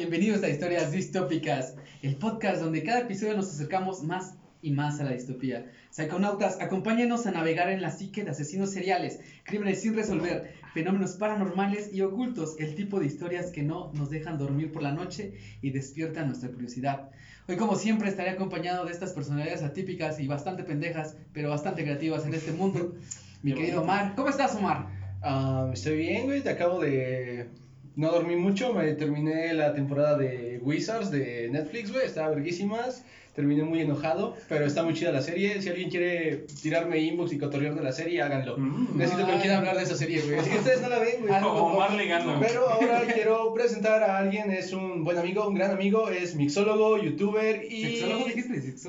bienvenidos 0.00 0.42
a 0.42 0.48
Historias 0.48 0.92
Distópicas, 0.92 1.76
el 2.00 2.16
podcast 2.16 2.62
donde 2.62 2.82
cada 2.82 3.00
episodio 3.00 3.36
nos 3.36 3.50
acercamos 3.50 4.02
más 4.02 4.34
y 4.62 4.70
más 4.70 4.98
a 4.98 5.04
la 5.04 5.12
distopía. 5.12 5.70
Psiconautas, 5.90 6.58
acompáñenos 6.58 7.26
a 7.26 7.32
navegar 7.32 7.68
en 7.68 7.82
la 7.82 7.90
psique 7.90 8.24
de 8.24 8.30
asesinos 8.30 8.70
seriales, 8.70 9.20
crímenes 9.44 9.82
sin 9.82 9.94
resolver, 9.94 10.54
fenómenos 10.72 11.16
paranormales 11.16 11.92
y 11.92 12.00
ocultos, 12.00 12.56
el 12.58 12.74
tipo 12.76 12.98
de 12.98 13.04
historias 13.04 13.50
que 13.50 13.62
no 13.62 13.92
nos 13.92 14.08
dejan 14.08 14.38
dormir 14.38 14.72
por 14.72 14.82
la 14.82 14.92
noche 14.92 15.34
y 15.60 15.70
despiertan 15.70 16.28
nuestra 16.28 16.48
curiosidad. 16.48 17.10
Hoy, 17.46 17.56
como 17.56 17.76
siempre, 17.76 18.08
estaré 18.08 18.30
acompañado 18.30 18.86
de 18.86 18.92
estas 18.92 19.12
personalidades 19.12 19.62
atípicas 19.62 20.18
y 20.18 20.26
bastante 20.26 20.64
pendejas, 20.64 21.18
pero 21.34 21.50
bastante 21.50 21.82
creativas 21.82 22.24
en 22.24 22.32
este 22.32 22.52
mundo. 22.52 22.94
Mi 23.42 23.52
querido. 23.52 23.82
Omar, 23.82 24.14
¿cómo 24.16 24.30
estás, 24.30 24.54
Omar? 24.54 24.86
Ah, 25.20 25.68
estoy 25.74 25.98
bien, 25.98 26.24
güey. 26.24 26.40
Te 26.40 26.48
acabo 26.48 26.80
de. 26.80 27.50
No 27.96 28.10
dormí 28.12 28.36
mucho. 28.36 28.72
Me 28.72 28.92
terminé 28.92 29.52
la 29.54 29.74
temporada 29.74 30.16
de 30.16 30.58
Wizards 30.62 31.10
de 31.10 31.48
Netflix, 31.50 31.92
güey. 31.92 32.06
Estaba 32.06 32.30
verguísimas. 32.30 33.04
Terminé 33.34 33.62
muy 33.62 33.80
enojado. 33.80 34.36
Pero 34.48 34.66
está 34.66 34.82
muy 34.82 34.94
chida 34.94 35.12
la 35.12 35.22
serie. 35.22 35.62
Si 35.62 35.68
alguien 35.68 35.88
quiere 35.88 36.46
tirarme 36.62 36.98
inbox 36.98 37.32
y 37.32 37.38
cotorrear 37.38 37.74
de 37.74 37.82
la 37.82 37.92
serie, 37.92 38.20
háganlo. 38.22 38.58
Mm. 38.58 38.98
Necesito 38.98 39.26
que 39.26 39.38
quiera 39.38 39.58
hablar 39.58 39.76
de 39.76 39.84
esa 39.84 39.96
serie, 39.96 40.20
güey. 40.20 40.38
Es 40.38 40.48
que 40.48 40.58
ustedes 40.58 40.82
no 40.82 40.88
la 40.88 40.98
ven, 40.98 41.20
güey. 41.20 41.40
Como 41.40 41.66
Omar 41.66 41.94
ligando. 41.94 42.36
Pero 42.40 42.68
ahora 42.68 43.02
quiero 43.12 43.54
presentar 43.54 44.02
a 44.02 44.18
alguien. 44.18 44.50
Es 44.50 44.72
un 44.72 45.04
buen 45.04 45.18
amigo, 45.18 45.46
un 45.46 45.54
gran 45.54 45.70
amigo. 45.70 46.10
Es 46.10 46.34
mixólogo, 46.34 46.98
youtuber 46.98 47.64
y. 47.70 47.98
¿Sexólogo? 47.98 48.26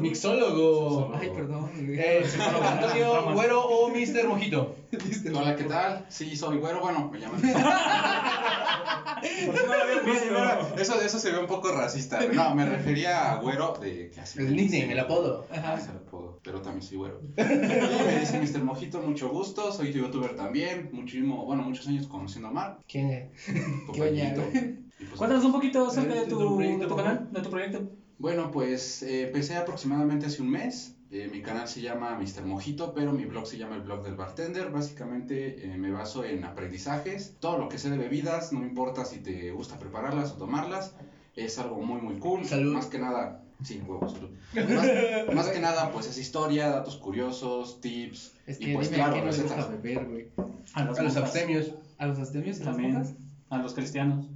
Mixólogo. 0.02 1.14
Ay, 1.16 1.30
perdón. 1.36 1.70
Eh, 1.78 2.24
Antonio 2.64 3.34
Güero 3.34 3.62
o 3.62 3.90
Mr. 3.90 4.28
Mojito. 4.28 4.76
Hola, 5.36 5.56
¿qué 5.56 5.64
tal? 5.66 6.06
Sí, 6.10 6.36
soy 6.36 6.58
güero, 6.58 6.82
bueno, 6.82 7.10
me 7.12 7.20
llaman. 7.20 7.40
¿Por 7.42 7.52
qué 7.52 7.58
no 9.68 9.76
lo 9.76 9.84
habían 9.84 10.06
visto? 10.06 10.76
Eso, 10.78 11.02
eso 11.02 11.20
se 11.20 11.32
ve 11.32 11.40
un 11.40 11.48
poco 11.48 11.72
racista. 11.72 12.20
No, 12.34 12.56
me 12.56 12.66
refería 12.66 13.32
a 13.32 13.36
güero 13.42 13.78
de 13.80 14.10
que 14.10 14.20
así. 14.20 14.40
El 14.40 14.56
nickname, 14.56 14.92
el 14.94 15.00
apodo. 15.00 15.46
Ah, 15.52 15.76
es 15.78 15.86
el 15.88 15.98
apodo, 15.98 16.40
pero 16.44 16.62
también 16.62 16.82
soy 16.82 16.98
güero. 16.98 17.22
Y 17.38 17.42
me 17.42 18.20
dicen 18.20 18.42
Mr. 18.42 18.64
Mojito, 18.64 19.00
mucho 19.02 19.30
gusto. 19.30 19.72
Soy 19.72 19.94
youtuber 19.94 20.36
también. 20.36 20.90
Muchísimo, 20.92 21.46
bueno, 21.46 21.64
muchos 21.64 21.88
años 21.88 22.08
conociendo 22.08 22.48
a 22.50 22.52
Mar. 22.52 22.80
¿Quién 22.88 23.12
es? 23.12 23.30
¿Qué 23.94 24.02
oña, 24.02 24.34
Topallito. 24.34 24.52
güey? 24.52 24.80
Y 25.00 25.06
pues, 25.06 25.18
Cuéntanos 25.18 25.46
un 25.46 25.52
poquito 25.52 25.88
acerca 25.88 26.14
de 26.14 26.22
¿De 26.22 26.28
tu, 26.28 26.40
tu 26.40 26.56
proyecto, 26.56 26.80
de 26.84 26.88
tu 26.88 26.96
por 26.96 27.04
canal, 27.04 27.28
de 27.32 27.42
tu 27.42 27.50
proyecto. 27.50 27.90
Bueno, 28.18 28.52
pues 28.52 29.02
eh, 29.04 29.24
empecé 29.28 29.56
aproximadamente 29.56 30.26
hace 30.28 30.42
un 30.42 30.50
mes. 30.50 30.96
Eh, 31.14 31.30
mi 31.30 31.42
canal 31.42 31.68
se 31.68 31.82
llama 31.82 32.18
Mr. 32.18 32.46
Mojito, 32.46 32.94
pero 32.94 33.12
mi 33.12 33.26
blog 33.26 33.46
se 33.46 33.58
llama 33.58 33.76
el 33.76 33.82
blog 33.82 34.02
del 34.04 34.16
bartender. 34.16 34.72
Básicamente 34.72 35.66
eh, 35.66 35.78
me 35.78 35.92
baso 35.92 36.24
en 36.24 36.46
aprendizajes, 36.46 37.36
todo 37.42 37.58
lo 37.58 37.68
que 37.68 37.78
sé 37.78 37.90
de 37.90 37.98
bebidas, 37.98 38.54
no 38.54 38.62
me 38.62 38.68
importa 38.68 39.04
si 39.04 39.20
te 39.20 39.52
gusta 39.52 39.78
prepararlas 39.78 40.32
o 40.32 40.36
tomarlas, 40.36 40.96
es 41.36 41.60
algo 41.60 41.82
muy 41.82 42.00
muy 42.02 42.18
cool. 42.20 42.46
Salud. 42.46 42.74
Más 42.74 42.86
que 42.86 42.98
nada, 42.98 43.44
sí, 43.62 43.82
huevos, 43.86 44.14
salud. 44.14 44.30
Más, 44.54 45.36
más 45.36 45.48
que 45.50 45.60
nada, 45.60 45.92
pues 45.92 46.08
es 46.08 46.18
historia, 46.18 46.70
datos 46.70 46.96
curiosos, 46.96 47.82
tips 47.82 48.34
Es 48.48 48.62
y 48.62 48.66
que 48.68 48.74
pues 48.76 48.90
dime 48.90 49.04
a 49.04 49.08
claro, 49.08 49.26
le 49.26 49.32
recetas. 49.32 49.58
gusta 49.58 49.72
beber, 49.72 50.06
güey. 50.10 50.28
A 50.76 50.86
los, 50.86 50.98
A 50.98 51.20
abstemios. 51.20 51.74
¿A 51.98 52.06
los 52.06 52.20
astemios 52.20 52.58
y 52.58 52.64
las 52.64 52.76
También. 52.76 53.18
A 53.50 53.58
los 53.58 53.74
cristianos. 53.74 54.28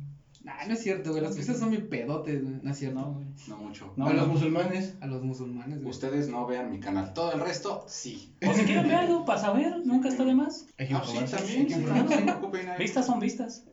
Nah, 0.46 0.64
no 0.68 0.74
es 0.76 0.84
cierto, 0.84 1.10
güey. 1.10 1.24
Los 1.24 1.34
cristianos 1.34 1.60
son 1.60 1.72
mi 1.72 1.80
pedotes, 1.80 2.40
güey. 2.44 2.56
No 2.62 2.70
es 2.70 2.78
cierto. 2.78 3.00
No, 3.00 3.14
güey. 3.14 3.26
No 3.48 3.58
mucho. 3.58 3.92
No, 3.96 4.06
a 4.06 4.14
los 4.14 4.28
musulmanes. 4.28 4.94
A 5.02 5.08
los 5.08 5.24
musulmanes, 5.24 5.80
güey. 5.80 5.90
Ustedes 5.90 6.28
no 6.30 6.46
vean 6.46 6.70
mi 6.70 6.80
canal, 6.80 7.14
todo 7.14 7.34
el 7.34 7.40
resto 7.40 7.84
sí. 7.88 8.36
O 8.48 8.54
si 8.54 8.64
quieren 8.64 8.88
ver 8.88 8.96
algo 8.98 9.26
para 9.26 9.40
saber, 9.42 9.82
nunca 9.86 10.08
está 10.08 10.24
de 10.24 10.36
más. 10.36 10.68
Hay 10.78 10.88
Ah, 10.94 11.02
sí, 11.04 11.18
también, 11.36 11.68
sí, 11.68 11.84
no. 11.84 12.52
Vistas 12.78 13.08
son 13.08 13.20
vistas. 13.20 13.64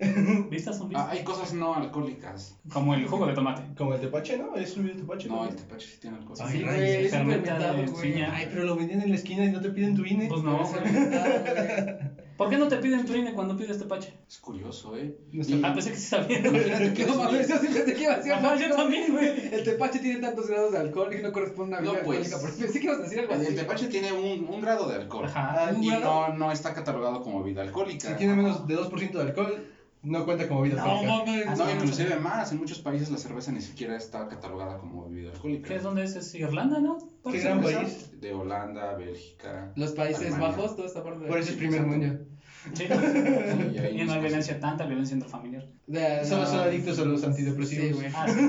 Vistas 0.50 0.78
son 0.78 0.86
Ah, 0.86 0.88
vistas. 0.88 1.08
hay 1.10 1.24
cosas 1.24 1.52
no 1.52 1.74
alcohólicas. 1.74 2.56
Como 2.72 2.94
el 2.94 3.06
jugo 3.06 3.26
de 3.26 3.34
tomate. 3.34 3.74
Como 3.76 3.92
el 3.94 4.00
tepache, 4.00 4.38
¿no? 4.38 4.56
Es 4.56 4.74
un 4.74 4.84
video 4.84 4.96
tepache. 4.96 5.28
No, 5.28 5.46
el 5.46 5.54
tepache 5.54 5.86
sí 5.86 5.98
tiene 6.00 6.16
alcohol. 6.16 6.38
Ay, 6.40 6.52
Sí, 6.58 6.62
güey, 6.64 7.04
es 7.04 7.10
fermenta 7.10 7.56
fermentado, 7.56 7.92
güey. 7.92 8.22
Ay, 8.22 8.46
pero 8.50 8.64
lo 8.64 8.76
vendían 8.76 9.02
en 9.02 9.10
la 9.10 9.16
esquina 9.16 9.44
y 9.44 9.50
no 9.50 9.60
te 9.60 9.68
piden 9.68 9.94
tu 9.94 10.06
INE. 10.06 10.26
Pues 10.28 10.42
no, 10.42 10.56
güey. 10.66 10.80
¿Por 12.36 12.48
qué 12.50 12.56
no 12.56 12.68
te 12.68 12.76
piden 12.78 13.04
tu 13.04 13.14
INE 13.14 13.32
cuando 13.34 13.56
pides 13.56 13.78
tepache? 13.78 14.14
Es 14.28 14.38
curioso, 14.38 14.96
¿eh? 14.96 15.16
No 15.32 15.42
Y- 15.46 15.60
Ah, 15.64 15.72
pensé 15.74 15.90
que 15.90 15.96
sí 15.96 16.06
sabía. 16.08 16.42
¿Qué 16.42 17.04
no 17.06 17.16
mames? 17.16 17.48
Yo 17.48 17.58
sí 17.58 17.66
pensé 17.68 17.94
que 17.94 18.02
iba 18.02 18.12
a 18.14 18.16
decir 18.16 18.32
Ajá, 18.32 18.50
algo 18.52 18.60
yo 18.60 18.66
así 18.66 18.70
como, 18.70 18.82
también, 18.82 19.12
güey. 19.12 19.54
El 19.54 19.62
tepache 19.64 19.98
tiene 19.98 20.20
tantos 20.20 20.46
grados 20.48 20.72
de 20.72 20.78
alcohol 20.78 21.14
y 21.14 21.22
no 21.22 21.32
corresponde 21.32 21.76
a 21.76 21.80
una 21.80 21.86
No, 21.88 21.92
bebida 21.94 22.04
pues. 22.06 22.32
alcohólica. 22.32 22.50
Pero 22.56 22.64
pensé 22.66 22.80
que 22.80 22.86
ibas 22.86 22.98
a 22.98 23.02
decir 23.02 23.18
algo 23.20 23.34
así. 23.34 23.46
el 23.46 23.54
tepache 23.56 23.86
tiene 23.88 24.12
un, 24.12 24.48
un 24.48 24.60
grado 24.60 24.88
de 24.88 24.94
alcohol. 24.96 25.24
Ajá. 25.26 25.72
Y 25.80 25.88
¿Un 25.90 26.00
no, 26.00 26.28
no 26.34 26.50
está 26.52 26.72
catalogado 26.74 27.22
como 27.22 27.42
bebida 27.42 27.62
alcohólica. 27.62 28.08
Si 28.08 28.14
tiene 28.16 28.34
menos 28.34 28.66
de 28.66 28.76
2% 28.76 29.12
de 29.12 29.20
alcohol, 29.22 29.66
no 30.02 30.24
cuenta 30.24 30.48
como 30.48 30.62
vida 30.62 30.76
No 30.76 30.82
alcohólica. 31.00 31.16
mames. 31.46 31.46
Ah, 31.48 31.54
No, 31.64 31.70
inclusive 31.70 32.16
más. 32.18 32.50
En 32.52 32.58
muchos 32.58 32.78
países 32.80 33.10
la 33.10 33.18
cerveza 33.18 33.52
ni 33.52 33.60
siquiera 33.60 33.96
está 33.96 34.28
catalogada 34.28 34.78
como 34.78 35.08
bebida 35.08 35.30
alcohólica. 35.32 35.68
¿Qué 35.68 35.76
es 35.76 35.82
donde 35.82 36.04
es? 36.04 36.16
¿Es 36.16 36.34
Irlanda, 36.34 36.80
no? 36.80 36.98
Qué 37.30 37.38
gran 37.38 37.60
país. 37.62 38.10
De 38.20 38.32
Holanda, 38.34 38.94
Bélgica. 38.96 39.72
Los 39.76 39.92
Países 39.92 40.20
Alemania. 40.22 40.48
Bajos, 40.48 40.76
toda 40.76 40.88
esta 40.88 41.02
parte 41.02 41.20
de. 41.24 41.28
Por 41.28 41.38
eso 41.38 41.50
es 41.52 41.56
primer 41.56 41.82
mundo. 41.86 42.06
Sí. 42.16 42.28
Sí, 42.72 42.84
Y 42.84 42.86
no 42.86 43.82
hay 43.82 44.06
cosas. 44.06 44.20
violencia, 44.20 44.60
tanta 44.60 44.86
violencia 44.86 45.14
intrafamiliar. 45.14 45.66
De- 45.88 46.24
Solo 46.24 46.42
no. 46.42 46.46
son 46.48 46.60
adictos 46.60 46.96
a 47.00 47.04
los 47.04 47.24
antidepresivos. 47.24 47.86
Sí, 47.88 47.92
güey. 47.92 48.06
Ah, 48.14 48.28
sí. 48.28 48.40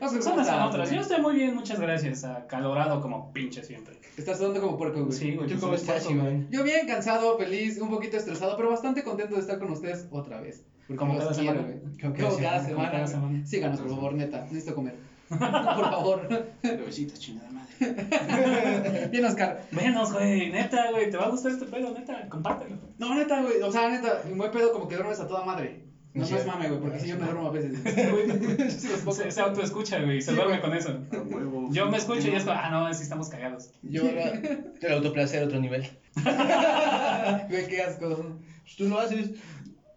Vamos 0.00 0.16
a 0.16 0.22
Son 0.22 0.36
las 0.38 0.66
otras. 0.66 0.90
Yo 0.90 1.00
estoy 1.02 1.20
muy 1.20 1.34
bien, 1.34 1.54
muchas 1.54 1.78
gracias. 1.78 2.24
Acalorado 2.24 3.02
como 3.02 3.32
pinche 3.34 3.62
siempre. 3.62 4.00
Estás 4.16 4.38
sudando 4.38 4.62
como 4.62 4.78
puerco, 4.78 5.04
güey. 5.04 5.12
Sí, 5.12 5.34
güey. 5.34 5.46
¿Tú 5.46 5.54
pues, 5.56 5.60
cómo 5.60 5.74
es 5.74 5.82
estás? 5.82 6.08
Yo 6.50 6.62
bien 6.64 6.86
cansado, 6.86 7.36
feliz, 7.36 7.78
un 7.78 7.90
poquito 7.90 8.16
estresado, 8.16 8.56
pero 8.56 8.70
bastante 8.70 9.04
contento 9.04 9.34
de 9.34 9.42
estar 9.42 9.58
con 9.58 9.70
ustedes 9.70 10.06
otra 10.10 10.40
vez. 10.40 10.64
Porque 10.86 10.98
Como 10.98 11.16
cada 11.18 11.30
quiero, 11.30 11.44
semana. 11.52 11.62
güey. 11.62 11.98
Como 12.00 12.14
Como 12.14 12.36
cada 12.36 12.62
semana, 12.62 12.74
como 12.74 12.92
cada 12.92 13.06
semana. 13.06 13.28
semana. 13.28 13.46
Síganos, 13.46 13.80
por 13.80 13.90
favor, 13.90 14.14
neta. 14.14 14.42
Necesito 14.50 14.74
comer. 14.74 14.94
por 15.28 15.38
favor. 15.38 16.28
Bebecitas, 16.62 17.18
chingada 17.18 17.50
madre. 17.50 19.08
Bien, 19.10 19.24
Oscar. 19.24 19.64
Menos, 19.70 20.12
güey. 20.12 20.50
Neta, 20.50 20.90
güey. 20.90 21.10
Te 21.10 21.16
va 21.16 21.24
a 21.26 21.30
gustar 21.30 21.52
este 21.52 21.64
pedo, 21.66 21.92
neta. 21.92 22.28
Compártelo. 22.28 22.76
No, 22.98 23.14
neta, 23.14 23.40
güey. 23.42 23.60
O 23.62 23.72
sea, 23.72 23.88
neta, 23.88 24.22
muy 24.34 24.48
pedo 24.50 24.72
como 24.72 24.86
que 24.88 24.96
duermes 24.96 25.20
a 25.20 25.26
toda 25.26 25.44
madre. 25.44 25.82
No, 26.12 26.22
es 26.24 26.46
mame, 26.46 26.68
güey, 26.68 26.80
porque 26.80 27.00
si 27.00 27.08
yo 27.08 27.16
me 27.18 27.24
duermo 27.24 27.48
a 27.48 27.50
veces. 27.50 27.76
Se, 28.80 29.30
se 29.32 29.40
autoescucha, 29.40 29.98
güey. 30.00 30.20
Se 30.22 30.30
Sí, 30.30 30.36
duerme 30.36 30.60
con 30.60 30.72
eso. 30.72 30.96
Huevo. 31.10 31.68
Yo 31.72 31.88
me 31.90 31.96
escucho 31.96 32.28
y 32.28 32.36
es 32.36 32.44
como, 32.44 32.56
ah, 32.56 32.70
no, 32.70 32.94
sí 32.94 33.02
estamos 33.02 33.28
cagados. 33.30 33.70
Yo 33.82 34.02
ahora 34.02 34.32
el 34.80 34.92
autoplacer 34.92 35.42
a 35.42 35.46
otro 35.46 35.58
nivel. 35.58 35.88
Güey, 37.48 37.66
qué 37.66 37.82
asco. 37.82 38.16
Pues 38.62 38.76
tú 38.76 38.88
lo 38.88 39.00
haces. 39.00 39.30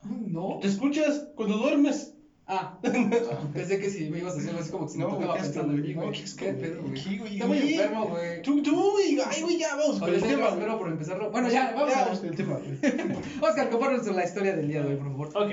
No. 0.03 0.59
Te 0.62 0.68
escuchas 0.68 1.28
cuando 1.35 1.58
duermes. 1.58 2.13
Ah, 2.50 2.80
pensé 3.53 3.78
que 3.78 3.90
si 3.90 4.09
me 4.09 4.19
ibas 4.19 4.35
a 4.35 4.38
hacer 4.38 4.56
así 4.56 4.72
como 4.72 4.85
que 4.85 4.94
si 4.94 5.00
No, 5.00 5.18
qué 5.19 5.25
asco, 5.25 5.35
pensando 5.35 5.74
en 5.74 5.81
mí, 5.81 5.94
güey. 5.94 6.08
No, 6.08 6.13
qué 6.38 6.53
pedo, 6.53 6.81
güey. 6.81 7.34
Está 7.34 7.46
muy 7.46 7.58
enfermo, 7.58 8.06
güey. 8.07 8.41
Tú, 8.41 8.63
tú, 8.63 8.94
y 9.06 9.19
ay, 9.19 9.41
güey, 9.41 9.57
ya 9.57 9.75
vamos 9.75 10.00
con 10.00 10.13
el 10.13 10.22
no, 10.22 10.28
tema. 10.28 10.47
espero 10.47 10.80
por 10.80 10.88
empezarlo. 10.88 11.30
Bueno, 11.30 11.50
ya, 11.50 11.74
vamos 11.75 11.94
a 11.94 12.06
vamos 12.06 12.19
con 12.19 12.30
el 12.30 12.36
tema. 12.38 12.57
Oscar, 13.41 13.69
compártanos 13.69 14.16
la 14.16 14.24
historia 14.24 14.56
del 14.56 14.69
día 14.69 14.81
de 14.81 14.91
hoy, 14.91 14.96
por 14.96 15.07
favor. 15.12 15.28
Ok. 15.36 15.52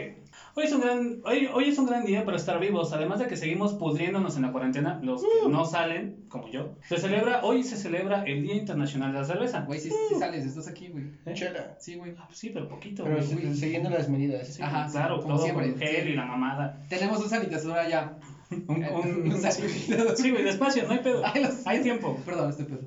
Hoy 0.56 0.64
es 0.66 0.72
un 0.72 0.80
gran, 0.82 1.20
hoy, 1.24 1.48
hoy 1.52 1.68
es 1.68 1.78
un 1.78 1.86
gran 1.86 2.04
día 2.04 2.24
para 2.24 2.36
estar 2.36 2.60
vivos. 2.60 2.92
Además 2.92 3.18
de 3.18 3.26
que 3.26 3.36
seguimos 3.36 3.74
pudriéndonos 3.74 4.36
en 4.36 4.42
la 4.42 4.52
cuarentena, 4.52 5.00
los 5.02 5.20
que 5.20 5.48
no 5.48 5.64
salen, 5.64 6.23
como 6.34 6.48
yo. 6.48 6.74
Se 6.88 6.98
celebra, 6.98 7.44
hoy 7.44 7.62
se 7.62 7.76
celebra 7.76 8.24
el 8.24 8.42
Día 8.42 8.54
Internacional 8.56 9.12
de 9.12 9.20
la 9.20 9.24
Cerveza. 9.24 9.60
Güey, 9.60 9.78
si 9.78 9.90
sales, 10.18 10.44
estás 10.44 10.66
aquí, 10.66 10.88
güey. 10.88 11.04
¿Eh? 11.26 11.32
Chela. 11.34 11.76
Sí, 11.78 11.94
güey. 11.94 12.12
Ah, 12.18 12.24
pues 12.26 12.38
sí, 12.40 12.50
pero 12.52 12.68
poquito, 12.68 13.04
Pero 13.04 13.16
güey. 13.16 13.26
se- 13.28 13.54
siguiendo 13.54 13.88
las 13.88 14.08
medidas. 14.08 14.48
Sí, 14.48 14.60
Ajá, 14.62 14.88
claro, 14.90 15.20
como 15.22 15.36
todo 15.36 15.44
siempre, 15.44 15.70
con 15.70 15.78
gel 15.78 16.04
sí. 16.06 16.10
y 16.10 16.16
la 16.16 16.26
mamada. 16.26 16.84
Tenemos 16.88 17.20
un 17.22 17.28
sanitizador 17.30 17.78
allá. 17.78 18.18
Un, 18.50 18.84
un- 18.84 19.32
un 19.32 19.40
sanitizador. 19.40 20.16
sí, 20.16 20.30
güey, 20.30 20.42
despacio, 20.44 20.82
no 20.86 20.92
hay 20.92 20.98
pedo. 20.98 21.22
Ay, 21.24 21.42
los- 21.44 21.66
Hay 21.66 21.80
tiempo. 21.82 22.20
Perdón, 22.26 22.50
este 22.50 22.64
pedo. 22.64 22.80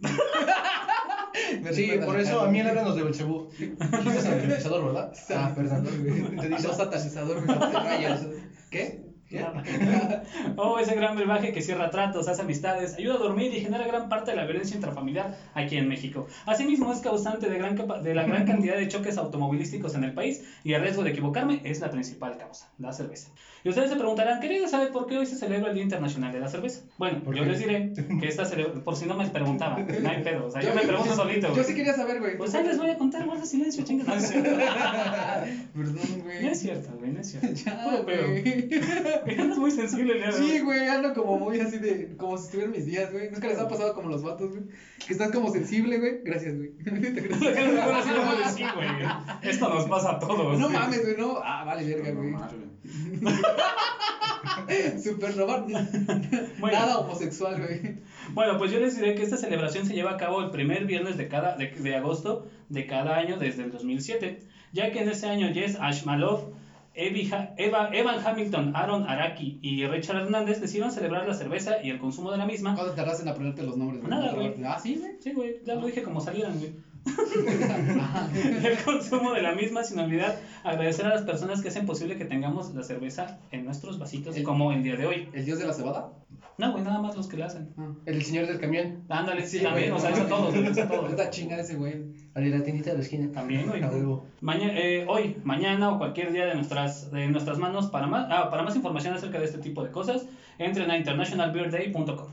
Me 1.62 1.72
Sí, 1.72 1.82
recuerda 1.86 2.06
por 2.06 2.20
eso 2.20 2.40
a 2.40 2.48
mí 2.50 2.60
háblanos 2.60 2.96
de 2.96 3.02
Belcebú. 3.04 3.48
Dijiste 3.58 4.20
sanitizador, 4.22 4.86
¿verdad? 4.86 5.12
Ah, 5.36 5.52
perdón. 5.54 5.84
Te 5.84 6.48
dice 6.48 6.68
Los 6.68 6.76
güey, 7.44 7.46
te 7.46 7.78
rayas. 7.78 8.26
¿Qué? 8.70 9.07
Oh, 10.56 10.78
ese 10.78 10.94
gran 10.94 11.14
brebaje 11.16 11.52
que 11.52 11.60
cierra 11.62 11.90
tratos, 11.90 12.28
hace 12.28 12.42
amistades, 12.42 12.94
ayuda 12.94 13.14
a 13.16 13.18
dormir 13.18 13.52
y 13.52 13.60
genera 13.60 13.86
gran 13.86 14.08
parte 14.08 14.30
de 14.30 14.36
la 14.36 14.44
violencia 14.44 14.74
intrafamiliar 14.74 15.36
aquí 15.54 15.76
en 15.76 15.88
México. 15.88 16.26
Asimismo, 16.46 16.92
es 16.92 17.00
causante 17.00 17.48
de, 17.48 17.58
gran 17.58 17.74
de 18.02 18.14
la 18.14 18.24
gran 18.24 18.44
cantidad 18.46 18.76
de 18.76 18.88
choques 18.88 19.18
automovilísticos 19.18 19.94
en 19.94 20.04
el 20.04 20.14
país 20.14 20.40
y 20.62 20.72
el 20.72 20.80
riesgo 20.80 21.02
de 21.04 21.10
equivocarme 21.10 21.60
es 21.64 21.80
la 21.80 21.90
principal 21.90 22.36
causa, 22.36 22.72
la 22.78 22.92
cerveza. 22.92 23.30
Y 23.64 23.68
ustedes 23.70 23.90
se 23.90 23.96
preguntarán, 23.96 24.40
¿quería 24.40 24.66
saber 24.68 24.90
por 24.92 25.06
qué 25.06 25.18
hoy 25.18 25.26
se 25.26 25.36
celebra 25.36 25.68
el 25.68 25.74
Día 25.74 25.82
Internacional 25.82 26.32
de 26.32 26.40
la 26.40 26.48
Cerveza? 26.48 26.82
Bueno, 26.96 27.22
¿Por 27.24 27.34
yo 27.34 27.42
qué? 27.42 27.48
les 27.50 27.58
diré 27.58 27.92
que 28.20 28.28
esta 28.28 28.44
celebra, 28.44 28.82
por 28.84 28.94
si 28.96 29.06
no 29.06 29.16
me 29.16 29.26
preguntaban, 29.28 29.86
no 30.00 30.08
hay 30.08 30.22
pedo, 30.22 30.46
o 30.46 30.50
sea, 30.50 30.62
yo, 30.62 30.74
me 30.74 30.82
Yo- 30.82 30.88
pregunto 30.88 31.14
solito. 31.14 31.48
Yo 31.48 31.54
güey. 31.54 31.64
sí 31.64 31.74
quería 31.74 31.94
saber, 31.94 32.20
güey. 32.20 32.36
Pues 32.38 32.54
ahí 32.54 32.64
les 32.64 32.78
voy 32.78 32.90
a 32.90 32.96
contar, 32.96 33.24
guarda 33.26 33.44
silencio, 33.44 33.84
chinga. 33.84 34.04
No, 34.04 34.14
es 34.14 34.28
cierto. 34.28 34.50
Perdón, 35.74 35.96
güey. 36.22 36.42
No 36.44 36.50
es 36.50 36.60
cierto, 36.60 36.88
güey, 36.98 37.10
no 37.12 37.20
es 37.20 37.30
cierto. 37.30 37.48
Ya, 37.52 37.84
Puro 37.84 38.06
pedo. 38.06 38.28
güey. 38.30 39.38
Andas 39.40 39.58
muy 39.58 39.70
sensible 39.72 40.14
hoy. 40.26 40.32
Sí, 40.32 40.60
güey, 40.60 40.88
ando 40.88 41.12
como 41.14 41.38
muy 41.38 41.58
así 41.60 41.78
de. 41.78 42.16
Como 42.16 42.38
si 42.38 42.44
estuvieran 42.44 42.72
mis 42.72 42.86
días, 42.86 43.12
güey. 43.12 43.30
Nunca 43.30 43.48
les 43.48 43.58
ha 43.58 43.68
pasado 43.68 43.92
como 43.94 44.08
los 44.08 44.22
vatos, 44.22 44.50
güey. 44.50 44.62
Que 45.06 45.12
estás 45.12 45.30
como 45.32 45.50
sensible, 45.50 45.98
güey. 45.98 46.20
Gracias, 46.24 46.54
güey. 46.56 46.70
Güey. 48.78 48.88
Esto 49.42 49.68
nos 49.68 49.84
pasa 49.88 50.12
a 50.12 50.18
todos. 50.18 50.58
No 50.58 50.66
güey. 50.68 50.78
mames, 50.78 51.02
güey, 51.02 51.16
no. 51.16 51.38
Ah, 51.42 51.64
vale, 51.64 51.84
verga, 51.94 52.10
güey. 52.12 52.34
Normal, 54.38 54.64
güey. 54.66 55.02
Super 55.02 55.36
robar. 55.36 55.64
Bueno. 56.58 56.78
Nada 56.78 56.98
homosexual, 56.98 57.60
güey. 57.60 57.98
Bueno, 58.32 58.58
pues 58.58 58.70
yo 58.70 58.80
les 58.80 58.96
diré 58.96 59.14
que 59.14 59.22
esta 59.22 59.36
celebración 59.36 59.86
se 59.86 59.94
lleva 59.94 60.12
a 60.12 60.16
cabo 60.16 60.42
el 60.42 60.50
primer 60.50 60.84
viernes 60.84 61.16
de, 61.16 61.28
cada, 61.28 61.56
de, 61.56 61.70
de 61.70 61.96
agosto 61.96 62.46
de 62.68 62.86
cada 62.86 63.16
año 63.16 63.38
desde 63.38 63.64
el 63.64 63.72
2007, 63.72 64.40
ya 64.72 64.90
que 64.92 65.00
en 65.00 65.08
ese 65.08 65.28
año 65.28 65.52
Jess 65.52 65.76
Ashmalov, 65.80 66.52
Eva, 66.94 67.54
Evan 67.92 68.26
Hamilton, 68.26 68.72
Aaron 68.74 69.08
Araki 69.08 69.60
y 69.62 69.86
Richard 69.86 70.16
Hernández 70.16 70.60
decidieron 70.60 70.90
celebrar 70.90 71.28
la 71.28 71.34
cerveza 71.34 71.76
y 71.82 71.90
el 71.90 71.98
consumo 71.98 72.32
de 72.32 72.38
la 72.38 72.46
misma. 72.46 72.74
¿Cuándo 72.74 72.92
tardas 72.94 73.20
en 73.20 73.28
aprenderte 73.28 73.62
los 73.62 73.76
nombres? 73.76 74.02
Nada, 74.02 74.32
güey. 74.32 74.54
Ah, 74.64 74.80
sí, 74.82 74.96
güey. 74.96 75.12
Sí, 75.20 75.32
güey, 75.32 75.60
ya 75.64 75.76
lo 75.76 75.86
dije 75.86 76.02
como 76.02 76.20
salieran, 76.20 76.58
güey. 76.58 76.72
El 78.64 78.78
consumo 78.84 79.32
de 79.34 79.42
la 79.42 79.52
misma, 79.54 79.84
sin 79.84 79.98
olvidar 79.98 80.36
agradecer 80.64 81.06
a 81.06 81.10
las 81.10 81.22
personas 81.22 81.62
que 81.62 81.68
hacen 81.68 81.86
posible 81.86 82.16
que 82.16 82.24
tengamos 82.24 82.74
la 82.74 82.82
cerveza 82.82 83.38
en 83.50 83.64
nuestros 83.64 83.98
vasitos, 83.98 84.36
El- 84.36 84.42
como 84.44 84.72
el 84.72 84.82
día 84.82 84.96
de 84.96 85.06
hoy. 85.06 85.28
¿El 85.32 85.44
dios 85.44 85.58
de 85.58 85.66
la 85.66 85.72
cebada? 85.72 86.12
No, 86.58 86.72
güey, 86.72 86.82
nada 86.82 87.00
más 87.00 87.16
los 87.16 87.28
que 87.28 87.36
la 87.36 87.46
hacen. 87.46 87.68
Ah. 87.78 87.92
El 88.04 88.22
señor 88.24 88.46
del 88.48 88.58
camión. 88.58 89.04
Ándale, 89.08 89.46
Sí, 89.46 89.60
también, 89.60 89.92
o 89.92 89.98
sea, 89.98 90.10
a 90.10 90.26
todos, 90.28 90.52
eso 90.54 90.82
a 90.82 90.88
todos. 90.88 91.10
Esta 91.10 91.30
chingada 91.30 91.62
ese 91.62 91.76
güey. 91.76 92.18
De 92.34 92.50
la 92.50 92.62
tiendita 92.62 92.90
de 92.90 92.96
la 92.98 93.02
esquina. 93.02 93.30
También, 93.32 93.66
güey. 93.68 93.82
A. 93.82 93.90
Maña- 94.40 94.72
eh, 94.76 95.04
hoy, 95.08 95.36
mañana 95.44 95.90
o 95.90 95.98
cualquier 95.98 96.32
día 96.32 96.46
de 96.46 96.54
nuestras, 96.54 97.10
de 97.12 97.26
nuestras 97.28 97.58
manos, 97.58 97.86
para 97.88 98.06
más, 98.06 98.26
ah, 98.30 98.48
para 98.50 98.62
más 98.64 98.74
información 98.76 99.14
acerca 99.14 99.38
de 99.38 99.44
este 99.44 99.58
tipo 99.58 99.82
de 99.84 99.90
cosas, 99.90 100.26
entren 100.58 100.90
a 100.90 100.96
internationalbeerday.com. 100.98 102.26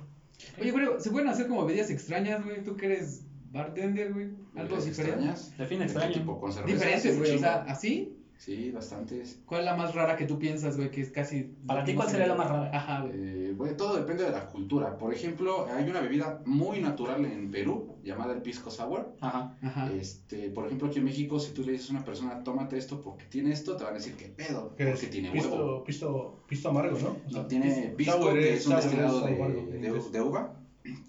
Oye, 0.59 0.71
güey, 0.71 0.85
¿se 0.99 1.11
pueden 1.11 1.27
hacer 1.29 1.47
como 1.47 1.65
bebidas 1.65 1.89
extrañas, 1.89 2.43
güey? 2.43 2.63
Tú 2.63 2.75
que 2.75 2.87
eres 2.87 3.25
bartender, 3.55 4.13
güey. 4.13 4.25
Algo 4.25 4.75
¿Bebidas 4.75 4.85
diferente. 4.85 5.19
extrañas? 5.29 5.57
Define 5.57 5.79
¿De 5.81 5.85
qué 5.85 5.91
extraño. 5.91 6.13
tipo? 6.13 6.39
¿Con 6.39 6.51
cerveza? 6.53 6.73
Diferentes, 6.75 7.17
güey. 7.17 7.35
O 7.35 7.39
sea. 7.39 7.55
¿así? 7.67 8.11
Sí, 8.37 8.69
bastantes. 8.71 9.39
¿Cuál 9.45 9.61
es 9.61 9.65
la 9.65 9.77
más 9.77 9.95
rara 9.95 10.17
que 10.17 10.25
tú 10.25 10.37
piensas, 10.37 10.75
güey? 10.75 10.91
Que 10.91 10.99
es 10.99 11.09
casi. 11.09 11.43
Para 11.65 11.85
ti, 11.85 11.95
¿cuál 11.95 12.09
sería 12.09 12.27
la 12.27 12.35
más 12.35 12.49
rara? 12.49 12.69
Ajá, 12.73 12.99
güey. 13.03 13.13
Eh, 13.15 13.53
bueno, 13.55 13.77
todo 13.77 13.95
depende 13.95 14.25
de 14.25 14.31
la 14.31 14.45
cultura. 14.47 14.97
Por 14.97 15.13
ejemplo, 15.13 15.67
hay 15.73 15.89
una 15.89 16.01
bebida 16.01 16.41
muy 16.45 16.81
natural 16.81 17.23
en 17.23 17.49
Perú 17.49 17.95
llamada 18.03 18.33
el 18.33 18.41
pisco 18.41 18.69
sour. 18.69 19.15
Ajá. 19.21 19.55
Ajá. 19.61 19.89
Este, 19.93 20.49
por 20.49 20.65
ejemplo, 20.65 20.89
aquí 20.89 20.99
en 20.99 21.05
México, 21.05 21.39
si 21.39 21.53
tú 21.53 21.63
le 21.63 21.71
dices 21.71 21.87
a 21.89 21.93
una 21.93 22.03
persona, 22.03 22.43
tómate 22.43 22.77
esto 22.77 22.99
porque 23.01 23.23
tiene 23.23 23.53
esto, 23.53 23.77
te 23.77 23.85
van 23.85 23.93
a 23.93 23.97
decir, 23.99 24.15
¿qué 24.17 24.27
pedo? 24.27 24.75
Es 24.77 24.89
Porque 24.89 25.07
tiene 25.07 25.31
pisto, 25.31 25.55
huevo. 25.55 25.83
Pisto, 25.85 26.43
pisto 26.45 26.69
amargo, 26.69 26.99
¿no? 26.99 27.07
O 27.11 27.17
No, 27.27 27.31
sea, 27.31 27.47
tiene 27.47 27.93
pis- 27.95 28.05
pisco, 28.09 28.21
sour 28.21 28.33
que 28.33 28.53
es- 28.53 28.59
es 28.59 28.67
un 28.67 28.75
destilado 28.75 29.27
es 29.29 29.37
de, 29.71 29.79
de- 29.79 30.09
de 30.11 30.21
uva. 30.21 30.59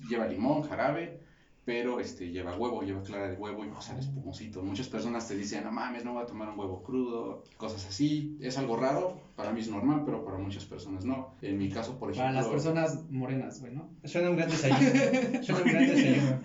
Lleva 0.08 0.28
limón, 0.28 0.62
jarabe, 0.62 1.18
pero 1.66 1.98
este, 1.98 2.30
lleva 2.30 2.56
huevo, 2.56 2.80
lleva 2.82 3.02
clara 3.02 3.26
de 3.28 3.34
huevo 3.36 3.64
y 3.64 3.68
pues 3.68 3.84
sale 3.86 3.98
espumosito. 3.98 4.62
Muchas 4.62 4.88
personas 4.88 5.26
te 5.26 5.36
dicen, 5.36 5.64
no 5.64 5.72
mames, 5.72 6.04
no 6.04 6.12
voy 6.12 6.22
a 6.22 6.26
tomar 6.26 6.48
un 6.48 6.56
huevo 6.58 6.80
crudo, 6.84 7.42
cosas 7.56 7.84
así. 7.86 8.38
Es 8.40 8.56
algo 8.56 8.76
raro, 8.76 9.20
para 9.34 9.50
mí 9.52 9.60
es 9.60 9.68
normal, 9.68 10.02
pero 10.06 10.24
para 10.24 10.38
muchas 10.38 10.64
personas 10.64 11.04
no. 11.04 11.34
En 11.42 11.58
mi 11.58 11.68
caso, 11.68 11.98
por 11.98 12.12
ejemplo... 12.12 12.28
Para 12.28 12.40
las 12.40 12.46
personas 12.48 13.10
morenas, 13.10 13.60
güey, 13.60 13.74
¿no? 13.74 13.90
Suena 14.04 14.30
un 14.30 14.36
gran 14.36 14.48
desayuno. 14.48 14.78
Suena 15.42 15.60
un 15.62 15.68
gran 15.68 15.86
desayuno. 15.88 16.40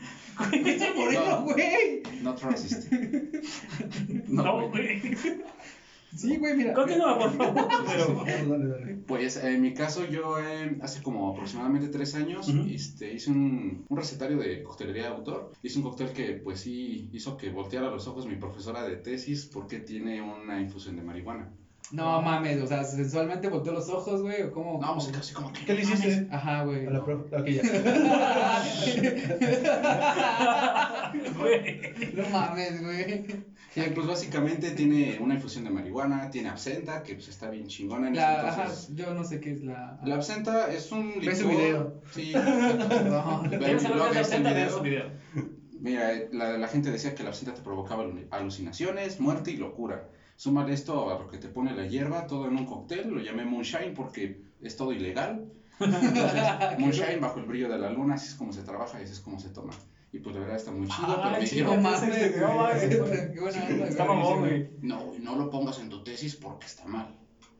¡Ese 0.65 0.93
moreno, 0.95 1.25
No. 1.29 1.41
güey! 1.43 2.01
Not 2.23 2.41
racist. 2.41 2.91
No, 4.27 4.69
güey. 4.69 4.99
güey. 5.01 5.17
Sí, 6.15 6.37
güey, 6.37 6.55
mira. 6.55 6.73
Continúa, 6.73 7.17
por 7.17 7.31
favor. 7.31 7.67
Pero... 7.87 8.23
Dale, 8.25 8.45
dale, 8.47 8.67
dale. 8.67 8.95
Pues 9.07 9.37
en 9.37 9.61
mi 9.61 9.73
caso 9.73 10.05
yo 10.05 10.39
eh, 10.39 10.77
hace 10.81 11.01
como 11.01 11.31
aproximadamente 11.31 11.87
tres 11.87 12.15
años 12.15 12.47
este, 12.69 13.13
hice 13.13 13.31
un, 13.31 13.85
un 13.87 13.97
recetario 13.97 14.37
de 14.37 14.63
coctelería 14.63 15.03
de 15.03 15.09
autor. 15.09 15.51
Hice 15.63 15.79
un 15.79 15.83
cóctel 15.83 16.11
que 16.11 16.33
pues 16.33 16.61
sí 16.61 17.09
hizo 17.13 17.37
que 17.37 17.49
volteara 17.49 17.89
los 17.89 18.07
ojos 18.07 18.27
mi 18.27 18.35
profesora 18.35 18.83
de 18.83 18.97
tesis 18.97 19.45
porque 19.45 19.79
tiene 19.79 20.21
una 20.21 20.59
infusión 20.61 20.95
de 20.95 21.03
marihuana. 21.03 21.51
No 21.91 22.21
mames, 22.21 22.61
o 22.61 22.67
sea, 22.67 22.83
sensualmente 22.83 23.49
volteó 23.49 23.73
los 23.73 23.89
ojos, 23.89 24.21
güey, 24.21 24.43
o 24.43 24.51
cómo. 24.51 24.79
No, 24.81 24.93
pues 24.95 25.07
casi 25.07 25.33
como 25.33 25.51
que... 25.51 25.65
¿Qué 25.65 25.73
le 25.73 25.81
hiciste? 25.81 26.27
Ajá, 26.31 26.63
güey. 26.63 26.85
A 26.87 26.91
la 26.91 27.03
profe. 27.03 27.35
Ok, 27.35 27.47
ya. 27.47 27.61
No 32.15 32.29
mames, 32.29 32.83
güey. 32.83 33.25
Sí, 33.73 33.81
pues 33.95 34.05
básicamente 34.07 34.71
tiene 34.71 35.17
una 35.21 35.35
infusión 35.35 35.63
de 35.63 35.69
marihuana, 35.69 36.29
tiene 36.29 36.49
absenta, 36.49 37.03
que 37.03 37.13
pues 37.15 37.29
está 37.29 37.49
bien 37.49 37.67
chingona 37.67 38.07
en 38.09 38.15
La, 38.15 38.33
ese 38.39 38.47
ajá, 38.47 38.61
entonces. 38.63 38.95
yo 38.95 39.13
no 39.13 39.23
sé 39.23 39.39
qué 39.39 39.53
es 39.53 39.63
la. 39.63 39.99
La 40.03 40.15
absenta 40.15 40.71
es 40.71 40.91
un 40.91 41.13
Ve 41.23 41.35
su 41.35 41.47
licor- 41.47 41.57
video. 41.57 42.01
Sí. 42.13 42.31
Perdón. 42.33 43.49
Ve 43.49 43.57
¿Quieres 43.59 43.83
mi 43.83 43.89
blog, 43.93 44.11
qué 44.11 44.19
es 44.19 44.31
está 44.31 44.35
en 44.37 44.47
absenta? 44.47 44.49
Ve 44.49 44.55
video. 44.55 44.77
su 44.77 44.83
video. 44.83 45.05
Mira, 45.79 46.09
la, 46.31 46.57
la 46.57 46.67
gente 46.67 46.91
decía 46.91 47.15
que 47.15 47.23
la 47.23 47.29
absenta 47.29 47.53
te 47.53 47.61
provocaba 47.61 48.03
alu- 48.03 48.27
alucinaciones, 48.29 49.19
muerte 49.19 49.51
y 49.51 49.57
locura. 49.57 50.09
Súmale 50.35 50.73
esto 50.73 51.09
a 51.11 51.19
lo 51.19 51.27
que 51.27 51.37
te 51.37 51.49
pone 51.49 51.73
la 51.75 51.85
hierba, 51.85 52.25
todo 52.27 52.47
en 52.47 52.55
un 52.55 52.65
cóctel, 52.65 53.09
lo 53.09 53.19
llamé 53.19 53.45
Moonshine 53.45 53.93
porque 53.93 54.41
es 54.61 54.75
todo 54.75 54.91
ilegal. 54.91 55.45
Entonces, 55.79 56.79
Moonshine 56.79 57.19
bajo 57.19 57.39
el 57.39 57.45
brillo 57.45 57.69
de 57.69 57.77
la 57.77 57.89
luna, 57.89 58.15
así 58.15 58.27
es 58.27 58.35
como 58.35 58.51
se 58.53 58.63
trabaja 58.63 58.99
y 58.99 59.03
así 59.03 59.13
es 59.13 59.19
como 59.19 59.39
se 59.39 59.49
toma. 59.49 59.73
Y 60.13 60.19
pues 60.19 60.35
la 60.35 60.41
verdad 60.41 60.57
está 60.57 60.71
muy 60.71 60.87
chido, 60.87 61.07
pero 61.21 61.35
Ay, 61.35 61.41
me 61.41 61.61
No 61.61 61.67
No 61.67 61.77
onda, 61.77 61.97
Está 63.87 64.05
mamón, 64.05 64.39
güey. 64.39 64.69
no, 64.81 65.13
no 65.19 65.35
lo 65.37 65.49
pongas 65.49 65.79
en 65.79 65.89
tu 65.89 66.03
tesis 66.03 66.35
porque 66.35 66.65
está 66.65 66.85
mal. 66.85 67.15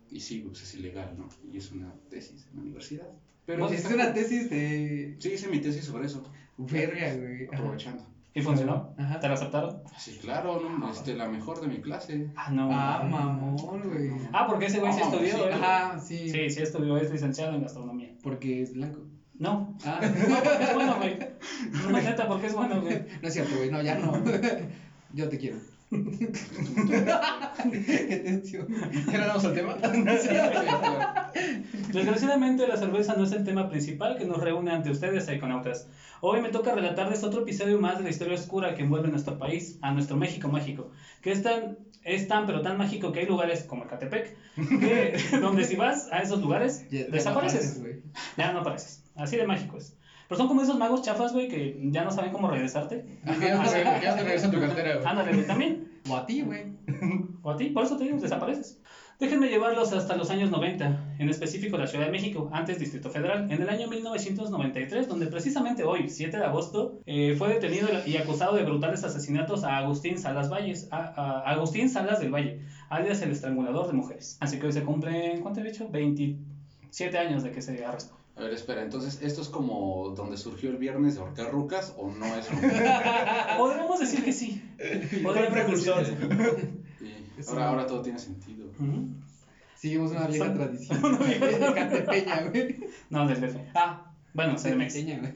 Y 0.10 0.20
sí, 0.20 0.40
pues 0.40 0.62
es 0.64 0.74
ilegal, 0.74 1.18
¿no? 1.18 1.30
Y 1.50 1.58
es 1.58 1.72
una 1.72 1.94
tesis 2.10 2.46
en 2.48 2.58
la 2.58 2.62
universidad. 2.62 3.08
Pero 3.46 3.68
sí 3.70 3.76
Es 3.76 3.84
está 3.84 3.96
una 3.96 4.14
tesis 4.14 4.50
de. 4.50 5.16
Sí, 5.20 5.30
hice 5.30 5.48
mi 5.48 5.60
tesis 5.60 5.86
sobre 5.86 6.06
eso, 6.06 6.24
Verga, 6.58 7.16
güey. 7.16 7.46
Aprovechando. 7.46 8.06
¿Y 8.34 8.42
funcionó? 8.42 8.94
Ajá. 8.98 9.20
¿Te 9.20 9.28
la 9.28 9.34
aceptaron? 9.34 9.82
Sí, 9.98 10.18
claro, 10.22 10.62
¿no? 10.62 10.90
este, 10.90 11.16
la 11.16 11.28
mejor 11.28 11.60
de 11.60 11.68
mi 11.68 11.82
clase. 11.82 12.32
Ah, 12.36 12.50
no. 12.50 12.70
Ah, 12.72 13.04
mamón, 13.04 13.82
güey. 13.90 14.12
Ah, 14.32 14.48
porque 14.48 14.68
ese 14.68 14.80
güey 14.80 14.94
sí 14.94 15.02
Ah, 15.04 15.06
estudió, 15.12 15.36
sí. 15.36 15.42
¿eh? 15.42 15.54
Ajá, 15.54 16.00
sí. 16.00 16.30
Sí, 16.30 16.50
sí 16.50 16.62
estudió, 16.62 16.98
es 16.98 17.12
licenciado 17.12 17.54
en 17.56 17.62
gastronomía. 17.64 18.14
Porque 18.24 18.62
es 18.62 18.74
blanco. 18.74 19.02
No, 19.38 19.76
Ah, 19.84 20.00
no, 20.30 20.36
porque 20.44 20.64
es 20.64 20.74
bueno, 20.74 20.96
güey. 20.98 21.20
No, 21.72 21.90
neta, 22.02 22.28
porque 22.28 22.48
es 22.48 22.54
bueno, 22.56 22.80
güey. 22.82 23.02
no 23.22 23.28
es 23.28 23.34
cierto, 23.34 23.56
güey. 23.58 23.70
No, 23.70 23.82
ya 23.82 23.96
no. 23.96 24.14
Yo 25.14 25.28
te 25.28 25.38
quiero. 25.38 25.58
Qué 28.08 28.18
tensión. 28.24 28.66
¿Ya 29.12 29.20
le 29.20 29.26
damos 29.26 29.44
al 29.44 29.54
tema? 29.54 29.74
Desgraciadamente, 31.92 32.66
la 32.66 32.78
cerveza 32.78 33.14
no 33.14 33.24
es 33.24 33.32
el 33.32 33.44
tema 33.44 33.68
principal 33.68 34.16
que 34.16 34.26
nos 34.26 34.40
reúne 34.40 34.72
ante 34.72 34.90
ustedes, 34.90 35.28
iconautas. 35.28 35.86
Hoy 36.22 36.40
me 36.40 36.50
toca 36.50 36.72
relatarles 36.72 37.24
otro 37.24 37.42
episodio 37.42 37.78
más 37.78 37.98
de 37.98 38.04
la 38.04 38.10
historia 38.10 38.36
oscura 38.36 38.74
que 38.74 38.82
envuelve 38.84 39.10
nuestro 39.10 39.38
país, 39.38 39.78
a 39.82 39.92
nuestro 39.92 40.18
México 40.18 40.48
mágico, 40.48 40.90
que 41.22 41.32
es 41.32 41.42
tan, 41.42 41.76
es 42.04 42.28
tan 42.28 42.46
pero 42.46 42.62
tan 42.62 42.78
mágico 42.78 43.12
que 43.12 43.20
hay 43.20 43.26
lugares 43.26 43.64
como 43.64 43.84
Ecatepec, 43.84 44.34
que, 44.80 45.14
donde 45.42 45.64
si 45.66 45.76
vas 45.76 46.08
a 46.12 46.22
esos 46.22 46.42
lugares, 46.42 46.82
Ya- 46.90 47.06
no 47.06 47.12
desapareces. 47.12 47.80
Ya 48.38 48.52
no 48.52 48.60
apareces. 48.60 49.02
Así 49.16 49.36
de 49.36 49.44
mágico 49.44 49.78
es. 49.78 49.94
Pero 50.32 50.40
son 50.40 50.48
como 50.48 50.62
esos 50.62 50.78
magos 50.78 51.02
chafas, 51.02 51.34
güey, 51.34 51.50
que 51.50 51.78
ya 51.92 52.06
no 52.06 52.12
saben 52.12 52.32
cómo 52.32 52.50
regresarte. 52.50 53.04
Ya 53.26 53.38
te 53.38 53.48
ya 53.48 54.12
no 54.12 54.16
te 54.16 54.24
regresa 54.24 54.50
tu 54.50 54.62
cartera, 54.62 54.96
güey. 54.96 55.06
Ándale, 55.06 55.44
también. 55.44 56.00
O 56.08 56.16
a 56.16 56.26
ti, 56.26 56.42
güey. 56.42 56.72
O 57.44 57.52
a 57.52 57.58
ti, 57.58 57.66
por 57.72 57.84
eso 57.84 57.98
te 57.98 58.06
digo, 58.06 58.18
desapareces. 58.18 58.80
Déjenme 59.20 59.50
llevarlos 59.50 59.92
hasta 59.92 60.16
los 60.16 60.30
años 60.30 60.50
90, 60.50 61.16
en 61.20 61.30
específico 61.30 61.78
la 61.78 61.86
Ciudad 61.86 62.06
de 62.06 62.12
México, 62.12 62.50
antes 62.54 62.80
Distrito 62.80 63.10
Federal, 63.10 63.52
en 63.52 63.62
el 63.62 63.68
año 63.68 63.90
1993, 63.90 65.10
donde 65.10 65.28
precisamente 65.28 65.84
hoy, 65.84 66.08
7 66.08 66.38
de 66.38 66.46
agosto, 66.46 67.02
eh, 67.06 67.36
fue 67.38 67.50
detenido 67.50 67.90
y 68.06 68.16
acusado 68.16 68.56
de 68.56 68.64
brutales 68.64 69.04
asesinatos 69.04 69.66
a 69.66 69.80
Agustín 69.80 70.18
Salas 70.18 70.50
Valles, 70.50 70.88
a, 70.92 71.08
a 71.08 71.52
Agustín 71.52 71.90
Salas 71.90 72.22
del 72.22 72.34
Valle, 72.34 72.62
alias 72.88 73.22
el 73.22 73.32
estrangulador 73.32 73.88
de 73.88 73.94
mujeres. 73.94 74.38
Así 74.40 74.60
que 74.60 74.68
hoy 74.68 74.72
se 74.72 74.84
cumplen, 74.84 75.42
¿cuánto 75.42 75.60
he 75.60 75.64
dicho? 75.66 75.90
27 75.90 77.18
años 77.18 77.44
de 77.44 77.52
que 77.52 77.62
se 77.62 77.84
arrestó. 77.84 78.21
A 78.36 78.42
ver, 78.42 78.54
espera, 78.54 78.82
entonces, 78.82 79.22
¿esto 79.22 79.42
es 79.42 79.50
como 79.50 80.14
donde 80.16 80.38
surgió 80.38 80.70
el 80.70 80.78
viernes 80.78 81.16
de 81.16 81.22
ahorcar 81.22 81.52
rucas 81.52 81.94
o 81.98 82.10
no 82.10 82.26
es 82.36 82.48
Podríamos 83.58 84.00
decir 84.00 84.24
que 84.24 84.32
sí. 84.34 84.62
Fue 85.22 85.48
precursor. 85.48 86.00
decir 86.00 86.18
que 86.18 87.44
sí. 87.44 87.50
Ahora, 87.50 87.62
una- 87.62 87.70
ahora 87.70 87.88
todo 87.88 88.02
tiene 88.02 88.20
sentido. 88.20 88.68
Seguimos 89.76 90.12
una 90.12 90.28
vieja 90.28 90.54
tradición. 90.54 91.02
De 91.20 91.74
Catepeña, 91.76 92.44
güey. 92.50 92.76
No, 93.10 93.28
del 93.28 93.42
DF. 93.42 93.58
Ah, 93.76 94.14
Bueno, 94.34 94.54
de. 94.60 94.72
Peña, 94.86 95.20
güey. 95.20 95.34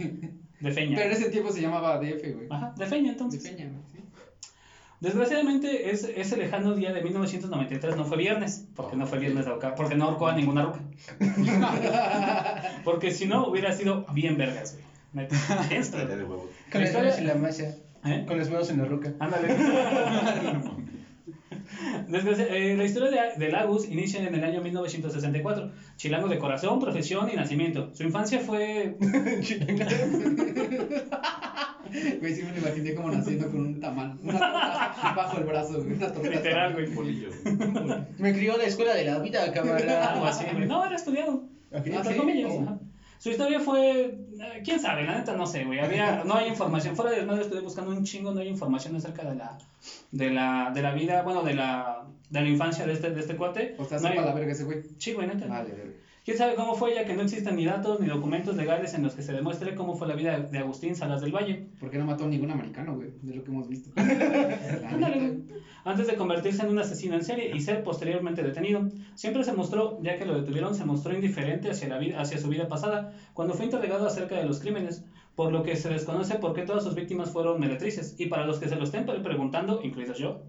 De 0.61 0.71
Feña. 0.71 0.95
Pero 0.95 1.07
en 1.09 1.11
ese 1.17 1.29
tiempo 1.29 1.51
se 1.51 1.61
llamaba 1.61 1.97
DF, 1.99 2.33
güey. 2.33 2.47
Ajá, 2.49 2.73
de 2.77 2.85
Feña 2.85 3.03
De 3.03 3.09
entonces. 3.09 3.43
Peña, 3.43 3.65
güey. 3.69 3.94
Desgraciadamente, 5.05 5.91
es- 5.91 6.03
ese 6.03 6.35
lejano 6.35 6.73
día 6.73 6.91
de 6.91 7.01
1993 7.03 7.95
no 7.95 8.05
fue 8.05 8.17
viernes, 8.17 8.65
porque 8.75 8.95
no 8.95 9.05
fue 9.05 9.19
viernes 9.19 9.45
de 9.45 9.51
ahorcar, 9.51 9.75
porque 9.75 9.93
no 9.95 10.05
ahorcó 10.05 10.27
a 10.27 10.35
ninguna 10.35 10.63
ruca. 10.63 10.79
porque 12.83 13.11
si 13.11 13.27
no, 13.27 13.47
hubiera 13.47 13.71
sido 13.71 14.03
bien 14.13 14.35
vergas, 14.35 14.73
güey. 14.73 14.83
Neta. 15.13 15.35
Con 16.71 16.81
las 16.81 16.93
manos 16.93 17.17
en 17.19 17.27
la 17.27 17.35
masa. 17.35 17.63
¿Eh? 18.03 18.25
Con 18.27 18.37
las 18.39 18.49
manos 18.49 18.69
en 18.71 18.77
la 18.79 18.85
ruca. 18.85 19.13
Ándale. 19.19 19.47
Eh, 22.07 22.75
la 22.77 22.83
historia 22.83 23.09
de, 23.09 23.45
de 23.45 23.51
Lagos 23.51 23.89
inicia 23.89 24.25
en 24.25 24.33
el 24.33 24.43
año 24.43 24.61
1964. 24.61 25.71
Chilango 25.97 26.27
de 26.27 26.37
corazón, 26.37 26.79
profesión 26.79 27.29
y 27.31 27.35
nacimiento. 27.35 27.89
Su 27.93 28.03
infancia 28.03 28.39
fue 28.39 28.95
Güey, 32.19 32.35
sí 32.35 32.43
me 32.43 32.51
lo 32.51 32.57
imaginé 32.57 32.95
como 32.95 33.11
naciendo 33.11 33.47
con 33.51 33.59
un 33.59 33.79
tamal. 33.79 34.17
Una 34.23 34.39
torta 34.39 35.13
bajo 35.15 35.37
el 35.37 35.43
brazo, 35.45 35.73
güey. 35.83 35.93
Una 35.93 36.11
torta. 36.11 36.29
literal, 36.29 36.73
güey. 36.73 36.87
Un 36.87 36.95
bolillo. 36.95 37.29
Me 38.17 38.33
crió 38.33 38.57
la 38.57 38.63
escuela 38.65 38.93
de 38.95 39.05
la 39.05 39.19
vida, 39.19 39.41
Algo 39.43 39.53
camarada. 39.53 40.27
así, 40.27 40.45
güey. 40.51 40.67
No, 40.67 40.85
era 40.85 40.95
estudiado. 40.95 41.33
Ok. 41.33 41.45
Ah, 41.71 41.81
Entre 41.85 42.13
¿sí? 42.13 42.19
comillas, 42.19 42.51
Oh. 42.53 42.61
ajá. 42.63 42.79
Su 43.17 43.29
historia 43.31 43.59
fue, 43.59 44.01
eh, 44.39 44.61
quién 44.63 44.79
sabe, 44.79 45.03
la 45.03 45.17
neta 45.17 45.35
no 45.35 45.47
sé, 45.47 45.63
güey. 45.63 45.79
Había, 45.79 46.23
no 46.25 46.35
hay 46.35 46.47
información. 46.49 46.95
Fuera 46.95 47.11
de 47.11 47.17
desmadre 47.17 47.41
estuve 47.43 47.61
buscando 47.61 47.91
un 47.91 48.03
chingo, 48.03 48.31
no 48.33 48.41
hay 48.41 48.49
información 48.49 48.95
acerca 48.97 49.23
de 49.23 49.35
la, 49.35 49.57
de 50.11 50.29
la, 50.31 50.71
de 50.75 50.81
la 50.83 50.93
vida, 50.93 51.23
bueno, 51.23 51.41
de 51.41 51.55
la, 51.55 52.03
de 52.29 52.41
la 52.41 52.47
infancia 52.49 52.85
de 52.85 52.93
este, 52.93 53.09
de 53.11 53.21
este 53.21 53.35
cuate. 53.35 53.75
O 53.79 53.85
sea, 53.85 53.99
No 53.99 54.07
hay- 54.09 54.13
sepa 54.15 54.25
la 54.27 54.33
verga 54.33 54.51
ese 54.51 54.65
güey. 54.65 54.83
Sí, 54.99 55.13
güey, 55.13 55.27
neta. 55.27 55.47
Vale, 55.47 55.71
verga. 55.71 55.93
¿Quién 56.25 56.37
sabe 56.37 56.55
cómo 56.55 56.73
fue, 56.73 56.95
ya 56.95 57.05
que 57.05 57.13
no 57.13 57.21
existen 57.21 57.55
ni 57.55 57.65
datos 57.65 57.99
ni 57.99 58.07
documentos 58.07 58.57
legales 58.57 58.95
en 58.95 59.03
los 59.03 59.13
que 59.13 59.21
se 59.21 59.31
demuestre 59.31 59.75
cómo 59.75 59.95
fue 59.95 60.07
la 60.07 60.15
vida 60.15 60.39
de 60.39 60.57
Agustín 60.57 60.95
Salas 60.95 61.21
del 61.21 61.31
Valle? 61.31 61.67
¿Por 61.79 61.91
qué 61.91 61.99
no 61.99 62.05
mató 62.05 62.25
a 62.25 62.27
ningún 62.27 62.49
americano, 62.49 62.95
güey? 62.95 63.09
De 63.21 63.35
lo 63.35 63.43
que 63.43 63.51
hemos 63.51 63.69
visto. 63.69 63.91
Antes 65.83 66.07
de 66.07 66.15
convertirse 66.15 66.63
en 66.63 66.69
un 66.69 66.79
asesino 66.79 67.13
en 67.13 67.23
serie 67.23 67.55
y 67.55 67.59
ser 67.59 67.83
posteriormente 67.83 68.41
detenido, 68.41 68.87
siempre 69.13 69.43
se 69.43 69.51
mostró, 69.51 70.01
ya 70.01 70.17
que 70.17 70.25
lo 70.25 70.33
detuvieron, 70.33 70.73
se 70.73 70.83
mostró 70.83 71.13
indiferente 71.13 71.69
hacia, 71.69 71.87
la 71.87 71.99
vida, 71.99 72.19
hacia 72.19 72.39
su 72.39 72.49
vida 72.49 72.67
pasada 72.67 73.11
cuando 73.33 73.53
fue 73.53 73.65
interrogado 73.65 74.07
acerca 74.07 74.35
de 74.35 74.45
los 74.45 74.59
crímenes, 74.59 75.03
por 75.35 75.51
lo 75.51 75.61
que 75.61 75.75
se 75.75 75.89
desconoce 75.89 76.37
por 76.37 76.53
qué 76.53 76.63
todas 76.63 76.81
sus 76.83 76.95
víctimas 76.95 77.29
fueron 77.31 77.59
meretrices. 77.59 78.15
Y 78.17 78.25
para 78.25 78.45
los 78.45 78.57
que 78.57 78.67
se 78.67 78.77
lo 78.77 78.83
estén 78.85 79.05
pre- 79.05 79.19
preguntando, 79.19 79.79
incluidos 79.83 80.17
yo, 80.17 80.41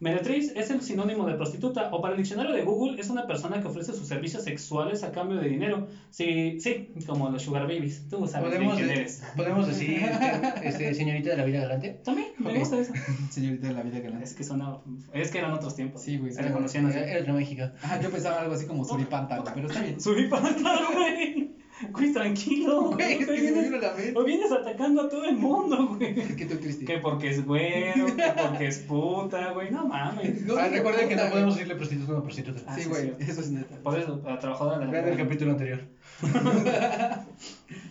meretriz 0.00 0.52
es 0.56 0.70
el 0.70 0.82
sinónimo 0.82 1.26
de 1.26 1.34
prostituta 1.34 1.90
o 1.92 2.00
para 2.00 2.14
el 2.14 2.18
diccionario 2.18 2.54
de 2.54 2.62
Google 2.62 3.00
es 3.00 3.10
una 3.10 3.26
persona 3.26 3.60
que 3.60 3.68
ofrece 3.68 3.92
sus 3.92 4.08
servicios 4.08 4.42
sexuales 4.42 5.04
a 5.04 5.12
cambio 5.12 5.38
de 5.38 5.48
dinero. 5.48 5.86
Sí, 6.10 6.58
sí, 6.58 6.88
como 7.06 7.28
los 7.28 7.42
sugar 7.42 7.62
babies. 7.62 8.08
Tú 8.08 8.26
sabes 8.26 8.48
¿Podemos, 8.48 8.76
quién 8.76 8.90
eres. 8.90 9.22
¿Podemos 9.36 9.66
decir, 9.66 10.00
este, 10.62 10.94
señorita 10.94 11.30
de 11.30 11.36
la 11.36 11.44
vida 11.44 11.60
galante? 11.60 12.00
También, 12.04 12.28
me 12.38 12.58
gusta 12.58 12.78
eso. 12.78 12.92
Señorita 13.30 13.68
de 13.68 13.74
la 13.74 13.82
vida 13.82 14.00
galante. 14.00 14.24
Es 14.24 14.34
que 14.34 14.42
suena, 14.42 14.78
es 15.12 15.30
que 15.30 15.38
eran 15.38 15.52
otros 15.52 15.76
tiempos. 15.76 16.02
Sí, 16.02 16.16
güey, 16.16 16.32
Se 16.32 16.38
sí. 16.42 16.48
le 16.48 16.52
conocían 16.52 16.86
así. 16.86 16.98
Era 16.98 17.20
otro 17.20 17.34
México. 17.34 17.62
Ajá, 17.82 18.00
yo 18.00 18.10
pensaba 18.10 18.40
algo 18.40 18.54
así 18.54 18.66
como 18.66 18.84
suripanta, 18.84 19.38
güey, 19.38 19.54
pero 19.54 19.68
está 19.68 19.82
bien. 19.82 20.00
Subí 20.00 20.28
pantalla, 20.28 20.88
güey. 20.92 21.59
Güey, 21.92 22.12
tranquilo. 22.12 22.90
Güey, 22.90 23.12
es 23.12 23.18
que 23.18 23.24
se 23.24 23.52
me 23.52 23.62
vino 23.62 23.76
a 23.76 23.80
la 23.80 23.94
mente. 23.94 24.12
Hoy 24.18 24.24
vienes 24.26 24.52
atacando 24.52 25.02
a 25.02 25.08
todo 25.08 25.24
el 25.24 25.36
mundo, 25.36 25.96
güey. 25.96 26.14
Que 26.14 26.42
estoy 26.44 26.58
triste. 26.58 26.84
Que 26.84 26.98
porque 26.98 27.30
es 27.30 27.44
güero, 27.46 28.06
que 28.14 28.22
porque 28.36 28.66
es 28.66 28.78
puta, 28.80 29.52
güey. 29.52 29.70
No 29.70 29.86
mames. 29.86 30.42
No, 30.46 30.56
ah, 30.56 30.68
recuerden 30.68 31.08
que 31.08 31.16
no 31.16 31.30
podemos 31.30 31.54
decirle 31.54 31.74
prostituta 31.76 32.12
a 32.12 32.14
una 32.16 32.22
prostituta. 32.24 32.60
Ah, 32.66 32.74
Sí, 32.76 32.82
sí, 32.82 32.88
güey, 32.88 33.06
sí. 33.18 33.30
eso 33.30 33.40
es 33.40 33.50
neta. 33.50 33.76
Por 33.82 33.98
eso, 33.98 34.20
la 34.24 34.38
trabajadora 34.38 34.78
de 34.78 34.84
la 34.86 34.90
Vean 34.90 35.08
el 35.08 35.16
capítulo 35.16 35.52
anterior. 35.52 35.80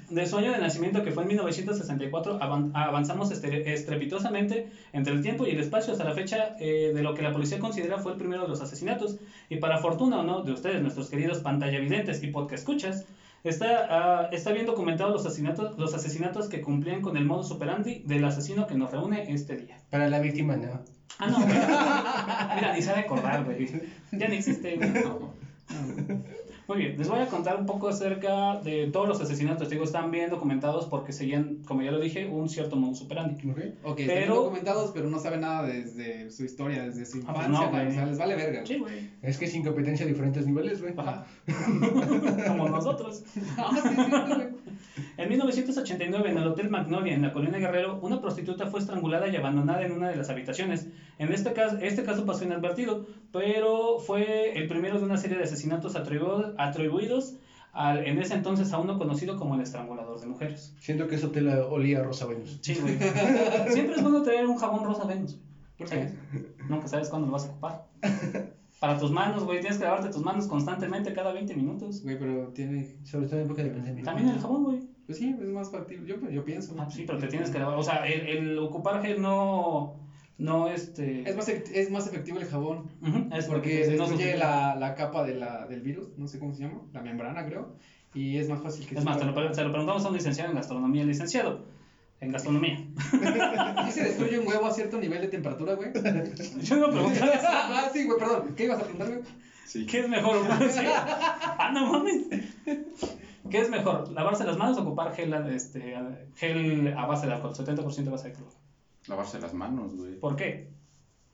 De 0.10 0.26
su 0.26 0.38
año 0.38 0.52
de 0.52 0.58
nacimiento, 0.58 1.04
que 1.04 1.12
fue 1.12 1.22
en 1.22 1.28
1964, 1.30 2.40
avan- 2.42 2.72
avanzamos 2.74 3.30
estrepitosamente 3.32 4.72
entre 4.92 5.14
el 5.14 5.22
tiempo 5.22 5.46
y 5.46 5.52
el 5.52 5.60
espacio 5.60 5.92
hasta 5.94 6.04
la 6.04 6.16
fecha 6.16 6.56
eh, 6.60 6.92
de 6.96 7.04
lo 7.04 7.14
que 7.14 7.22
la 7.22 7.32
policía 7.32 7.60
considera 7.60 8.00
fue 8.00 8.14
el 8.14 8.18
primero 8.18 8.42
de 8.42 8.48
los 8.48 8.60
asesinatos. 8.60 9.18
Y 9.50 9.58
para 9.58 9.78
fortuna 9.78 10.20
o 10.22 10.24
no 10.24 10.42
de 10.42 10.52
ustedes, 10.54 10.82
nuestros 10.82 11.12
queridos 11.12 11.40
pantalla 11.40 11.80
videntes 11.80 12.24
y 12.24 12.28
podcast 12.28 12.62
escuchas, 12.64 13.06
está, 13.44 13.88
ah, 13.90 14.30
está 14.32 14.52
bien 14.52 14.66
documentados 14.66 15.14
los 15.14 15.26
asesinatos, 15.26 15.78
los 15.78 15.94
asesinatos 15.94 16.50
que 16.50 16.62
cumplían 16.62 17.02
con 17.02 17.18
el 17.18 17.26
modus 17.26 17.52
operandi 17.52 18.04
del 18.06 18.26
asesino 18.26 18.68
que 18.68 18.76
nos 18.76 18.92
reúne 18.92 19.32
este 19.34 19.56
día. 19.56 19.80
Para 19.90 20.10
la 20.10 20.20
víctima, 20.20 20.56
no. 20.56 20.82
Ah, 21.18 21.28
no. 21.28 21.40
Mira, 22.56 22.74
ni 22.76 22.82
sabe 22.82 23.02
acordar, 23.02 23.44
güey. 23.44 23.68
Ya 24.12 24.28
ni 24.28 24.38
existe, 24.38 24.78
güey. 24.78 24.92
Muy 26.70 26.78
bien, 26.78 26.98
les 27.00 27.10
voy 27.10 27.20
a 27.20 27.26
contar 27.26 27.60
un 27.60 27.66
poco 27.66 27.88
acerca 27.90 28.60
de 28.60 28.88
todos 28.94 29.08
los 29.08 29.20
asesinatos. 29.20 29.70
Digo, 29.72 29.84
están 29.84 30.12
bien 30.12 30.30
documentados 30.30 30.86
porque 30.86 31.12
seguían, 31.12 31.64
como 31.66 31.82
ya 31.82 31.90
lo 31.90 32.00
dije, 32.00 32.28
un 32.28 32.48
cierto 32.48 32.76
modus 32.76 33.02
operandi. 33.02 33.50
¿Ok? 33.50 33.58
Ok, 33.84 33.96
Pero- 34.06 34.20
están 34.22 34.36
documentados, 34.36 34.92
pero 34.94 35.10
no 35.10 35.18
saben 35.20 35.42
nada 35.42 35.64
desde 35.68 36.30
su 36.30 36.46
historia, 36.46 36.84
desde 36.84 37.08
su 37.08 37.24
Ah, 37.26 37.34
pues 37.34 37.48
infancia, 37.48 37.66
no, 37.66 37.72
güey. 37.72 37.84
güey. 37.86 37.88
O 37.88 37.92
sea, 37.96 38.06
les 38.06 38.18
vale 38.20 38.36
verga. 38.36 38.66
Sí, 38.68 38.78
güey. 38.78 39.10
Es 39.24 39.38
que 39.40 39.46
es 39.46 39.56
incompetencia 39.56 40.06
a 40.06 40.10
diferentes 40.10 40.46
niveles, 40.46 40.80
güey. 40.80 40.94
Ajá. 40.96 41.26
Como 42.48 42.70
nosotros. 42.70 43.24
Ah, 43.58 43.72
sí, 43.74 43.90
sí, 43.90 43.96
güey. 43.96 44.49
En 45.18 45.28
1989, 45.30 46.30
en 46.30 46.38
el 46.38 46.48
Hotel 46.48 46.70
Magnolia, 46.70 47.14
en 47.14 47.22
la 47.22 47.32
Colina 47.32 47.58
Guerrero, 47.58 47.98
una 48.02 48.20
prostituta 48.22 48.66
fue 48.68 48.80
estrangulada 48.80 49.28
y 49.28 49.36
abandonada 49.36 49.84
en 49.84 49.92
una 49.92 50.08
de 50.10 50.16
las 50.16 50.30
habitaciones. 50.30 50.88
En 51.18 51.32
este 51.32 51.54
caso, 51.54 51.78
este 51.80 52.04
caso 52.04 52.26
pasó 52.26 52.44
inadvertido, 52.46 53.06
pero 53.32 53.98
fue 54.00 54.54
el 54.58 54.68
primero 54.68 54.98
de 54.98 55.04
una 55.06 55.18
serie 55.18 55.38
de 55.38 55.44
asesinatos 55.44 55.96
atribu- 55.96 56.54
atribuidos 56.58 57.34
al, 57.72 58.02
en 58.08 58.18
ese 58.18 58.34
entonces 58.34 58.74
a 58.74 58.78
uno 58.78 58.98
conocido 58.98 59.36
como 59.36 59.56
el 59.56 59.62
estrangulador 59.62 60.20
de 60.20 60.26
mujeres. 60.26 60.74
Siento 60.80 61.08
que 61.08 61.16
eso 61.16 61.30
te 61.30 61.42
la 61.42 61.64
olía 61.66 62.00
a 62.00 62.04
Rosa 62.04 62.26
Venus. 62.26 62.58
Sí, 62.62 62.76
güey. 62.80 62.98
Siempre 63.72 63.96
es 63.96 64.02
bueno 64.02 64.22
traer 64.22 64.46
un 64.46 64.56
jabón 64.56 64.84
rosa 64.84 65.06
Venus. 65.06 65.38
¿Por 65.78 65.88
qué? 65.90 66.08
Nunca 66.68 66.88
sabes 66.88 67.10
cuándo 67.10 67.28
lo 67.28 67.34
vas 67.34 67.46
a 67.46 67.48
ocupar. 67.50 67.84
Para 68.80 68.98
tus 68.98 69.12
manos, 69.12 69.44
güey, 69.44 69.60
tienes 69.60 69.78
que 69.78 69.84
lavarte 69.84 70.10
tus 70.10 70.24
manos 70.24 70.48
constantemente 70.48 71.12
cada 71.14 71.34
20 71.34 71.54
minutos. 71.56 72.02
Güey, 72.04 72.18
pero 72.18 72.48
tiene. 72.50 72.96
Sobre 73.04 73.28
todo 73.28 73.40
en 73.40 73.46
época 73.46 73.62
de 73.64 73.70
pandemia. 73.72 74.04
También 74.04 74.30
el 74.30 74.40
jabón, 74.40 74.64
güey. 74.64 74.80
Pues 75.06 75.18
sí, 75.18 75.36
es 75.40 75.48
más 75.50 75.70
factible. 75.72 76.08
Yo, 76.08 76.30
yo 76.30 76.46
pienso. 76.46 76.76
Ah, 76.78 76.90
sí, 76.90 77.04
pero 77.06 77.20
te 77.20 77.28
tienes 77.28 77.50
que 77.50 77.60
lavar. 77.60 77.78
O 77.78 77.84
sea, 77.84 78.08
el, 78.08 78.28
el 78.28 78.58
ocupar 78.60 79.02
gel 79.02 79.22
no. 79.22 80.00
No, 80.38 80.70
este. 80.70 81.30
Es 81.30 81.36
más, 81.36 81.50
es 81.50 81.92
más 81.92 82.08
efectivo 82.08 82.40
el 82.40 82.46
jabón. 82.46 82.90
Es 83.34 83.46
Porque 83.46 83.74
no 83.74 83.80
destruye 83.82 83.98
sustituye. 83.98 84.38
la, 84.38 84.76
la 84.76 84.96
capa 84.96 85.26
de 85.26 85.36
la, 85.36 85.68
del 85.68 85.82
virus, 85.82 86.18
no 86.18 86.28
sé 86.28 86.40
cómo 86.40 86.54
se 86.54 86.64
llama, 86.64 86.82
la 86.94 87.02
membrana 87.02 87.46
creo, 87.46 87.76
y 88.14 88.38
es 88.38 88.48
más 88.48 88.62
fácil 88.62 88.88
que 88.88 88.96
Es 88.98 89.04
más, 89.04 89.20
te 89.20 89.26
lo, 89.26 89.54
se 89.54 89.64
lo 89.64 89.72
preguntamos 89.72 90.06
a 90.06 90.08
un 90.08 90.14
licenciado 90.14 90.50
en 90.50 90.56
gastronomía. 90.56 91.04
Licenciado 91.04 91.66
en 92.22 92.32
gastronomía. 92.32 92.78
¿Sí 93.86 93.92
se 93.92 94.04
destruye 94.04 94.40
un 94.40 94.48
huevo 94.48 94.66
a 94.66 94.74
cierto 94.74 95.00
nivel 95.00 95.22
de 95.22 95.28
temperatura, 95.30 95.76
güey? 95.76 95.92
Yo 96.62 96.78
no 96.78 96.90
pregunté 96.90 97.20
eso. 97.20 97.48
ah, 97.48 97.90
sí, 97.92 98.06
güey, 98.06 98.20
perdón. 98.20 98.54
¿Qué 98.56 98.66
ibas 98.66 98.80
a 98.80 98.84
preguntar, 98.84 99.08
güey? 99.08 99.22
Sí. 99.66 99.86
¿Qué 99.86 100.00
es 100.02 100.10
mejor? 100.10 100.38
Sí. 100.70 100.82
Ah, 100.86 101.72
no 101.74 101.92
mames. 101.92 102.28
¿Qué 103.50 103.62
es 103.62 103.70
mejor? 103.70 104.12
¿Lavarse 104.12 104.44
las 104.44 104.58
manos 104.58 104.78
o 104.78 104.82
ocupar 104.82 105.14
gel, 105.14 105.34
este, 105.50 105.96
gel 106.36 106.94
a 106.98 107.06
base 107.06 107.28
de 107.28 107.34
alcohol? 107.34 107.54
70% 107.54 108.08
a 108.08 108.12
base 108.12 108.30
de 108.30 108.36
alcohol. 108.36 108.54
Lavarse 109.08 109.40
las 109.40 109.54
manos, 109.54 109.96
güey. 109.96 110.20
¿Por 110.20 110.36
qué? 110.36 110.70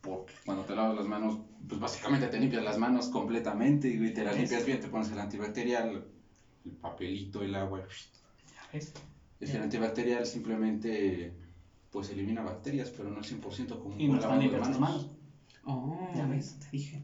Porque 0.02 0.34
cuando 0.46 0.64
te 0.64 0.76
lavas 0.76 0.96
las 0.98 1.08
manos, 1.08 1.40
pues 1.68 1.80
básicamente 1.80 2.28
te 2.28 2.40
limpias 2.40 2.64
las 2.64 2.78
manos 2.78 3.08
completamente 3.08 3.88
y 3.88 4.14
te 4.14 4.24
las 4.24 4.38
limpias 4.38 4.66
bien, 4.66 4.80
te 4.80 4.88
pones 4.88 5.12
el 5.12 5.20
antibacterial, 5.20 6.06
el 6.66 6.72
papelito, 6.74 7.42
el 7.42 7.56
agua. 7.56 7.80
Ya 7.80 8.70
ves. 8.72 8.94
El 9.40 9.62
antibacterial 9.62 10.26
simplemente 10.26 11.34
pues 11.92 12.10
elimina 12.10 12.42
bacterias, 12.42 12.92
pero 12.96 13.10
no 13.10 13.20
el 13.20 13.24
100% 13.24 13.80
como 13.80 13.96
Y 13.98 14.08
no 14.08 14.14
un 14.14 14.22
lavado 14.22 14.42
de 14.42 14.80
manos. 14.80 15.10
Oh, 15.66 16.10
Ya 16.16 16.26
ves, 16.28 16.58
te 16.60 16.68
dije. 16.72 17.04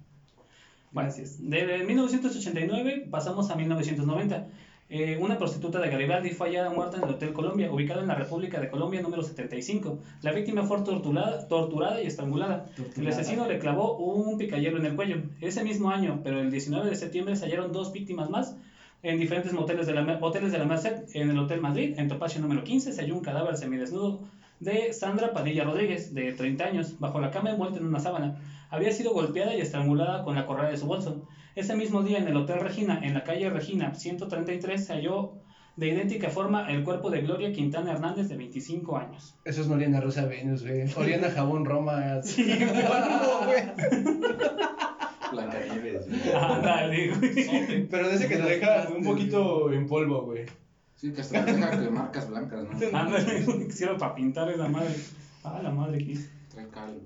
Gracias. 0.92 1.38
De 1.40 1.84
1989 1.86 3.08
pasamos 3.10 3.50
a 3.50 3.56
1990. 3.56 4.48
Eh, 4.94 5.18
una 5.22 5.38
prostituta 5.38 5.80
de 5.80 5.90
Garibaldi 5.90 6.32
fue 6.32 6.50
hallada 6.50 6.70
muerta 6.70 6.98
en 6.98 7.04
el 7.04 7.12
Hotel 7.12 7.32
Colombia, 7.32 7.72
ubicado 7.72 8.02
en 8.02 8.08
la 8.08 8.16
República 8.16 8.60
de 8.60 8.70
Colombia 8.70 9.02
número 9.02 9.24
75. 9.24 10.00
La 10.22 10.34
víctima 10.34 10.64
fue 10.64 10.82
torturada, 10.82 11.48
torturada 11.48 12.02
y 12.02 12.08
estrangulada. 12.08 12.66
El 12.68 12.76
Torturada. 12.84 13.16
asesino 13.16 13.48
le 13.48 13.58
clavó 13.60 13.96
un 13.98 14.38
picayelo 14.38 14.80
en 14.80 14.86
el 14.88 14.96
cuello. 14.98 15.22
Ese 15.40 15.64
mismo 15.64 15.90
año, 15.90 16.20
pero 16.26 16.42
el 16.42 16.52
19 16.52 16.90
de 16.90 16.96
septiembre, 16.98 17.38
se 17.38 17.46
hallaron 17.46 17.72
dos 17.72 17.94
víctimas 17.94 18.30
más 18.30 18.58
en 19.04 19.20
diferentes 19.20 19.54
moteles 19.54 19.88
de 19.88 19.94
la, 19.94 20.20
hoteles 20.22 20.52
de 20.52 20.60
la 20.60 20.66
Merced. 20.66 21.04
En 21.14 21.30
el 21.30 21.40
Hotel 21.40 21.62
Madrid, 21.62 21.96
en 21.98 22.08
Topacio 22.08 22.42
número 22.42 22.64
15, 22.64 22.92
se 22.92 23.02
halló 23.02 23.16
un 23.16 23.24
cadáver 23.24 23.58
semidesnudo 23.58 24.22
de 24.60 24.94
Sandra 24.94 25.34
Padilla 25.34 25.64
Rodríguez, 25.64 26.14
de 26.14 26.34
30 26.34 26.64
años, 26.64 27.00
bajo 27.00 27.20
la 27.20 27.32
cama 27.32 27.50
envuelta 27.50 27.80
en 27.80 27.88
una 27.88 28.00
sábana. 28.00 28.36
Había 28.70 28.92
sido 28.92 29.12
golpeada 29.12 29.56
y 29.56 29.62
estrangulada 29.62 30.24
con 30.24 30.36
la 30.36 30.46
correa 30.46 30.70
de 30.70 30.78
su 30.78 30.86
bolso. 30.86 31.26
Ese 31.56 31.76
mismo 31.76 32.04
día, 32.04 32.20
en 32.20 32.28
el 32.28 32.38
Hotel 32.38 32.60
Regina, 32.60 33.00
en 33.02 33.16
la 33.16 33.24
calle 33.24 33.50
Regina 33.50 33.96
133, 33.96 34.86
se 34.86 34.94
halló 34.94 35.34
de 35.76 35.88
idéntica 35.88 36.30
forma 36.30 36.72
el 36.72 36.84
cuerpo 36.84 37.10
de 37.10 37.22
Gloria 37.22 37.52
Quintana 37.52 37.94
Hernández, 37.94 38.30
de 38.30 38.38
25 38.38 38.98
años. 38.98 39.36
Esos 39.46 39.68
no 39.68 39.74
olían 39.76 39.96
a 39.96 40.02
Rosa 40.02 40.26
Venus, 40.26 40.64
güey. 40.64 40.84
Olían 40.96 41.26
a 41.26 41.32
jabón 41.32 41.66
Roma. 41.66 42.22
Sí, 42.22 42.46
güey. 42.46 42.62
Blancanieves, 45.32 46.08
güey. 46.08 46.34
Ándale, 46.34 47.16
güey. 47.16 47.88
Pero 47.90 48.08
de 48.10 48.16
ese 48.16 48.28
que 48.28 48.38
te 48.38 48.44
deja 48.44 48.90
un 48.90 49.04
poquito 49.04 49.72
en 49.72 49.88
polvo, 49.88 50.24
güey. 50.24 50.46
Sí, 50.96 51.12
que 51.12 51.22
hasta 51.22 51.46
te 51.46 51.54
deja 51.54 51.90
marcas 51.90 52.30
blancas, 52.30 52.64
¿no? 52.64 52.98
Ándale, 52.98 53.42
güey, 53.42 53.68
quisiera 53.68 53.98
para 53.98 54.16
pintar 54.16 54.50
esa 54.50 54.68
madre. 54.68 54.96
Ah, 55.44 55.60
la 55.64 55.72
madre 55.72 55.98
que 56.00 56.12
hice. 56.12 56.30
Trae 56.50 56.68
cal, 56.70 57.02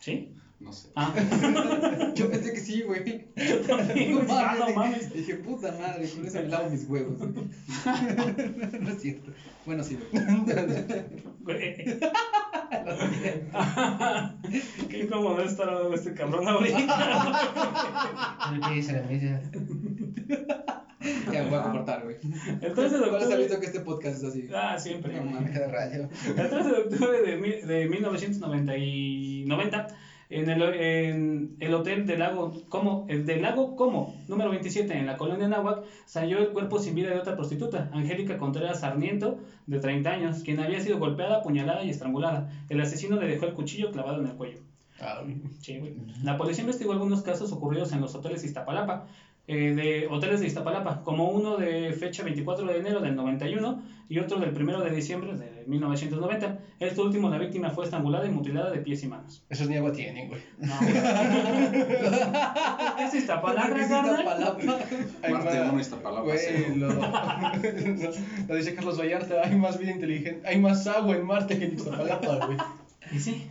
¿Sí? 0.00 0.35
No 0.60 0.72
sé. 0.72 0.88
Ah, 0.96 1.12
Yo 2.14 2.30
pensé 2.30 2.52
que 2.52 2.60
sí, 2.60 2.82
güey. 2.82 3.26
yo 3.36 3.60
también. 3.60 4.14
Güey. 4.14 4.26
Ah, 4.30 4.56
no 4.58 4.74
mames. 4.74 5.12
Dije, 5.12 5.34
puta 5.36 5.72
madre, 5.78 6.08
con 6.08 6.26
eso 6.26 6.38
me 6.38 6.48
lavo 6.48 6.70
mis 6.70 6.88
huevos. 6.88 7.18
no 8.80 8.90
es 8.90 9.00
cierto. 9.02 9.32
Bueno, 9.66 9.82
sí, 9.84 9.98
güey. 11.40 11.98
Qué 14.88 15.00
incómodo 15.04 15.42
estar 15.42 15.68
hablando 15.68 15.90
de 15.90 15.96
este 15.96 16.14
cabrón 16.14 16.46
ahorita. 16.48 16.86
A 18.38 18.56
la 18.58 18.68
mesa. 18.70 19.02
Ya 21.32 21.42
voy 21.44 21.54
a 21.54 21.62
comportar, 21.62 22.02
güey. 22.04 22.16
El 22.62 22.72
13 22.74 22.98
de 22.98 23.08
¿Cuál 23.08 23.22
has 23.22 23.38
visto 23.38 23.60
que 23.60 23.66
este 23.66 23.80
podcast 23.80 24.18
es 24.18 24.24
así? 24.24 24.48
Ah, 24.54 24.78
siempre. 24.78 25.14
No 25.20 25.24
mames. 25.30 25.52
Cada 25.52 25.68
rayo. 25.68 26.08
El 26.26 26.34
13 26.34 26.56
de 26.56 26.72
octubre 26.72 27.22
de, 27.22 27.36
mil- 27.36 27.66
de 27.66 27.88
1990, 27.88 28.76
y 28.78 29.44
90, 29.46 29.86
En 30.28 30.48
el, 30.48 30.62
en 30.62 31.56
el 31.60 31.74
hotel 31.74 32.04
del 32.06 32.18
lago 32.20 32.52
Como, 32.68 33.06
el 33.08 33.24
del 33.26 33.42
lago 33.42 33.76
Como, 33.76 34.12
número 34.26 34.50
27, 34.50 34.94
en 34.94 35.06
la 35.06 35.16
colonia 35.16 35.46
Nahuac, 35.48 35.84
se 36.04 36.18
halló 36.20 36.40
el 36.40 36.52
cuerpo 36.52 36.78
sin 36.78 36.94
vida 36.94 37.10
de 37.10 37.18
otra 37.18 37.36
prostituta, 37.36 37.88
Angélica 37.92 38.36
Contreras 38.36 38.80
Sarmiento, 38.80 39.36
de 39.66 39.78
30 39.78 40.10
años, 40.10 40.42
quien 40.42 40.60
había 40.60 40.80
sido 40.80 40.98
golpeada, 40.98 41.36
apuñalada 41.36 41.82
y 41.84 41.90
estrangulada. 41.90 42.48
El 42.68 42.80
asesino 42.80 43.16
le 43.16 43.26
dejó 43.26 43.44
el 43.46 43.52
cuchillo 43.52 43.90
clavado 43.90 44.20
en 44.20 44.26
el 44.26 44.34
cuello. 44.34 44.58
Ah. 44.98 45.22
Sí. 45.60 45.78
La 46.22 46.36
policía 46.36 46.62
investigó 46.62 46.92
algunos 46.92 47.22
casos 47.22 47.52
ocurridos 47.52 47.92
en 47.92 48.00
los 48.00 48.14
hoteles 48.14 48.44
Iztapalapa, 48.44 49.04
eh, 49.48 49.74
de 49.74 50.06
hoteles 50.08 50.40
de 50.40 50.46
Iztapalapa, 50.46 51.02
como 51.02 51.30
uno 51.30 51.56
de 51.56 51.92
fecha 51.92 52.22
24 52.24 52.66
de 52.66 52.78
enero 52.78 53.00
del 53.00 53.14
91 53.14 53.82
y 54.08 54.18
otro 54.18 54.38
del 54.38 54.50
1 54.50 54.80
de 54.82 54.90
diciembre 54.90 55.36
de 55.36 55.64
1990. 55.66 56.58
Este 56.80 57.00
último, 57.00 57.28
la 57.28 57.38
víctima 57.38 57.70
fue 57.70 57.84
estrangulada 57.84 58.26
y 58.26 58.30
mutilada 58.30 58.70
de 58.70 58.78
pies 58.78 59.02
y 59.04 59.08
manos. 59.08 59.44
Esos 59.48 59.68
ni 59.68 59.76
agua 59.76 59.92
tienen, 59.92 60.28
güey. 60.28 60.40
No, 60.58 60.74
güey. 60.80 60.94
es 63.06 63.14
Iztapalapa, 63.14 63.68
carnal? 63.68 64.20
Iztapalapa. 64.20 64.58
Más- 65.30 65.70
uno 65.70 65.80
Iztapalapa, 65.80 66.22
Güey, 66.22 66.76
lo, 66.76 66.88
lo 68.48 68.54
dice 68.54 68.74
Carlos 68.74 68.98
Vallarta, 68.98 69.42
hay 69.44 69.56
más 69.56 69.78
vida 69.78 69.92
inteligente, 69.92 70.46
hay 70.46 70.58
más 70.58 70.86
agua 70.86 71.16
en 71.16 71.24
Marte 71.24 71.58
que 71.58 71.66
en 71.66 71.74
Iztapalapa, 71.74 72.46
güey. 72.46 72.58
Y 73.12 73.20
sí. 73.20 73.46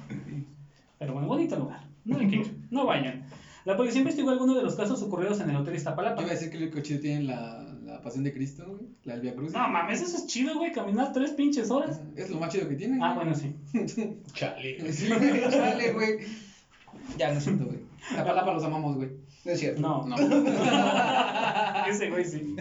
Pero 0.99 1.13
bueno, 1.13 1.27
bonito 1.27 1.55
lugar. 1.55 1.81
No 2.03 2.17
hay 2.17 2.27
que 2.27 2.35
ir. 2.37 2.55
No 2.69 2.85
vayan. 2.85 3.25
La 3.65 3.75
policía 3.75 3.99
investigó 4.01 4.29
algunos 4.29 4.55
de 4.55 4.61
los 4.63 4.75
casos 4.75 5.01
ocurridos 5.01 5.39
en 5.41 5.49
el 5.49 5.55
hotel 5.55 5.75
Iztapalapa. 5.75 6.17
Yo 6.17 6.27
iba 6.27 6.31
a 6.31 6.35
decir 6.35 6.51
que 6.51 6.57
el 6.57 6.71
coche 6.71 6.99
tiene 6.99 7.23
la, 7.23 7.75
la 7.83 8.01
pasión 8.01 8.23
de 8.23 8.31
Cristo, 8.31 8.63
güey. 8.67 8.81
La 9.03 9.13
del 9.13 9.21
Via 9.23 9.35
Cruz. 9.35 9.53
No 9.53 9.67
mames, 9.67 10.01
eso 10.01 10.17
es 10.17 10.27
chido, 10.27 10.55
güey, 10.55 10.71
caminar 10.71 11.11
tres 11.13 11.31
pinches 11.31 11.71
horas. 11.71 11.99
Es 12.15 12.29
lo 12.29 12.39
más 12.39 12.53
chido 12.53 12.69
que 12.69 12.75
tiene. 12.75 12.99
Ah, 13.01 13.13
güey. 13.15 13.25
bueno, 13.25 13.35
sí. 13.35 13.55
Chale. 14.33 14.93
Sí, 14.93 15.07
güey, 15.09 15.49
chale, 15.49 15.93
güey. 15.93 16.19
Ya, 17.17 17.31
no 17.33 17.39
siento, 17.39 17.65
güey. 17.65 17.79
La 18.15 18.23
palapa 18.25 18.53
los 18.53 18.63
amamos, 18.63 18.95
güey. 18.95 19.09
No 19.45 19.51
es 19.51 19.59
cierto. 19.59 19.79
No, 19.79 20.03
No. 20.03 20.15
ese 21.87 22.09
güey 22.09 22.25
sí. 22.25 22.55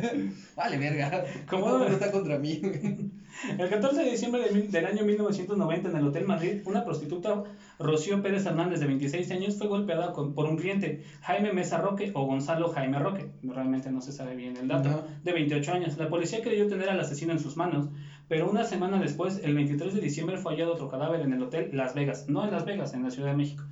Vale, 0.55 0.77
verga. 0.77 1.25
¿Cómo? 1.49 1.67
Mundo 1.69 1.87
está 1.87 2.11
contra 2.11 2.37
mí. 2.37 2.61
El 3.59 3.69
14 3.69 4.05
de 4.05 4.11
diciembre 4.11 4.43
de 4.43 4.51
mil- 4.53 4.71
del 4.71 4.87
año 4.87 5.03
1990 5.05 5.89
en 5.89 5.97
el 5.97 6.05
Hotel 6.05 6.25
Madrid, 6.25 6.61
una 6.67 6.85
prostituta, 6.85 7.43
Rocío 7.81 8.23
Pérez 8.23 8.47
Hernández, 8.47 8.79
de 8.79 8.87
26 8.87 9.29
años, 9.33 9.57
fue 9.57 9.67
golpeada 9.67 10.13
con- 10.13 10.35
por 10.35 10.47
un 10.47 10.57
cliente, 10.57 11.01
Jaime 11.23 11.51
Mesa 11.51 11.77
Roque 11.79 12.11
o 12.15 12.25
Gonzalo 12.27 12.69
Jaime 12.69 13.01
Roque, 13.01 13.27
realmente 13.43 13.91
no 13.91 14.01
se 14.03 14.13
sabe 14.13 14.37
bien 14.37 14.57
el 14.57 14.69
dato, 14.69 15.05
de 15.23 15.33
28 15.33 15.73
años. 15.73 15.97
La 15.97 16.09
policía 16.09 16.43
creyó 16.43 16.69
tener 16.69 16.89
al 16.91 17.01
asesino 17.01 17.33
en 17.33 17.41
sus 17.41 17.57
manos, 17.57 17.89
pero 18.29 18.47
una 18.49 18.65
semana 18.65 18.99
después, 18.99 19.41
el 19.43 19.55
23 19.55 19.93
de 19.93 20.01
diciembre, 20.01 20.39
fue 20.39 20.53
hallado 20.55 20.73
otro 20.73 20.89
cadáver 20.89 21.21
en 21.23 21.33
el 21.33 21.43
Hotel 21.43 21.69
Las 21.73 21.95
Vegas, 21.95 22.25
no 22.27 22.45
en 22.45 22.51
Las 22.51 22.65
Vegas, 22.65 22.95
en 22.95 23.03
la 23.03 23.11
Ciudad 23.11 23.29
de 23.29 23.35
México. 23.35 23.65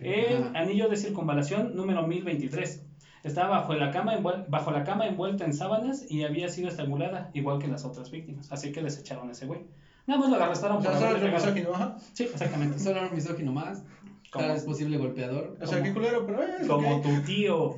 El 0.00 0.36
Ajá. 0.44 0.50
anillo 0.58 0.88
de 0.88 0.96
circunvalación 0.96 1.74
número 1.74 2.02
1023. 2.02 2.82
Estaba 3.22 3.48
bajo 3.58 3.74
la, 3.74 3.90
cama 3.90 4.14
envuel- 4.14 4.44
bajo 4.46 4.70
la 4.70 4.84
cama 4.84 5.06
envuelta 5.06 5.44
en 5.44 5.52
sábanas 5.52 6.04
y 6.08 6.22
había 6.22 6.48
sido 6.48 6.68
estrangulada, 6.68 7.30
igual 7.32 7.58
que 7.58 7.66
las 7.66 7.84
otras 7.84 8.10
víctimas. 8.10 8.52
Así 8.52 8.70
que 8.70 8.82
desecharon 8.82 9.28
a 9.28 9.32
ese 9.32 9.46
güey. 9.46 9.64
Nada 10.06 10.20
más 10.20 10.30
lo 10.30 10.36
arrestaron 10.36 10.78
O 10.78 10.80
sea, 10.82 10.92
solo 10.96 11.14
pegado. 11.18 11.32
misógino, 11.34 11.74
ajá. 11.74 11.96
Sí, 12.12 12.22
exactamente. 12.24 12.78
Solo 12.78 12.98
era 12.98 13.08
un 13.08 13.14
misógino 13.14 13.50
más. 13.52 13.82
¿Cómo? 14.30 14.44
Tal 14.44 14.54
vez 14.54 14.62
posible 14.64 14.96
golpeador. 14.96 15.56
O 15.60 15.66
sea, 15.66 15.82
qué 15.82 15.92
culero, 15.92 16.24
pero 16.24 16.42
es 16.42 16.66
Como 16.68 17.00
tu 17.00 17.20
tío. 17.22 17.74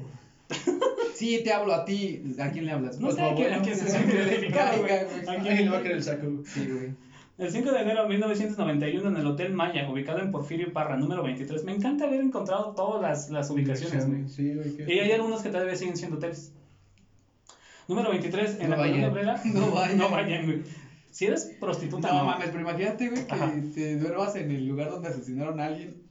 Sí, 1.15 1.41
te 1.43 1.53
hablo 1.53 1.75
a 1.75 1.85
ti. 1.85 2.23
¿A 2.39 2.51
quién 2.51 2.67
le 2.67 2.73
hablas? 2.73 2.99
No 3.01 3.07
Pues 3.09 3.17
sé 3.17 3.23
a 3.23 3.35
quién, 3.35 3.53
a 3.53 3.57
abuelo. 3.57 3.65
quién 3.65 3.77
se 3.77 3.91
siente 3.91 4.15
identificado, 4.15 4.79
güey. 4.81 4.93
¿A 4.95 5.43
quién? 5.43 5.65
Le 5.65 5.69
va 5.71 5.79
a 5.79 5.83
querer 5.83 5.97
el 5.97 6.03
saco. 6.03 6.43
Sí, 6.47 6.67
güey. 6.71 6.91
El 7.39 7.51
5 7.53 7.71
de 7.73 7.81
enero 7.81 8.03
de 8.03 8.09
1991 8.09 9.09
en 9.09 9.17
el 9.17 9.27
Hotel 9.27 9.53
Maya, 9.53 9.89
ubicado 9.91 10.21
en 10.21 10.31
Porfirio 10.33 10.73
Parra, 10.73 10.97
número 10.97 11.23
23. 11.23 11.65
Me 11.65 11.73
encanta 11.73 12.05
haber 12.07 12.21
encontrado 12.21 12.75
todas 12.75 13.01
las, 13.03 13.31
las 13.31 13.51
ubicaciones, 13.51 14.07
güey. 14.09 14.29
Sí, 14.29 14.55
güey. 14.55 14.75
Y 14.93 14.99
hay 15.01 15.13
algunos 15.13 15.43
que 15.43 15.51
todavía 15.51 15.77
siguen 15.77 15.97
siendo 15.97 16.17
hoteles. 16.17 16.53
Número 17.87 18.11
23, 18.11 18.59
en 18.61 18.63
No 18.65 18.69
la 18.71 18.77
colonia 18.77 19.09
vayan. 19.09 19.11
obrera. 19.13 19.43
No 19.55 19.71
vayan. 19.71 19.99
No 19.99 20.11
vayan, 20.11 20.45
güey. 20.47 20.63
Si 21.11 21.27
eres 21.27 21.51
prostituta, 21.59 22.09
No 22.09 22.19
no. 22.21 22.25
mames, 22.27 22.49
pero 22.49 22.61
imagínate, 22.61 23.09
güey, 23.09 23.27
que 23.27 23.33
Ajá. 23.33 23.53
te 23.75 23.97
duermas 23.99 24.37
en 24.37 24.51
el 24.51 24.67
lugar 24.67 24.91
donde 24.91 25.09
asesinaron 25.09 25.59
a 25.61 25.67
alguien. 25.67 26.03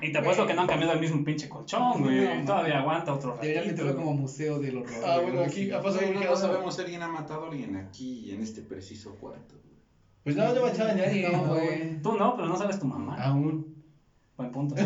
Y 0.00 0.12
te 0.12 0.18
apuesto 0.18 0.46
que 0.46 0.52
no 0.52 0.60
han 0.62 0.66
cambiado 0.66 0.92
el 0.92 1.00
mismo 1.00 1.24
pinche 1.24 1.48
colchón, 1.48 2.02
güey. 2.02 2.44
Todavía 2.44 2.80
aguanta 2.80 3.14
otro 3.14 3.34
Deberían 3.40 3.64
ratito. 3.64 3.82
meterlo 3.84 4.02
como 4.02 4.14
museo 4.14 4.58
del 4.58 4.76
horror. 4.78 4.94
Ah, 5.04 5.18
güey, 5.20 5.32
bueno, 5.32 5.46
aquí 5.48 5.70
ha 5.70 5.80
pasado 5.80 6.12
que 6.12 6.24
no 6.26 6.36
sabemos 6.36 6.74
si 6.74 6.82
alguien 6.82 7.02
ha 7.02 7.08
matado 7.08 7.44
a 7.44 7.48
alguien 7.48 7.76
aquí, 7.76 8.30
en 8.30 8.42
este 8.42 8.60
preciso 8.60 9.14
cuarto. 9.16 9.54
Pues 10.22 10.36
no, 10.36 10.52
no 10.52 10.62
manchaba 10.62 10.90
a 10.90 10.94
nadie. 10.94 11.28
No, 11.30 11.44
güey. 11.46 12.02
Tú 12.02 12.14
no, 12.16 12.36
pero 12.36 12.48
no 12.48 12.56
sabes 12.56 12.78
tu 12.78 12.86
mamá. 12.86 13.16
Aún. 13.22 13.74
Buen 14.36 14.50
punto. 14.50 14.74
Lo 14.74 14.82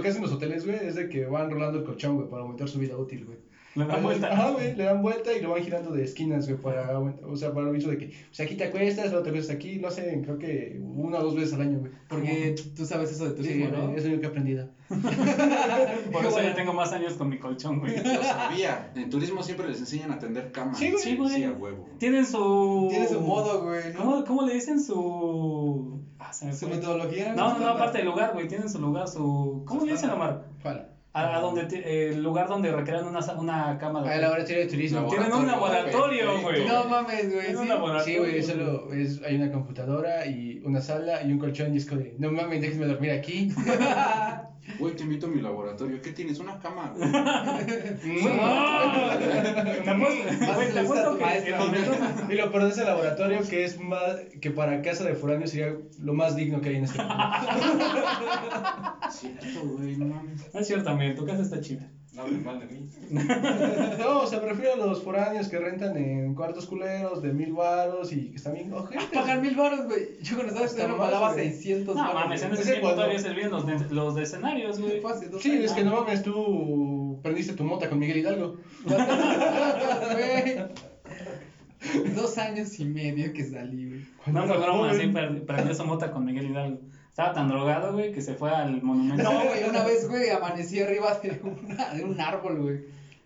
que 0.00 0.08
hacen 0.08 0.22
los 0.22 0.32
hoteles, 0.32 0.64
güey, 0.64 0.78
es 0.86 0.94
de 0.94 1.08
que 1.10 1.26
van 1.26 1.50
rolando 1.50 1.80
el 1.80 1.84
colchón, 1.84 2.16
güey, 2.16 2.30
para 2.30 2.42
aumentar 2.42 2.68
su 2.68 2.78
vida 2.78 2.96
útil, 2.96 3.26
güey. 3.26 3.38
Le 3.76 3.84
dan 3.86 4.02
vuelta. 4.02 4.32
Ajá, 4.32 4.50
güey, 4.50 4.74
le 4.74 4.84
dan 4.84 5.02
vuelta 5.02 5.32
y 5.32 5.40
lo 5.42 5.50
van 5.50 5.62
girando 5.62 5.90
de 5.92 6.02
esquinas, 6.04 6.48
güey, 6.48 6.58
para 6.60 6.88
aumentar, 6.94 7.24
o 7.26 7.36
sea, 7.36 7.52
para 7.52 7.66
lo 7.66 7.72
mismo 7.72 7.90
de 7.90 7.98
que, 7.98 8.06
o 8.06 8.34
sea, 8.34 8.46
aquí 8.46 8.54
te 8.56 8.64
acuestas, 8.64 9.06
luego 9.10 9.22
te 9.22 9.30
acuestas 9.30 9.54
aquí, 9.56 9.76
lo 9.76 9.88
hacen, 9.88 10.22
creo 10.22 10.38
que 10.38 10.80
una 10.96 11.18
o 11.18 11.22
dos 11.24 11.34
veces 11.36 11.52
al 11.54 11.60
año, 11.60 11.78
güey. 11.80 11.92
Porque 12.08 12.54
tú 12.74 12.84
sabes 12.86 13.10
eso 13.12 13.24
de 13.30 13.30
Sí, 13.30 13.36
turismo, 13.36 13.68
güey, 13.76 13.86
¿no? 13.88 13.96
es 13.96 14.04
lo 14.06 14.18
que 14.20 14.26
he 14.26 14.28
aprendido. 14.28 14.68
Por 16.12 16.24
eso 16.24 16.40
ya 16.42 16.54
tengo 16.54 16.72
más 16.72 16.92
años 16.92 17.14
con 17.14 17.28
mi 17.28 17.38
colchón, 17.38 17.80
güey. 17.80 17.96
Lo 17.96 18.22
sabía. 18.22 18.92
En 18.94 19.10
turismo 19.10 19.42
siempre 19.42 19.68
les 19.68 19.80
enseñan 19.80 20.12
a 20.12 20.18
tender 20.18 20.52
camas. 20.52 20.78
Sí, 20.78 20.90
güey. 20.90 21.02
Sí, 21.02 21.16
güey. 21.16 21.30
Sí, 21.30 21.44
a 21.44 21.52
huevo. 21.52 21.88
Tienen 21.98 22.24
su. 22.24 22.86
Tiene 22.88 23.08
su 23.08 23.20
modo, 23.20 23.62
güey, 23.64 23.92
¿no? 23.92 23.98
¿Cómo, 24.00 24.24
cómo 24.24 24.42
le 24.46 24.54
dicen 24.54 24.80
su. 24.80 26.00
Ah, 26.18 26.32
se 26.32 26.46
me 26.46 26.52
Su 26.54 26.66
fue. 26.66 26.76
metodología. 26.76 27.34
No, 27.34 27.54
no, 27.54 27.58
no, 27.60 27.68
aparte 27.68 27.98
del 27.98 28.06
lugar, 28.06 28.32
güey. 28.32 28.48
Tienen 28.48 28.68
su 28.70 28.80
lugar, 28.80 29.08
su. 29.08 29.64
¿Cómo 29.66 29.84
le 29.84 29.92
dicen, 29.92 30.10
Omar? 30.10 30.44
¿Cuál? 30.62 30.88
A, 31.16 31.36
a 31.36 31.40
donde 31.40 31.64
ti- 31.64 31.80
el 31.84 32.22
lugar 32.22 32.46
donde 32.46 32.70
recrean 32.70 33.06
una, 33.06 33.22
sa- 33.22 33.36
una 33.36 33.78
cama 33.78 34.02
de. 34.02 34.08
Ah, 34.10 34.14
el 34.16 34.20
laboratorio 34.20 34.60
de 34.60 34.66
turismo. 34.66 35.06
Tienen 35.08 35.32
un 35.32 35.46
laboratorio, 35.46 36.40
güey. 36.42 36.66
No 36.66 36.84
mames, 36.84 37.26
güey. 37.32 37.40
Tienen 37.46 37.56
un 37.56 37.62
sí. 37.64 37.68
laboratorio. 37.68 38.14
Sí, 38.14 38.18
güey, 38.18 38.42
solo 38.42 38.92
es, 38.92 39.22
hay 39.24 39.36
una 39.36 39.50
computadora 39.50 40.26
y 40.26 40.60
una 40.64 40.80
sala 40.80 41.22
y 41.22 41.32
un 41.32 41.38
colchón 41.38 41.72
y 41.72 41.78
es 41.78 41.86
como 41.86 42.02
de, 42.02 42.14
no 42.18 42.30
mames, 42.30 42.60
déjenme 42.60 42.86
dormir 42.86 43.12
aquí. 43.12 43.48
Güey, 44.78 44.94
te 44.96 45.04
invito 45.04 45.26
a 45.26 45.30
mi 45.30 45.40
laboratorio. 45.40 46.02
¿Qué 46.02 46.12
tienes? 46.12 46.38
Una 46.38 46.58
cama, 46.58 46.92
güey. 46.96 47.10
Te 49.84 50.80
apuesto, 50.80 51.18
que 51.18 52.34
Y 52.34 52.36
lo 52.36 52.50
peor 52.50 52.64
de 52.64 52.70
ese 52.70 52.84
laboratorio 52.84 53.40
que 53.48 53.64
es 53.64 53.78
más, 53.80 54.16
que 54.40 54.50
para 54.50 54.82
casa 54.82 55.04
de 55.04 55.14
foráneos 55.14 55.50
sería 55.50 55.74
lo 55.98 56.14
más 56.14 56.36
digno 56.36 56.60
que 56.60 56.70
hay 56.70 56.76
en 56.76 56.84
este 56.84 56.98
mundo. 57.02 57.16
Cierto, 59.10 59.60
güey, 59.64 59.96
no 59.96 60.06
mames. 60.06 60.52
No 60.52 60.60
es 60.60 60.66
cierto, 60.66 60.90
amigo, 60.90 61.14
tu 61.14 61.26
casa 61.26 61.42
está 61.42 61.60
chida. 61.60 61.90
No 62.16 62.22
hables 62.22 62.44
mal 62.44 62.58
de 62.60 62.66
mí. 62.66 62.88
No, 63.98 64.20
o 64.20 64.26
sea, 64.26 64.40
prefiero 64.40 64.74
a 64.74 64.86
los 64.86 65.02
foráneos 65.02 65.48
que 65.48 65.58
rentan 65.58 65.96
en 65.96 66.34
cuartos 66.34 66.66
culeros 66.66 67.22
de 67.22 67.32
mil 67.32 67.52
varos 67.52 68.12
y 68.12 68.30
que 68.30 68.36
están 68.36 68.54
bien 68.54 68.72
ojetes. 68.72 69.04
Pagar 69.12 69.40
mil 69.40 69.54
baros, 69.54 69.84
güey. 69.84 70.08
Yo 70.22 70.34
cuando 70.34 70.48
estaba 70.48 70.66
estudiando 70.66 70.96
pagaba 70.96 71.32
güey. 71.34 71.50
600 71.52 71.94
No 71.94 72.00
baros. 72.02 72.14
mames, 72.14 72.42
en 72.42 72.52
ese 72.52 72.62
tiempo 72.64 72.80
cuando- 72.82 72.96
todavía 73.02 73.18
servían 73.20 73.50
los 73.50 73.66
de, 73.66 73.94
los 73.94 74.14
de 74.14 74.22
escenarios, 74.22 74.80
güey. 74.80 75.00
Fue 75.00 75.12
hace 75.12 75.28
dos 75.28 75.42
Sí, 75.42 75.50
años. 75.52 75.64
es 75.66 75.72
que 75.72 75.84
no 75.84 75.92
mames, 76.00 76.22
tú 76.22 77.20
prendiste 77.22 77.52
tu 77.52 77.64
mota 77.64 77.88
con 77.88 77.98
Miguel 77.98 78.18
Hidalgo. 78.18 78.56
Dos 82.16 82.36
años 82.38 82.80
y 82.80 82.84
medio 82.84 83.32
que 83.32 83.44
salí, 83.44 83.86
güey. 83.88 84.00
No 84.26 84.44
era 84.44 84.56
broma, 84.56 84.92
sí, 84.94 85.06
per- 85.08 85.44
perdió 85.46 85.74
su 85.74 85.84
mota 85.84 86.10
con 86.10 86.24
Miguel 86.24 86.50
Hidalgo. 86.50 86.80
Estaba 87.16 87.32
tan 87.32 87.48
drogado, 87.48 87.94
güey, 87.94 88.12
que 88.12 88.20
se 88.20 88.34
fue 88.34 88.50
al 88.50 88.82
monumento. 88.82 89.22
No, 89.22 89.30
güey, 89.46 89.64
una 89.66 89.82
vez, 89.84 90.06
güey, 90.06 90.28
amanecí 90.28 90.80
arriba 90.82 91.18
de, 91.22 91.40
una- 91.42 91.94
de 91.94 92.04
un 92.04 92.20
árbol, 92.20 92.60
güey. 92.60 92.80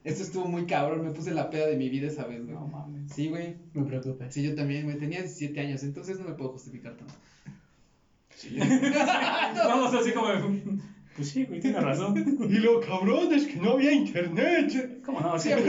Esto 0.05 0.22
estuvo 0.22 0.44
muy 0.44 0.64
cabrón, 0.64 1.03
me 1.05 1.11
puse 1.11 1.33
la 1.33 1.50
peda 1.50 1.66
de 1.66 1.76
mi 1.76 1.88
vida 1.88 2.07
esa 2.07 2.24
vez, 2.24 2.40
güey. 2.44 2.55
No 2.55 2.68
mames. 2.68 3.11
Sí, 3.12 3.29
güey. 3.31 3.57
Me 3.74 3.83
preocupes. 3.85 4.33
Sí, 4.33 4.44
yo 4.44 4.55
también, 4.55 4.85
güey. 4.85 4.96
Tenía 4.96 5.18
17 5.22 5.59
años, 5.59 5.83
entonces 5.83 6.20
no 6.20 6.26
me 6.29 6.35
puedo 6.37 6.53
justificar 6.53 6.94
tanto. 6.96 7.12
Sí. 8.37 8.57
Vamos 9.57 9.92
así 9.92 10.12
como. 10.12 10.29
de, 10.29 10.62
Pues 11.16 11.29
sí, 11.29 11.44
güey, 11.46 11.59
tiene 11.59 11.81
razón. 11.81 12.16
Y 12.48 12.55
lo 12.61 12.79
cabrón 12.79 13.33
es 13.35 13.48
que 13.48 13.57
no 13.57 13.72
había 13.72 13.90
internet. 13.92 15.00
¿Cómo 15.05 15.18
no? 15.20 15.37
Sí, 15.37 15.50
güey. 15.50 15.64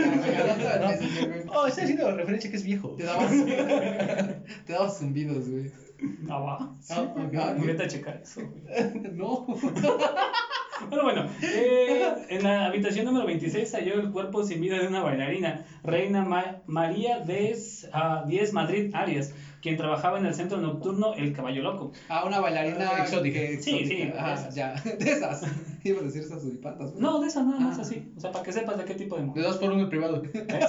Oh, 1.48 1.66
está 1.66 1.82
haciendo 1.82 2.16
referencia 2.16 2.52
que 2.52 2.58
es 2.58 2.64
viejo. 2.64 2.90
Te 2.90 3.04
dabas, 3.04 3.32
te 4.66 4.74
dabas 4.74 5.00
zumbidos, 5.00 5.50
güey. 5.50 5.72
Ah, 6.30 6.38
va. 6.40 6.58
Ah, 6.90 7.04
ah. 7.16 7.54
Vete 7.56 7.84
a 7.84 7.88
checar 7.88 8.16
eso, 8.22 8.42
güey. 8.46 8.62
No. 9.12 9.46
Pero 10.90 11.04
bueno, 11.04 11.26
eh, 11.42 12.12
en 12.28 12.44
la 12.44 12.66
habitación 12.66 13.06
número 13.06 13.26
26 13.26 13.72
halló 13.74 13.98
el 13.98 14.10
cuerpo 14.10 14.42
sin 14.44 14.60
vida 14.60 14.80
de 14.80 14.88
una 14.88 15.02
bailarina, 15.02 15.64
Reina 15.84 16.22
Ma- 16.24 16.56
María 16.66 17.20
Diez, 17.20 17.88
ah, 17.92 18.24
Diez 18.26 18.52
Madrid 18.52 18.90
Arias, 18.92 19.32
quien 19.62 19.78
trabajaba 19.78 20.18
en 20.20 20.26
el 20.26 20.34
centro 20.34 20.58
nocturno 20.60 21.14
El 21.16 21.34
Caballo 21.34 21.62
Loco. 21.62 21.92
Ah, 22.10 22.24
una 22.26 22.40
bailarina 22.40 22.90
Ah, 22.98 23.04
exótica. 23.04 23.40
que- 23.40 23.58
Sí, 23.62 23.86
sí, 23.86 23.94
exótica. 24.02 24.28
De 24.28 24.34
esas. 24.34 24.56
ya. 24.56 24.74
De 25.00 25.12
esas. 25.12 25.44
Iba 25.84 26.00
a 26.00 26.04
decir 26.04 26.22
esas 26.22 26.42
suripantas, 26.42 26.92
güey. 26.92 27.02
No, 27.02 27.20
de 27.20 27.28
esa 27.28 27.44
nada 27.44 27.60
más 27.60 27.78
Ah. 27.80 27.82
así. 27.82 28.12
O 28.16 28.20
sea, 28.20 28.32
para 28.32 28.44
que 28.46 28.52
sepas 28.54 28.78
de 28.78 28.86
qué 28.86 28.94
tipo 28.96 29.16
de 29.16 29.22
De 29.22 29.28
mujer. 29.28 29.44
dos 29.44 29.58
por 29.58 29.72
uno 29.72 29.82
el 29.82 29.90
privado. 29.90 30.22
Eh, 30.34 30.60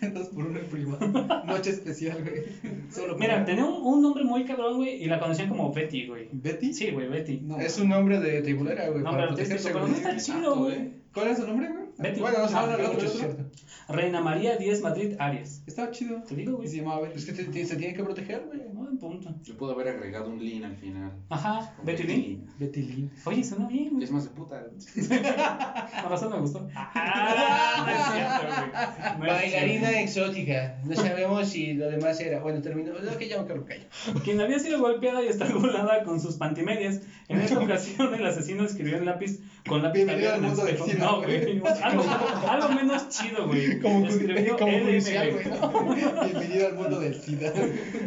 sí. 0.00 0.08
Dos 0.12 0.28
por 0.28 0.46
uno 0.46 0.58
en 0.58 0.66
prima. 0.66 0.96
Noche 1.46 1.70
especial. 1.70 2.22
güey. 2.22 2.44
Solo 2.90 3.16
Mira, 3.16 3.44
tenía 3.44 3.64
un, 3.64 3.82
un 3.86 4.02
nombre 4.02 4.24
muy 4.24 4.44
cabrón, 4.44 4.76
güey, 4.76 5.02
y 5.02 5.06
la 5.06 5.18
conocían 5.18 5.48
como 5.48 5.72
Betty, 5.72 6.06
güey. 6.06 6.28
¿Betty? 6.32 6.72
Sí, 6.72 6.90
güey, 6.90 7.08
Betty. 7.08 7.40
No. 7.42 7.58
Es 7.58 7.78
un 7.78 7.88
nombre 7.88 8.20
de 8.20 8.42
tribulera, 8.42 8.88
güey. 8.90 9.02
Nombre 9.02 9.22
para 9.22 9.32
artístico, 9.32 9.60
protegerse, 9.62 9.72
pero 9.72 9.88
no 9.88 9.94
está 9.94 10.16
chido, 10.16 10.56
güey. 10.56 11.04
¿Cuál 11.12 11.26
era 11.28 11.36
su 11.36 11.46
nombre, 11.46 11.68
güey? 11.68 11.73
Betty. 11.98 12.20
Bueno, 12.20 12.38
no 12.40 12.48
sé, 12.48 12.54
Ah, 12.56 12.66
no, 12.70 12.76
no, 12.82 12.92
mucho 12.92 13.06
es 13.06 13.12
cierto. 13.12 13.44
Reina 13.88 14.20
María 14.20 14.56
10 14.56 14.80
Madrid 14.80 15.14
Arias. 15.18 15.62
Estaba 15.66 15.90
chido. 15.90 16.22
Te 16.22 16.34
digo, 16.34 16.52
Y 16.52 16.54
güey. 16.56 16.68
se 16.68 16.76
llamaba 16.78 17.02
Betty. 17.02 17.18
Es 17.18 17.24
que 17.26 17.32
te- 17.32 17.44
te- 17.44 17.66
se 17.66 17.76
tiene 17.76 17.94
que 17.94 18.02
proteger, 18.02 18.44
güey. 18.46 18.60
Buen 18.84 18.98
punto. 18.98 19.34
Le 19.46 19.54
puedo 19.54 19.72
haber 19.72 19.88
agregado 19.88 20.28
un 20.28 20.44
lean 20.44 20.64
al 20.64 20.76
final. 20.76 21.10
Ajá, 21.30 21.74
Betty 21.84 22.02
Lee. 22.02 22.44
Betty 22.58 22.82
Lynn. 22.82 23.10
Oye, 23.24 23.42
suena 23.42 23.66
bien, 23.66 23.90
güey. 23.92 24.04
es 24.04 24.10
más 24.10 24.24
de 24.24 24.30
puta. 24.30 24.62
Con 26.02 26.10
razón 26.10 26.32
me 26.32 26.38
gustó. 26.40 26.68
Ah, 26.74 27.84
no 27.86 27.92
es 27.92 28.06
cierto, 28.12 28.46
güey. 28.46 29.18
No 29.18 29.24
es 29.24 29.32
Bailarina 29.42 29.88
cierto. 29.88 30.04
exótica. 30.20 30.78
No 30.84 30.94
sabemos 30.94 31.48
si 31.48 31.72
lo 31.72 31.88
demás 31.90 32.20
era. 32.20 32.40
Bueno, 32.40 32.60
terminó. 32.60 32.92
No, 32.92 33.16
que 33.16 33.26
ya 33.26 33.40
me 33.40 33.46
quedo 33.48 33.64
callo. 33.64 33.84
Quien 34.22 34.38
había 34.42 34.58
sido 34.58 34.78
golpeada 34.80 35.22
y 35.24 35.28
estrangulada 35.28 36.04
con 36.04 36.20
sus 36.20 36.36
pantimedias. 36.36 37.00
En 37.28 37.40
esta 37.40 37.58
ocasión, 37.58 38.12
el 38.14 38.26
asesino 38.26 38.64
escribió 38.64 38.98
en 38.98 39.06
lápiz 39.06 39.40
con 39.66 39.82
lápiz 39.82 40.04
Bienvenido 40.04 40.34
al 40.34 40.42
mundo 40.42 40.62
del. 40.62 40.76
SIDA, 40.78 41.04
No, 41.06 41.22
güey. 41.22 41.62
Algo, 41.82 42.04
algo 42.50 42.68
menos 42.68 43.08
chido, 43.08 43.46
güey. 43.46 43.80
Como, 43.80 44.06
Escribió 44.06 44.58
como 44.58 44.72
LM, 44.72 44.84
judicial, 44.84 45.32
güey. 45.32 45.46
¿no? 45.46 46.24
Bienvenido 46.26 46.66
al 46.66 46.74
mundo 46.74 47.00
del 47.00 47.14
SIDA. 47.18 47.50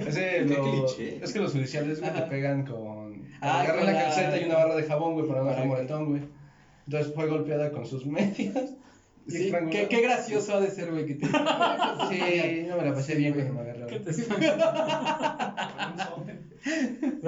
Ese 0.08 0.42
lo- 0.42 0.67
cliché. 0.72 1.20
es 1.24 1.34
que 1.34 1.40
los 1.40 1.52
judiciales, 1.54 2.00
güey, 2.00 2.14
te 2.14 2.22
pegan 2.24 2.66
con. 2.66 3.24
Ah, 3.42 3.62
agarran 3.62 3.86
la 3.86 3.92
la- 3.94 4.02
calceta 4.04 4.40
y 4.40 4.46
una 4.46 4.56
barra 4.56 4.76
de 4.76 4.84
jabón, 4.84 5.14
güey, 5.14 5.28
para 5.28 5.40
no 5.42 5.46
Para 5.46 5.56
dejar 5.58 5.64
que- 5.64 5.76
moretón, 5.76 6.06
güey. 6.10 6.22
Entonces 6.88 7.14
fue 7.14 7.28
golpeada 7.28 7.72
con 7.72 7.86
sus 7.86 8.06
medias. 8.06 8.74
Sí, 9.28 9.52
qué, 9.72 9.88
qué 9.90 10.02
gracioso 10.02 10.56
ha 10.56 10.62
de 10.62 10.70
ser, 10.70 10.92
güey, 10.92 11.06
que 11.06 11.16
te... 11.16 11.26
Sí, 12.10 12.66
no 12.68 12.78
me 12.78 12.84
la 12.86 12.94
pasé 12.94 13.16
bien 13.16 13.34
cuando 13.34 13.54
me 13.54 13.64
¿Qué 13.64 13.72
agarraron. 13.72 14.04
te- 14.04 14.14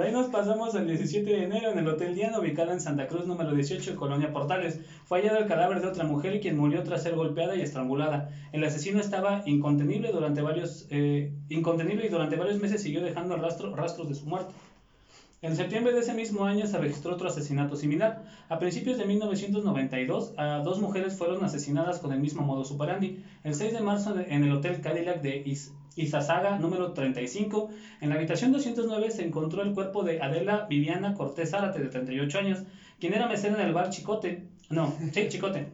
ahí 0.00 0.12
nos 0.12 0.28
pasamos 0.28 0.74
al 0.74 0.86
17 0.86 1.30
de 1.30 1.44
enero 1.44 1.70
en 1.70 1.78
el 1.78 1.88
Hotel 1.88 2.14
Diana, 2.14 2.38
ubicado 2.38 2.72
en 2.72 2.80
Santa 2.80 3.06
Cruz, 3.06 3.26
número 3.26 3.52
18, 3.54 3.96
Colonia 3.96 4.32
Portales. 4.32 4.80
Fue 5.04 5.20
hallado 5.20 5.38
el 5.38 5.46
cadáver 5.46 5.80
de 5.80 5.88
otra 5.88 6.04
mujer 6.04 6.40
quien 6.40 6.56
murió 6.56 6.82
tras 6.82 7.02
ser 7.02 7.14
golpeada 7.14 7.54
y 7.56 7.62
estrangulada. 7.62 8.30
El 8.52 8.64
asesino 8.64 9.00
estaba 9.00 9.42
incontenible 9.44 10.10
durante 10.10 10.40
varios, 10.42 10.86
eh, 10.90 11.32
incontenible 11.48 12.06
y 12.06 12.08
durante 12.08 12.36
varios 12.36 12.58
meses 12.58 12.82
siguió 12.82 13.02
dejando 13.02 13.36
rastro, 13.36 13.74
rastros 13.74 14.08
de 14.08 14.14
su 14.14 14.26
muerte. 14.26 14.54
En 15.42 15.56
septiembre 15.56 15.94
de 15.94 16.00
ese 16.00 16.12
mismo 16.12 16.44
año 16.44 16.66
se 16.66 16.76
registró 16.76 17.14
otro 17.14 17.26
asesinato 17.26 17.74
similar. 17.74 18.18
A 18.50 18.58
principios 18.58 18.98
de 18.98 19.06
1992, 19.06 20.34
a 20.36 20.60
dos 20.62 20.78
mujeres 20.78 21.16
fueron 21.16 21.42
asesinadas 21.42 21.98
con 21.98 22.12
el 22.12 22.18
mismo 22.18 22.42
modo 22.42 22.62
operandi. 22.74 23.22
El 23.42 23.54
6 23.54 23.72
de 23.72 23.80
marzo 23.80 24.14
en 24.18 24.44
el 24.44 24.52
Hotel 24.52 24.82
Cadillac 24.82 25.22
de 25.22 25.40
Is- 25.46 25.70
Izazaga, 25.96 26.56
número 26.58 26.92
35, 26.92 27.70
en 28.02 28.10
la 28.10 28.16
habitación 28.16 28.52
209 28.52 29.10
se 29.10 29.22
encontró 29.22 29.62
el 29.62 29.72
cuerpo 29.72 30.04
de 30.04 30.20
Adela 30.20 30.66
Viviana 30.68 31.14
Cortés 31.14 31.50
Zárate, 31.50 31.80
de 31.80 31.88
38 31.88 32.36
años, 32.38 32.62
quien 32.98 33.14
era 33.14 33.26
mesera 33.26 33.54
en 33.54 33.60
el 33.66 33.72
bar 33.72 33.88
Chicote. 33.88 34.42
No, 34.68 34.92
sí, 35.12 35.26
Chicote. 35.28 35.64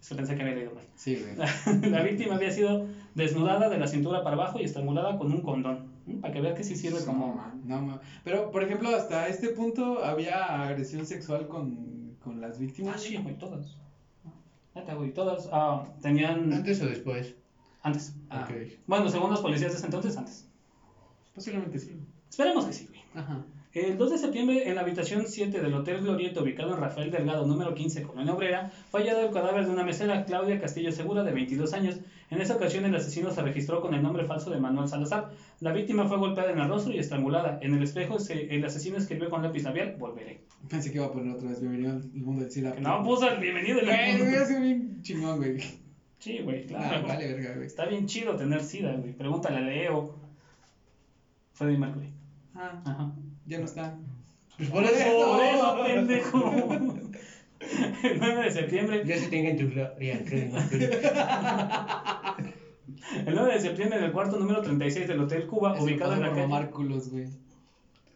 Es 0.00 0.08
que 0.08 0.14
pensé 0.14 0.34
que 0.34 0.42
había 0.42 0.54
leído 0.54 0.72
mal. 0.72 0.84
Sí, 0.96 1.16
güey. 1.16 1.34
La 1.90 2.02
víctima 2.02 2.34
había 2.34 2.50
sido 2.50 2.86
desnudada 3.14 3.68
de 3.70 3.78
la 3.78 3.86
cintura 3.86 4.22
para 4.22 4.34
abajo 4.36 4.60
y 4.60 4.64
estrangulada 4.64 5.16
con 5.16 5.32
un 5.32 5.42
condón. 5.42 5.89
Para 6.20 6.32
que 6.32 6.40
veas 6.40 6.56
que 6.56 6.64
sí 6.64 6.76
sirve 6.76 7.00
No, 7.00 7.06
como... 7.06 7.34
man. 7.34 7.60
No, 7.64 7.80
ma- 7.82 8.00
Pero, 8.24 8.50
por 8.50 8.62
ejemplo, 8.62 8.88
hasta 8.94 9.28
este 9.28 9.48
punto 9.50 10.04
había 10.04 10.62
agresión 10.62 11.06
sexual 11.06 11.46
con, 11.48 12.16
con 12.22 12.40
las 12.40 12.58
víctimas. 12.58 12.96
Ah, 12.96 12.98
sí, 12.98 13.16
güey, 13.16 13.38
todas. 13.38 13.76
Neta, 14.74 14.94
güey, 14.94 15.12
todas 15.12 15.48
ah, 15.52 15.84
tenían... 16.00 16.52
¿Antes 16.52 16.80
o 16.82 16.86
después? 16.86 17.34
Antes. 17.82 18.14
Ah, 18.28 18.46
Ok. 18.48 18.56
Bueno, 18.86 19.08
según 19.08 19.30
los 19.30 19.40
policías 19.40 19.72
de 19.72 19.78
ese 19.78 19.86
entonces, 19.86 20.16
antes. 20.16 20.46
Posiblemente 21.34 21.78
sí. 21.78 21.96
Esperemos 22.28 22.66
que 22.66 22.72
sí, 22.72 22.86
güey. 22.88 23.00
Ajá. 23.14 23.42
El 23.72 23.96
2 23.96 24.10
de 24.10 24.18
septiembre, 24.18 24.68
en 24.68 24.74
la 24.74 24.80
habitación 24.80 25.28
7 25.28 25.60
del 25.60 25.72
Hotel 25.74 26.00
Glorieta, 26.00 26.40
ubicado 26.40 26.72
en 26.72 26.80
Rafael 26.80 27.08
Delgado, 27.08 27.46
número 27.46 27.72
15, 27.72 28.02
Colonia 28.02 28.32
Obrera, 28.34 28.72
fue 28.90 29.00
hallado 29.02 29.20
el 29.22 29.30
cadáver 29.30 29.64
de 29.64 29.70
una 29.70 29.84
mesera, 29.84 30.24
Claudia 30.24 30.58
Castillo 30.58 30.90
Segura, 30.90 31.22
de 31.22 31.30
22 31.30 31.72
años. 31.72 32.00
En 32.30 32.40
esa 32.40 32.54
ocasión, 32.54 32.84
el 32.84 32.94
asesino 32.96 33.30
se 33.30 33.42
registró 33.42 33.80
con 33.80 33.94
el 33.94 34.02
nombre 34.02 34.24
falso 34.24 34.50
de 34.50 34.58
Manuel 34.58 34.88
Salazar. 34.88 35.30
La 35.60 35.72
víctima 35.72 36.08
fue 36.08 36.18
golpeada 36.18 36.50
en 36.50 36.58
el 36.58 36.66
rostro 36.68 36.92
y 36.92 36.98
estrangulada. 36.98 37.58
En 37.60 37.72
el 37.74 37.82
espejo, 37.84 38.18
se- 38.18 38.52
el 38.52 38.64
asesino 38.64 38.96
escribió 38.96 39.30
con 39.30 39.40
lápiz 39.40 39.62
labial, 39.62 39.94
volveré. 39.96 40.40
Pensé 40.68 40.90
que 40.90 40.96
iba 40.98 41.06
a 41.06 41.12
poner 41.12 41.32
otra 41.32 41.50
vez 41.50 41.60
bienvenido 41.60 41.92
al 41.92 42.02
mundo 42.12 42.42
del 42.42 42.50
SIDA. 42.50 42.74
No 42.80 43.04
puso 43.04 43.28
el 43.28 43.38
bienvenido 43.38 43.76
del 43.76 43.86
Güey, 43.86 44.20
hubiera 44.22 44.46
sido 44.46 44.60
bien 44.62 45.00
chingón, 45.02 45.36
güey. 45.36 45.58
Sí, 46.18 46.40
güey, 46.40 46.64
Ah, 46.64 46.66
claro. 46.66 47.06
vale, 47.06 47.32
verga, 47.32 47.54
güey. 47.54 47.66
Está 47.68 47.86
bien 47.86 48.06
chido 48.06 48.34
tener 48.36 48.62
sida, 48.62 48.94
güey. 48.96 49.12
Pregúntale 49.12 49.58
a 49.58 49.60
Leo. 49.60 50.18
Freddie 51.52 51.78
Mercury. 51.78 52.10
Ah, 52.54 52.82
Ajá. 52.84 53.12
Ya 53.50 53.58
no 53.58 53.64
está. 53.66 53.98
Pues 54.56 54.70
por 54.70 54.84
eso. 54.84 54.94
Por 55.34 55.44
eso, 55.44 55.76
pendejo. 55.86 56.54
El 58.04 58.18
9 58.18 58.44
de 58.44 58.50
septiembre, 58.50 59.02
Ya 59.04 59.18
se 59.18 59.28
tenga 59.28 59.50
en 59.50 59.56
tu 59.58 59.68
gloria, 59.68 60.22
el 63.26 63.34
9 63.34 63.52
de 63.54 63.60
septiembre 63.60 63.98
en 63.98 64.04
el 64.04 64.12
cuarto 64.12 64.38
número 64.38 64.62
36 64.62 65.06
del 65.08 65.20
Hotel 65.20 65.46
Cuba, 65.46 65.74
Eso 65.74 65.84
ubicado 65.84 66.14
en 66.14 66.22
la 66.22 66.30
calle. 66.30 66.42
mamar 66.42 66.70
culos, 66.70 67.10
güey. 67.10 67.26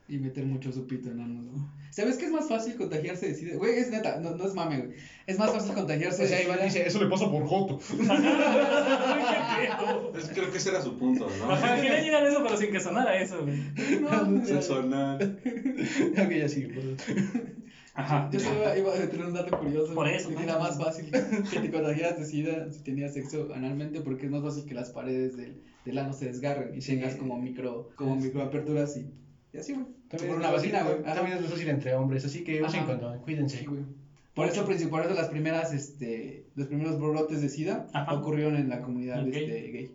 Y 0.07 0.19
meter 0.19 0.45
mucho 0.45 0.71
su 0.71 0.87
pito 0.87 1.11
en 1.11 1.21
ano, 1.21 1.43
güey. 1.51 1.63
¿Sabes 1.91 2.19
qué 2.19 2.27
es 2.27 2.31
más 2.31 2.47
fácil 2.49 2.75
contagiarse 2.77 3.29
de 3.29 3.35
SIDA? 3.35 3.57
Güey, 3.57 3.79
es 3.79 3.91
neta, 3.91 4.19
no, 4.21 4.37
no 4.37 4.47
es 4.47 4.53
mame, 4.53 4.79
güey. 4.79 4.99
Es 5.27 5.39
más 5.39 5.51
fácil 5.51 5.73
contagiarse 5.75 6.25
O 6.25 6.27
sea, 6.27 6.39
de 6.39 6.45
Iván 6.45 6.59
dice, 6.63 6.87
eso 6.87 7.03
le 7.03 7.09
pasa 7.09 7.31
por 7.31 7.47
Joto. 7.47 7.79
Ay, 8.01 9.67
qué 9.67 9.85
pedo. 9.85 10.13
Es- 10.19 10.29
creo 10.29 10.51
que 10.51 10.59
ese 10.59 10.71
era 10.71 10.83
su 10.83 10.99
punto, 10.99 11.27
¿no? 11.39 11.51
Ajá, 11.51 11.77
quería 11.81 12.01
llegar 12.03 12.25
a 12.25 12.29
eso, 12.29 12.43
pero 12.43 12.57
sin 12.57 12.71
que 12.73 12.81
sonara 12.81 13.19
eso, 13.21 13.43
güey. 13.45 13.57
Sensual. 14.45 14.93
ok, 16.13 16.31
ya 16.33 16.49
sigue. 16.49 16.69
pues. 16.75 17.13
Ajá. 17.95 18.29
Yo 18.33 18.41
solo 18.41 18.57
iba, 18.61 18.77
iba 18.77 18.93
a 18.93 19.09
tener 19.09 19.27
un 19.27 19.35
dato 19.35 19.57
curioso. 19.57 19.95
Por 19.95 20.09
eso, 20.09 20.29
que 20.31 20.35
¿no? 20.35 20.41
Era 20.43 20.59
más 20.59 20.77
fácil 20.77 21.11
que 21.51 21.61
te 21.61 21.71
contagiaras 21.71 22.19
de 22.19 22.25
SIDA 22.27 22.71
si 22.73 22.83
tenías 22.83 23.15
sexo 23.15 23.49
analmente 23.55 24.01
porque 24.01 24.27
es 24.27 24.33
más 24.33 24.43
fácil 24.43 24.65
que 24.67 24.75
las 24.75 24.91
paredes 24.91 25.37
del, 25.37 25.63
del 25.85 25.99
ano 25.99 26.13
se 26.13 26.27
desgarren 26.27 26.75
y 26.77 26.81
Sí. 26.83 26.93
tengas 26.97 27.15
como 27.15 27.39
micro, 27.39 27.91
como 27.95 28.17
microaperturas 28.17 28.97
y, 28.97 29.07
y 29.55 29.59
así, 29.59 29.73
güey. 29.73 29.87
También, 30.09 30.33
Por 30.33 30.41
es 30.43 30.47
una 30.47 30.51
vagina, 30.51 30.83
güey. 30.83 31.03
También 31.03 31.37
es 31.37 31.43
más 31.43 31.51
fácil 31.53 31.69
entre 31.69 31.95
hombres, 31.95 32.25
así 32.25 32.45
que 32.45 32.63
usen 32.63 32.85
condón, 32.85 33.19
cuídense. 33.21 33.59
Sí, 33.59 33.67
güey. 33.67 33.83
Por 34.35 34.49
eso, 34.49 34.65
por 34.65 34.75
eso 35.05 35.15
las 35.15 35.29
primeras, 35.29 35.73
este, 35.73 36.47
los 36.57 36.67
primeros 36.67 36.99
brotes 36.99 37.41
de 37.41 37.49
SIDA 37.49 37.87
Ajá. 37.93 38.15
ocurrieron 38.15 38.57
en 38.57 38.69
la 38.69 38.81
comunidad 38.81 39.23
Ok. 39.23 39.29
este, 39.35 39.71
gay. 39.71 39.91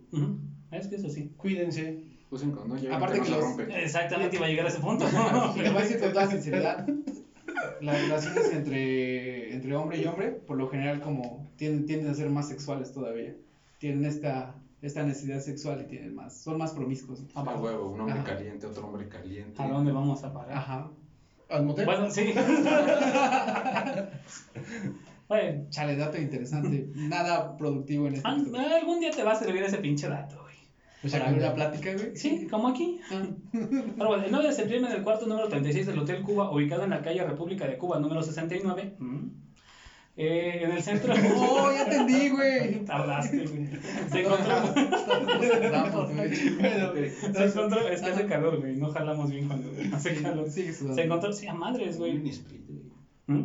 Es 0.72 0.88
que 0.88 0.96
eso 0.96 1.10
sí. 1.10 1.34
Cuídense. 1.36 2.06
Usen 2.32 2.52
condón, 2.52 2.80
ya 2.80 2.96
Aparte 2.96 3.18
que 3.20 3.24
que 3.26 3.30
no 3.32 3.38
los- 3.38 3.46
se 3.56 3.58
rompe. 3.66 3.84
Exactamente, 3.84 4.36
iba 4.38 4.46
a 4.46 4.50
llegar 4.50 4.66
a 4.68 4.70
ese 4.70 4.80
punto. 4.80 5.04
Y 5.56 5.60
le 5.62 5.70
voy 5.72 5.80
a 5.80 5.82
decir 5.82 6.00
con 6.00 6.14
toda 6.14 6.30
sinceridad, 6.30 6.88
las 7.82 8.02
relaciones 8.02 8.54
entre, 8.54 9.54
entre 9.56 9.76
hombre 9.76 9.98
y 10.00 10.06
hombre, 10.06 10.30
por 10.30 10.56
lo 10.58 10.70
general, 10.70 11.02
como 11.02 11.50
tienden, 11.58 11.86
tienden 11.88 12.12
a 12.12 12.14
ser 12.14 12.30
más 12.30 12.48
sexuales 12.48 12.92
todavía. 12.94 13.36
Tienen 13.80 14.06
esta, 14.06 14.56
esta 14.82 15.04
necesidad 15.04 15.40
sexual 15.42 15.82
y 15.82 15.88
tienen 15.88 16.16
más, 16.16 16.42
son 16.42 16.58
más 16.58 16.72
promiscuos. 16.74 17.24
Ah, 17.36 17.42
A 17.48 17.58
huevo, 17.60 17.90
un 17.92 18.02
hombre 18.02 18.20
Ajá. 18.20 18.36
caliente, 18.36 18.66
otro 18.66 18.86
hombre 18.88 19.08
caliente. 19.08 19.62
¿A 19.62 19.68
dónde 19.68 19.92
vamos 19.92 20.24
a 20.24 20.34
parar? 20.34 20.58
Ajá. 20.58 20.90
¿Al 21.50 21.66
motel? 21.66 21.86
Bueno, 21.86 22.10
sí. 22.10 22.34
Bueno, 25.28 25.66
Chale, 25.70 25.96
dato 25.96 26.18
interesante. 26.18 26.90
Nada 26.96 27.56
productivo 27.56 28.08
en 28.08 28.16
este 28.16 28.28
ah, 28.28 28.36
algún 28.82 29.00
día 29.00 29.12
te 29.12 29.24
va 29.24 29.34
a 29.34 29.36
servir 29.36 29.62
ese 29.62 29.78
pinche 29.78 30.08
dato, 30.10 30.42
güey. 30.42 30.56
Pues 31.02 31.14
la 31.14 31.30
no. 31.30 31.54
plática, 31.54 31.94
güey. 31.94 32.16
Sí, 32.16 32.48
como 32.50 32.70
aquí. 32.70 33.00
Ah. 33.12 33.28
Pero 33.52 34.08
bueno, 34.08 34.24
el 34.26 34.32
9 34.32 34.48
de 34.48 34.54
septiembre 34.54 34.92
en 34.92 34.98
el 34.98 35.04
cuarto 35.04 35.28
número 35.28 35.48
36 35.48 35.86
del 35.86 36.00
Hotel 36.00 36.24
Cuba, 36.24 36.52
ubicado 36.52 36.84
en 36.84 36.90
la 36.90 37.04
calle 37.04 37.24
República 37.24 37.68
de 37.68 37.78
Cuba, 37.78 38.00
número 38.00 38.24
69. 38.24 38.96
mm, 38.98 39.28
eh, 40.22 40.64
en 40.64 40.72
el 40.72 40.84
centro. 40.84 41.14
Oh, 41.38 41.72
ya 41.72 41.84
entendí, 41.84 42.28
güey. 42.30 42.84
Tardaste, 42.84 43.46
güey. 43.46 43.70
Se 44.12 44.20
encontró. 44.20 44.56
Güey. 46.10 46.60
Bueno, 46.60 46.92
Se 47.34 47.46
encontró. 47.46 47.88
Es 47.88 48.02
que 48.02 48.10
hace 48.10 48.26
calor, 48.26 48.60
güey. 48.60 48.76
No 48.76 48.92
jalamos 48.92 49.32
bien 49.32 49.48
cuando 49.48 49.72
hace 49.96 50.22
calor. 50.22 50.50
Sigue 50.50 50.74
sudando. 50.74 50.96
Se 50.96 51.04
encontró. 51.04 51.32
Sí, 51.32 51.48
a 51.48 51.54
madres, 51.54 51.98
güey. 51.98 52.22
¿Mm? 53.28 53.44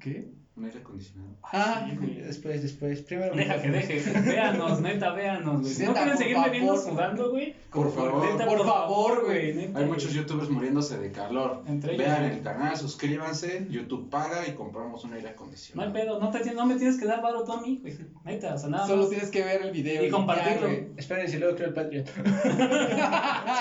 ¿Qué? 0.00 0.30
Un 0.56 0.66
aire 0.66 0.78
acondicionado. 0.78 1.30
Ah, 1.42 1.84
Sí. 1.90 2.14
Después, 2.24 2.62
después. 2.62 3.02
Primero. 3.02 3.34
Deja 3.34 3.60
que 3.60 3.70
deje. 3.70 4.20
Véanos, 4.20 4.80
neta, 4.80 5.12
véanos, 5.12 5.62
güey. 5.62 5.74
Si 5.74 5.82
no 5.82 5.88
Neta, 5.88 6.00
quieren 6.02 6.14
por 6.16 6.22
seguirme 6.22 6.50
viendo 6.50 6.76
sudando, 6.80 7.30
güey. 7.30 7.56
Por 7.72 7.92
favor. 7.92 8.24
Neta, 8.30 8.46
Por 8.46 8.64
favor, 8.64 9.24
güey. 9.24 9.52
neta, 9.52 9.80
Hay 9.80 9.84
muchos 9.86 10.12
youtubers 10.12 10.48
muriéndose 10.50 10.96
de 10.98 11.10
calor. 11.10 11.64
Entre 11.66 11.94
ellos, 11.94 12.06
Vean 12.06 12.20
güey. 12.22 12.34
el 12.36 12.42
canal, 12.44 12.76
suscríbanse, 12.76 13.66
YouTube 13.68 14.08
paga 14.08 14.46
y 14.46 14.52
compramos 14.52 15.02
un 15.02 15.14
aire 15.14 15.22
No 15.24 15.28
hay 15.30 15.34
acondicionado. 15.34 15.92
pedo, 15.92 16.20
no, 16.20 16.30
te, 16.30 16.54
no 16.54 16.66
me 16.66 16.76
tienes 16.76 16.98
que 17.00 17.06
dar 17.06 17.20
varo 17.20 17.42
tú 17.42 17.52
a 17.52 17.60
mí, 17.60 17.78
güey. 17.82 17.96
Neta, 18.24 18.54
o 18.54 18.58
sea, 18.58 18.68
nada 18.68 18.86
Solo 18.86 19.02
más. 19.02 19.10
tienes 19.10 19.30
que 19.30 19.42
ver 19.42 19.60
el 19.62 19.72
video. 19.72 20.06
Y 20.06 20.10
compartirlo. 20.10 20.68
ya. 20.70 20.78
Espérense, 20.96 21.36
luego 21.40 21.56
creo 21.56 21.68
el 21.70 21.74
Patreon. 21.74 22.04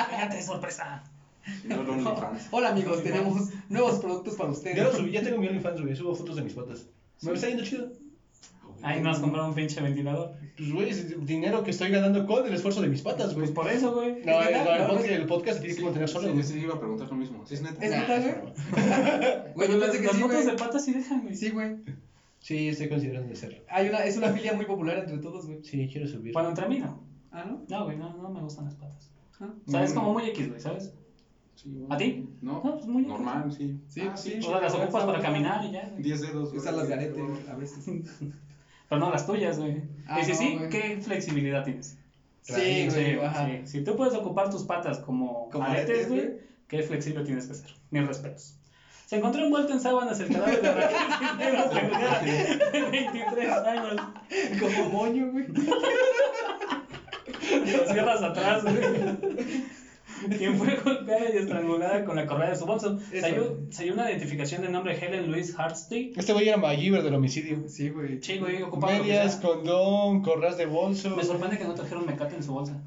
Fíjate, 0.09 0.43
sorpresa. 0.43 1.03
No, 1.65 1.83
los 1.83 1.89
OnlyFans. 2.05 2.47
Hola 2.51 2.69
amigos, 2.69 3.03
tenemos 3.03 3.49
nuevos 3.69 3.99
productos 3.99 4.35
para 4.35 4.51
ustedes. 4.51 4.77
Ya 4.77 4.83
lo 4.85 4.93
subí, 4.93 5.11
ya 5.11 5.21
tengo 5.23 5.37
mi 5.39 5.47
OnlyFans, 5.47 5.81
güey. 5.81 5.95
Subo 5.95 6.15
fotos 6.15 6.35
de 6.37 6.41
mis 6.43 6.53
patas. 6.53 6.85
Me 7.21 7.33
está 7.33 7.47
yendo 7.47 7.63
chido. 7.63 7.89
Ahí 8.81 8.99
nos 9.01 9.19
compraron 9.19 9.49
un 9.49 9.55
pinche 9.55 9.79
ventilador. 9.81 10.33
Pues, 10.57 10.71
güey, 10.73 10.89
es 10.89 11.25
dinero 11.25 11.63
que 11.63 11.71
estoy 11.71 11.89
ganando 11.89 12.25
con 12.25 12.45
el 12.45 12.53
esfuerzo 12.53 12.81
de 12.81 12.89
mis 12.89 13.01
patas, 13.01 13.33
güey. 13.33 13.45
Pues 13.47 13.51
por 13.51 13.69
eso, 13.69 13.93
güey. 13.93 14.21
No, 14.25 14.41
Es 14.41 14.47
el, 14.47 14.53
verdad, 14.53 14.75
el 14.75 14.81
no, 14.83 14.87
podcast, 14.89 15.05
es- 15.05 15.11
el 15.19 15.25
podcast 15.25 15.57
se 15.57 15.63
tiene 15.63 15.77
que 15.77 15.83
mantener 15.85 16.09
solo, 16.09 16.27
Sí, 16.27 16.33
güey. 16.33 16.43
sí, 16.43 16.59
iba 16.59 16.73
a 16.75 16.79
preguntar 16.79 17.07
lo 17.07 17.15
mismo. 17.15 17.45
¿Sí 17.45 17.53
es 17.53 17.61
neta? 17.61 17.85
¿Es 17.85 17.91
neta, 17.91 18.19
güey? 18.19 18.33
Güey, 19.55 19.71
yo 19.71 19.79
pensé 19.79 19.99
que 19.99 20.07
las 20.07 20.15
sí, 20.17 20.21
güey. 20.23 20.45
de 20.45 20.53
patas 20.53 20.83
sí 20.85 20.91
dejan, 20.93 21.21
güey. 21.21 21.35
Sí, 21.35 21.49
güey. 21.51 21.75
Sí, 22.39 22.67
estoy 22.67 22.89
considerando 22.89 23.31
hacerlo. 23.31 23.59
Hay 23.69 23.87
una, 23.87 23.99
es 24.03 24.17
una 24.17 24.33
filia 24.33 24.51
muy 24.53 24.65
popular 24.65 24.97
entre 24.97 25.17
todos, 25.19 25.45
güey. 25.45 25.63
Sí, 25.63 25.87
quiero 25.89 26.07
subir. 26.07 26.33
Bueno, 26.33 26.49
entre 26.49 26.67
mí 26.67 26.79
no. 26.79 27.01
Ah, 27.31 27.45
¿no? 27.47 27.63
No, 27.69 27.85
güey, 27.85 27.95
no, 27.97 28.17
no 28.17 28.29
me 28.31 28.41
gustan 28.41 28.65
las 28.65 28.75
patas. 28.75 29.09
Ah. 29.39 29.47
O 29.65 29.71
sea, 29.71 29.83
es 29.85 29.91
Mm. 29.91 29.95
como 29.95 30.13
muy 30.13 30.25
X, 30.29 30.49
güey, 30.49 30.59
¿sabes? 30.59 30.91
Sí. 31.55 31.85
¿A 31.89 31.97
ti? 31.97 32.27
No, 32.41 32.61
No, 32.63 32.73
pues 32.75 32.85
muy 32.87 33.03
normal, 33.03 33.51
sí. 33.51 33.79
Sí, 33.87 34.01
Ah, 34.01 34.17
sí. 34.17 34.39
O 34.39 34.41
sea, 34.43 34.59
las 34.59 34.73
güey, 34.73 34.83
ocupas 34.85 35.03
para 35.05 35.19
güey. 35.19 35.21
caminar 35.31 35.63
y 35.65 35.71
ya, 35.71 35.87
güey. 35.89 36.01
10 36.01 36.21
dedos. 36.21 36.49
güey. 36.49 36.59
Usar 36.59 36.73
las 36.73 36.87
de 36.87 36.93
arete 36.95 37.21
a 37.51 37.55
veces. 37.55 37.85
Pero 38.89 38.99
no 38.99 39.09
las 39.11 39.25
tuyas, 39.25 39.57
güey. 39.59 39.81
Ah, 40.07 40.19
y 40.19 40.25
si 40.25 40.31
no, 40.31 40.37
sí, 40.37 40.55
güey. 40.57 40.69
¿qué 40.69 40.97
flexibilidad 41.01 41.63
tienes? 41.63 41.97
Sí, 42.41 42.87
güey, 42.89 42.89
Sí, 42.89 43.19
ajá. 43.23 43.45
sí. 43.45 43.61
Si 43.65 43.81
tú 43.83 43.95
puedes 43.95 44.13
ocupar 44.15 44.49
tus 44.49 44.63
patas 44.63 44.99
como, 44.99 45.49
Como 45.49 45.63
aretes, 45.65 45.89
aretes, 45.89 46.07
güey, 46.09 46.21
güey. 46.25 46.33
qué 46.67 46.83
flexible 46.83 47.23
tienes 47.23 47.45
que 47.47 47.53
ser. 47.53 47.69
Mis 47.91 48.05
respetos. 48.05 48.57
Se 49.05 49.17
encontró 49.17 49.43
envuelto 49.45 49.71
en 49.73 49.79
sábanas 49.79 50.19
el 50.19 50.29
cadáver 50.33 50.61
de 50.61 50.71
Raquel 50.73 50.97
Cisneros 51.19 51.73
Rivera, 51.73 52.19
de 52.71 52.81
23 52.91 53.51
años. 53.51 53.95
Como 54.59 54.89
moño, 54.89 55.31
güey. 55.31 55.45
Cierras 57.87 58.21
atrás, 58.23 58.63
güey. 58.63 58.75
Quien 60.37 60.55
fue 60.55 60.75
golpeada 60.83 61.29
y 61.33 61.37
estrangulada 61.37 62.05
con 62.05 62.15
la 62.15 62.25
correa 62.25 62.49
de 62.51 62.55
su 62.55 62.65
bolso. 62.65 62.99
Salió, 63.19 63.57
salió 63.69 63.93
una 63.93 64.09
identificación 64.11 64.61
del 64.61 64.71
nombre 64.71 64.97
Helen 64.97 65.31
Louise 65.31 65.53
Hartstein. 65.57 66.13
Este 66.15 66.33
güey 66.33 66.47
era 66.47 66.57
MacGyver 66.57 67.03
del 67.03 67.13
homicidio. 67.15 67.63
Sí, 67.67 67.89
güey. 67.89 68.21
Sí, 68.21 68.37
güey, 68.39 68.57
que 68.57 68.77
Medias, 68.77 69.37
condón, 69.37 70.21
corras 70.21 70.57
de 70.57 70.65
bolso. 70.65 71.15
Me 71.15 71.23
sorprende 71.23 71.57
que 71.57 71.65
no 71.65 71.73
trajeron 71.73 72.05
mecate 72.05 72.35
en 72.35 72.43
su 72.43 72.53
bolsa. 72.53 72.81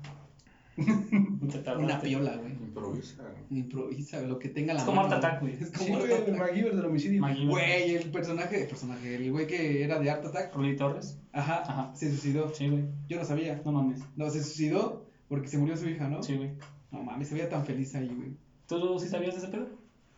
Una 0.77 2.01
piola, 2.01 2.37
güey. 2.37 2.53
Improvisa. 2.53 3.23
Improvisa, 3.51 4.21
lo 4.21 4.39
que 4.39 4.51
tenga 4.51 4.75
la 4.75 4.81
Es 4.81 4.85
como 4.85 5.01
mano, 5.03 5.15
Art 5.15 5.25
Attack, 5.25 5.41
güey. 5.41 5.55
Es 5.55 5.71
Sí, 5.71 5.91
como 5.91 5.97
Art 6.05 6.29
el. 6.29 6.37
MacGyver 6.37 6.77
del 6.77 6.85
homicidio. 6.85 7.23
Güey, 7.49 7.95
el 7.95 8.11
personaje, 8.11 8.63
el 8.63 8.69
personaje, 8.69 9.15
el 9.17 9.33
güey 9.33 9.47
que 9.47 9.83
era 9.83 9.99
de 9.99 10.11
Art 10.11 10.25
Attack, 10.27 10.55
Rully 10.55 10.77
Torres. 10.77 11.19
ajá, 11.33 11.63
Ajá. 11.63 11.93
se 11.95 12.11
suicidó. 12.11 12.53
Sí, 12.55 12.69
güey. 12.69 12.85
Yo 13.09 13.19
no 13.19 13.25
sabía. 13.25 13.63
No 13.65 13.73
mames. 13.73 14.01
No, 14.17 14.29
se 14.29 14.43
suicidó 14.43 15.07
porque 15.29 15.49
se 15.49 15.57
murió 15.59 15.77
su 15.77 15.89
hija, 15.89 16.09
¿no? 16.09 16.23
Sí, 16.23 16.35
güey. 16.37 16.51
No 16.97 17.03
mames, 17.03 17.29
se 17.29 17.35
veía 17.35 17.49
tan 17.49 17.65
feliz 17.65 17.95
ahí, 17.95 18.09
güey. 18.09 18.31
¿Tú 18.67 18.99
sí 18.99 19.09
sabías 19.09 19.35
de 19.35 19.41
ese 19.41 19.49
pedo? 19.49 19.69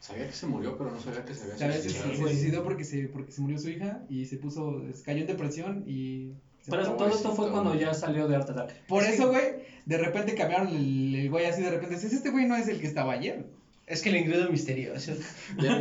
Sabía 0.00 0.26
que 0.26 0.32
se 0.32 0.46
murió, 0.46 0.78
pero 0.78 0.92
no 0.92 1.00
sabía 1.00 1.24
que 1.24 1.34
se 1.34 1.42
había 1.42 1.58
¿Sabes? 1.58 1.82
Suicidado. 1.82 2.10
se 2.10 2.16
suicidó 2.16 2.62
porque 2.62 2.84
se, 2.84 3.08
porque 3.08 3.32
se 3.32 3.40
murió 3.40 3.58
su 3.58 3.68
hija 3.68 4.04
y 4.08 4.26
se 4.26 4.36
puso, 4.36 4.82
cayó 5.04 5.22
en 5.22 5.26
depresión 5.26 5.84
y... 5.88 6.34
se 6.62 6.70
Pero 6.70 6.92
todo 6.92 7.08
esto 7.08 7.34
fue 7.34 7.50
cuando 7.50 7.74
ya 7.74 7.92
salió 7.94 8.28
de 8.28 8.36
Art 8.36 8.48
Attack. 8.48 8.86
Por 8.86 9.02
Es 9.02 9.14
eso, 9.14 9.28
güey, 9.28 9.64
de 9.86 9.98
repente 9.98 10.36
cambiaron 10.36 10.68
el, 10.68 11.14
el 11.16 11.30
güey 11.30 11.46
así 11.46 11.62
de 11.62 11.70
repente. 11.70 11.96
Dices, 11.96 12.12
este 12.12 12.30
güey 12.30 12.46
no 12.46 12.54
es 12.56 12.68
el 12.68 12.80
que 12.80 12.86
estaba 12.86 13.12
ayer. 13.12 13.44
Es 13.88 14.02
que 14.02 14.10
el 14.10 14.16
ingreso 14.16 14.50
misterioso. 14.50 15.12
Ya, 15.60 15.80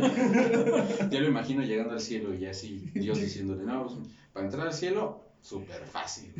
ya 1.10 1.20
lo 1.20 1.28
imagino 1.28 1.62
llegando 1.62 1.92
al 1.92 2.00
cielo 2.00 2.34
y 2.34 2.46
así 2.46 2.90
Dios 2.94 3.20
diciéndole, 3.20 3.64
no, 3.64 3.86
pues, 3.86 3.98
para 4.32 4.46
entrar 4.46 4.66
al 4.66 4.74
cielo, 4.74 5.24
súper 5.42 5.84
fácil. 5.84 6.32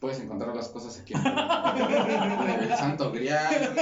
Puedes 0.00 0.18
encontrar 0.20 0.56
las 0.56 0.68
cosas 0.70 0.98
aquí 0.98 1.12
en 1.12 1.20
el, 1.20 2.70
el 2.70 2.76
santo 2.78 3.12
grial. 3.12 3.74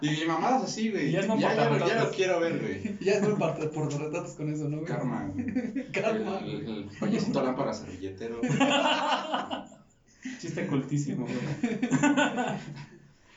güey. 0.00 0.22
Y 0.22 0.26
mamadas 0.26 0.62
así, 0.62 0.90
güey. 0.92 1.10
Ya 1.10 1.10
Ya, 1.10 1.20
es 1.20 1.26
no 1.28 1.40
ya, 1.40 1.48
lo- 1.48 1.54
ya 1.56 1.68
portarretratos. 1.68 2.10
lo 2.10 2.16
quiero 2.16 2.40
ver, 2.40 2.60
güey. 2.60 2.96
Ya 3.00 3.12
es 3.14 3.20
por, 3.26 3.36
por, 3.38 3.70
por 3.72 3.92
retratos 3.92 4.32
con 4.34 4.52
eso, 4.52 4.68
¿no, 4.68 4.76
güey? 4.78 4.86
Karma. 4.88 5.28
güey. 5.34 5.90
Karma. 5.92 6.38
El, 6.38 6.50
el, 6.50 6.68
el 6.68 6.84
payasito 7.00 7.42
lámpara 7.42 7.74
servilletero. 7.74 8.40
Chiste 10.40 10.66
cultísimo, 10.68 11.26
güey. 11.26 11.36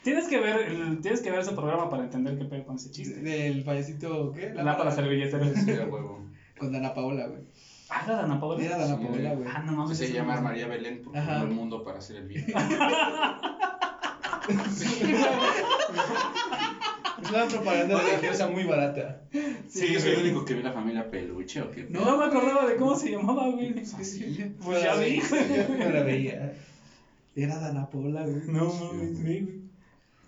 tienes 0.04 0.28
que 0.28 0.40
ver 0.40 0.62
el- 0.72 1.02
tienes 1.02 1.22
que 1.22 1.32
ver 1.32 1.40
ese 1.42 1.52
programa 1.54 1.90
para 1.90 2.04
entender 2.04 2.38
qué 2.38 2.46
pedo 2.46 2.66
con 2.66 2.76
ese 2.78 2.92
chiste. 2.92 3.20
Del 3.20 3.64
payasito, 3.64 4.32
¿qué? 4.34 4.54
La 4.54 4.78
para 4.78 4.92
servilletero. 4.92 5.46
Sí, 5.56 5.72
huevo. 5.72 6.26
Con 6.58 6.72
Dana 6.72 6.94
Paola, 6.94 7.28
güey. 7.28 7.42
Ah, 7.90 8.02
era 8.06 8.16
Dana 8.18 8.40
Paola. 8.40 8.64
Era 8.64 8.78
Dana 8.78 8.98
Paola, 9.00 9.34
güey. 9.34 9.48
Ah, 9.54 9.64
no 9.66 9.72
mames. 9.74 9.98
Se 9.98 10.12
llama 10.12 10.36
no- 10.36 10.42
María 10.42 10.68
Belén 10.68 11.02
porque 11.04 11.20
Ajá. 11.20 11.42
al 11.42 11.50
mundo 11.50 11.84
para 11.84 12.00
hacer 12.00 12.18
el 12.18 12.28
bien. 12.28 12.46
Es 17.22 17.32
una 17.32 17.48
propaganda 17.48 18.00
religiosa 18.00 18.48
muy 18.48 18.64
barata. 18.64 19.22
Sí, 19.68 19.92
yo 19.92 20.00
soy 20.00 20.12
el 20.12 20.20
único 20.22 20.46
que 20.46 20.54
vi 20.54 20.62
la 20.64 20.72
familia 20.72 21.10
peluche 21.10 21.62
o 21.62 21.72
qué. 21.72 21.88
No 21.90 22.16
me 22.18 22.26
acordaba 22.26 22.66
de 22.68 22.76
cómo 22.78 22.96
se 22.96 23.12
llamaba, 23.12 23.50
güey. 23.50 23.78
Así. 23.80 24.54
Pues 24.64 24.84
ya 24.84 24.96
vi. 24.96 25.20
Yo 25.20 25.76
no 25.78 25.90
la 25.90 26.04
veía. 26.04 26.54
Era 27.36 27.60
Dana 27.60 27.90
Paola, 27.90 28.22
güey. 28.22 28.42
No 28.48 28.72
mames, 28.72 29.18
sí, 29.18 29.24
güey. 29.24 29.48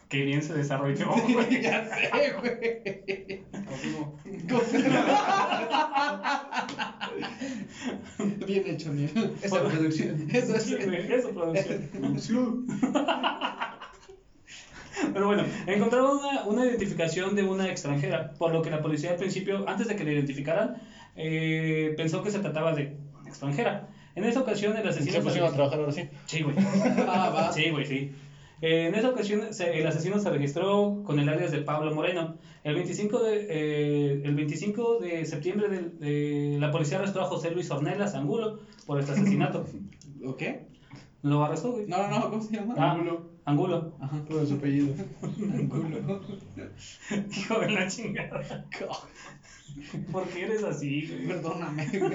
Qué 0.10 0.24
bien 0.26 0.42
se 0.42 0.56
desarrolló, 0.56 1.12
güey. 1.12 1.62
ya 1.62 1.88
sé, 1.88 2.34
güey. 2.42 3.44
Bien 8.46 8.68
hecho, 8.68 8.92
Niel. 8.92 9.32
Esa 9.42 9.64
producción. 9.64 10.28
Eso 10.34 10.56
es. 10.56 10.64
Sí, 10.64 10.76
Eso, 10.76 11.30
producción. 11.30 11.90
Pero 15.14 15.28
bueno, 15.28 15.46
encontraron 15.66 16.18
una, 16.18 16.44
una 16.44 16.66
identificación 16.66 17.36
de 17.36 17.44
una 17.44 17.70
extranjera, 17.70 18.34
por 18.38 18.52
lo 18.52 18.62
que 18.62 18.70
la 18.70 18.82
policía 18.82 19.12
al 19.12 19.16
principio, 19.16 19.64
antes 19.68 19.88
de 19.88 19.96
que 19.96 20.04
la 20.04 20.12
identificaran, 20.12 20.82
eh, 21.16 21.94
pensó 21.96 22.22
que 22.22 22.32
se 22.32 22.40
trataba 22.40 22.74
de 22.74 22.98
una 23.18 23.30
extranjera. 23.30 23.88
En 24.16 24.26
esa 24.26 24.42
ocasión 24.42 24.76
el 24.76 24.86
asesino... 24.86 25.14
Se 25.14 25.22
pusieron 25.22 25.50
a 25.50 25.54
trabajar 25.54 25.80
ahora 25.80 25.94
sí. 25.94 26.10
Sí, 26.26 26.42
güey. 26.42 26.56
Ah, 27.08 27.30
va. 27.34 27.54
Sí, 27.54 27.70
güey, 27.70 27.86
sí. 27.86 28.12
Eh, 28.62 28.88
en 28.88 28.96
esa 28.96 29.10
ocasión 29.10 29.54
se- 29.54 29.80
el 29.80 29.88
asesino 29.88 30.20
se 30.20 30.30
registró 30.30 31.02
con 31.04 31.20
el 31.20 31.30
alias 31.30 31.52
de 31.52 31.62
Pablo 31.62 31.94
Moreno. 31.94 32.36
El 32.64 32.76
25 32.76 33.24
de, 33.24 33.48
eh, 33.50 34.22
el 34.24 34.36
25 34.36 35.00
de 35.00 35.26
septiembre 35.26 35.70
del- 35.70 35.98
de, 36.00 36.58
la 36.60 36.72
policía 36.72 36.98
arrestó 36.98 37.22
a 37.22 37.26
José 37.26 37.52
Luis 37.52 37.72
Ornelas 37.72 38.16
Angulo 38.16 38.60
por 38.86 39.00
este 39.00 39.14
asesinato. 39.14 39.66
¿O 40.26 40.36
qué? 40.36 40.68
Lo 41.22 41.44
arrestó, 41.44 41.72
güey. 41.72 41.86
No, 41.88 41.98
no, 41.98 42.20
no, 42.20 42.30
¿cómo 42.30 42.42
se 42.42 42.56
llama? 42.56 42.76
Ah, 42.78 42.92
Ángulo. 42.92 43.30
Angulo. 43.46 43.92
Ajá. 44.00 44.22
Todo 44.28 44.46
su 44.46 44.54
apellido. 44.56 44.94
Ángulo. 45.24 46.22
Hijo 47.38 47.60
de 47.60 47.72
la 47.72 47.88
chingada. 47.88 48.66
¿Por 50.12 50.28
qué 50.28 50.44
eres 50.44 50.64
así, 50.64 51.08
güey? 51.08 51.28
Perdóname, 51.28 51.86
güey. 52.00 52.14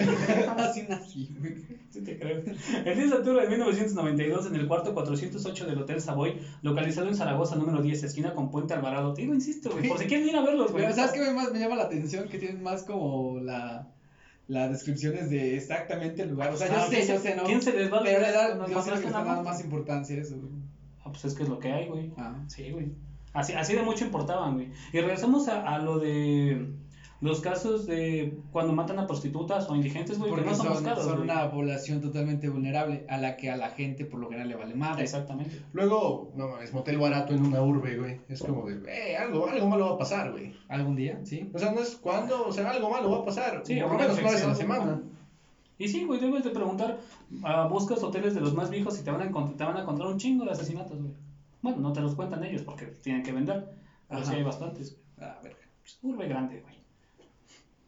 Así 0.59 0.83
nací, 0.89 1.35
güey. 1.39 1.55
Sí 1.91 2.03
te 2.03 2.19
creo. 2.19 2.43
El 2.85 2.97
10 2.97 3.11
de 3.11 3.17
octubre 3.17 3.43
de 3.43 3.49
1992, 3.49 4.47
en 4.47 4.55
el 4.57 4.67
cuarto 4.67 4.95
408 4.95 5.67
del 5.67 5.79
Hotel 5.79 6.01
Savoy, 6.01 6.41
localizado 6.63 7.09
en 7.09 7.15
Zaragoza, 7.15 7.57
número 7.57 7.83
10, 7.83 8.03
esquina 8.05 8.35
con 8.35 8.51
Puente 8.51 8.75
Alvarado. 8.75 9.15
Te 9.15 9.23
digo, 9.23 9.35
insisto, 9.35 9.71
güey, 9.71 9.89
por 9.89 9.99
si 9.99 10.07
quieren 10.07 10.29
ir 10.29 10.37
a 10.37 10.43
verlos, 10.43 10.73
güey. 10.73 10.85
Pero, 10.85 10.97
¿sabes 10.97 11.13
qué 11.13 11.21
me, 11.21 11.33
más 11.33 11.53
me 11.53 11.59
llama 11.61 11.77
la 11.77 11.85
atención? 11.85 12.29
Que 12.29 12.39
tienen 12.39 12.63
más 12.63 12.83
como 12.85 13.39
la... 13.41 13.89
Las 14.47 14.71
descripciones 14.73 15.31
de 15.31 15.57
exactamente 15.57 16.21
el 16.21 16.31
lugar. 16.33 16.53
O 16.53 16.57
sea, 16.59 16.69
yo 16.69 16.75
Ah, 16.77 16.87
sé, 16.91 16.97
¿quién 16.97 17.09
yo 17.09 17.19
sé, 17.19 17.35
¿no? 17.35 17.45
quién 17.45 17.63
se 17.63 17.73
les 17.73 17.91
va 17.91 18.01
a 18.01 18.03
Pero 18.03 18.21
le 18.21 18.31
da, 18.31 18.67
yo 18.69 18.83
sé 18.83 18.91
que 19.01 19.07
una 19.07 19.25
dando 19.25 19.43
más 19.43 19.65
importancia 19.65 20.21
eso, 20.21 20.37
güey. 20.37 20.53
Ah, 21.03 21.11
pues 21.11 21.25
es 21.25 21.35
que 21.35 21.45
es 21.45 21.49
lo 21.49 21.59
que 21.59 21.73
hay, 21.73 21.89
güey. 21.89 22.13
Ah. 22.19 22.45
Sí, 22.47 22.71
güey. 22.71 22.93
Así, 23.33 23.55
así 23.55 23.75
de 23.75 23.81
mucho 23.81 24.05
importaban, 24.05 24.53
güey. 24.55 24.69
Y 24.93 25.01
regresamos 25.01 25.49
a, 25.49 25.63
a 25.67 25.79
lo 25.79 25.99
de 25.99 26.75
los 27.25 27.41
casos 27.41 27.87
de 27.87 28.39
cuando 28.53 28.75
matan 28.75 28.99
a 28.99 29.07
prostitutas 29.07 29.69
o 29.71 29.75
indigentes, 29.75 30.19
güey, 30.19 30.31
que 30.31 30.37
Porque 30.37 30.51
no 30.51 30.57
son, 30.57 30.75
son, 30.75 30.85
caros, 30.85 31.05
son 31.05 31.23
una 31.23 31.51
población 31.51 32.01
totalmente 32.03 32.51
vulnerable 32.51 33.07
a 33.09 33.17
la 33.17 33.37
que 33.37 33.51
a 33.51 33.57
la 33.57 33.71
gente 33.71 34.05
por 34.05 34.21
lo 34.21 34.27
general 34.29 34.49
le 34.49 34.57
vale 34.57 34.75
madre. 34.75 35.03
Exactamente. 35.05 35.63
Luego, 35.73 36.31
no 36.37 36.49
mames, 36.49 36.73
motel 36.75 36.99
barato 36.99 37.33
en 37.33 37.47
una 37.47 37.63
urbe, 37.63 37.97
güey. 37.97 38.21
Es 38.29 38.43
como 38.43 38.67
de, 38.67 38.75
eh, 38.93 39.17
algo, 39.17 39.49
algo 39.49 39.67
malo 39.67 39.87
va 39.87 39.95
a 39.95 39.99
pasar, 39.99 40.33
güey. 40.33 40.55
¿Algún 40.69 40.97
día? 40.97 41.19
Sí. 41.25 41.51
O 41.55 41.59
sea, 41.59 41.73
no 41.73 41.81
es 41.81 41.97
cuándo, 41.97 42.47
o 42.47 42.53
sea, 42.53 42.71
algo 42.71 42.91
malo 42.91 43.11
va 43.11 43.19
a 43.21 43.25
pasar. 43.25 43.63
Sí, 43.65 43.81
por 43.81 43.93
lo 43.93 43.99
menos 43.99 44.19
una 44.19 44.31
vez 44.31 44.45
a 44.45 44.49
la 44.49 44.55
semana. 44.55 45.01
Y 45.79 45.89
sí, 45.89 46.05
güey, 46.05 46.21
debes 46.21 46.45
de 46.45 46.51
preguntar, 46.51 46.99
ah, 47.43 47.67
buscas 47.71 48.03
hoteles 48.03 48.35
de 48.35 48.41
los 48.43 48.53
más 48.55 48.69
viejos 48.71 49.01
y 49.01 49.03
te 49.03 49.11
van 49.11 49.23
a, 49.23 49.31
encont- 49.31 49.57
te 49.57 49.65
van 49.65 49.77
a 49.77 49.81
encontrar 49.81 50.09
un 50.09 50.19
chingo 50.19 50.45
de 50.45 50.51
asesinatos, 50.53 50.99
güey. 51.01 51.15
Bueno, 51.63 51.79
no 51.79 51.93
te 51.95 52.01
los 52.03 52.15
cuentan 52.15 52.45
ellos 52.45 52.63
porque 52.63 52.85
tienen 53.03 53.23
que 53.23 53.33
vender, 53.33 53.67
pero 54.09 54.21
sí 54.23 54.29
Ajá. 54.29 54.37
hay 54.37 54.43
bastantes. 54.45 54.97
A 55.19 55.41
ver, 55.43 55.57
Pues, 55.81 55.99
urbe 56.03 56.29
grande, 56.29 56.61
güey. 56.61 56.84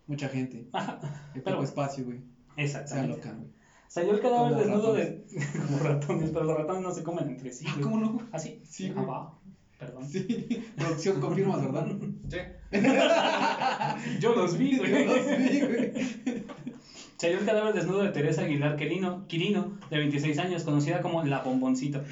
Mucha 0.07 0.29
gente. 0.29 0.67
Pero- 1.45 1.63
espacio, 1.63 2.05
güey. 2.05 2.21
Se 2.57 2.63
Exactamente. 2.63 3.13
alocan. 3.15 3.47
Salió 3.89 4.13
el 4.15 4.21
cadáver 4.21 4.53
Como 4.53 4.61
desnudo 4.65 4.95
de... 4.95 5.25
Como 5.67 5.79
ratones, 5.79 6.31
pero 6.31 6.45
los 6.45 6.57
ratones 6.59 6.83
no 6.83 6.91
se 6.93 7.03
comen 7.03 7.29
entre 7.29 7.53
sí, 7.53 7.65
Ah. 7.69 7.77
¿cómo 7.83 7.99
no? 7.99 8.21
¿Ah, 8.33 8.39
sí? 8.39 8.61
Sí, 8.69 8.89
Ah, 8.91 8.93
güey. 8.95 9.07
va. 9.07 9.39
Perdón. 9.79 10.09
Sí. 10.09 10.65
Producción, 10.77 11.21
confirmas, 11.21 11.63
¿verdad? 11.63 11.87
Sí. 12.31 12.39
Yo 14.21 14.35
los 14.35 14.57
vi, 14.59 14.79
güey. 14.79 14.91
Yo 14.91 15.05
los 15.15 15.27
vi, 15.39 15.61
güey. 15.61 15.93
Salió 17.19 17.39
el 17.39 17.47
cadáver 17.47 17.75
desnudo 17.75 18.03
de 18.03 18.11
Teresa 18.11 18.43
Aguilar 18.43 18.77
Quirino, 18.77 19.27
Quirino, 19.27 19.79
de 19.89 19.99
26 19.99 20.39
años, 20.39 20.65
conocida 20.65 21.01
como 21.01 21.23
La 21.25 21.39
Bomboncito. 21.43 22.03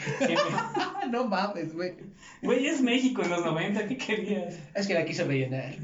Ah, 0.57 1.03
no 1.11 1.27
mames, 1.27 1.75
güey. 1.75 1.95
Güey, 2.43 2.67
es 2.67 2.81
México 2.81 3.23
en 3.23 3.31
los 3.31 3.45
90, 3.45 3.87
¿qué 3.87 3.99
querías? 3.99 4.59
Es 4.75 4.87
que 4.87 4.95
la 4.95 5.05
quise 5.05 5.25
rellenar. 5.25 5.75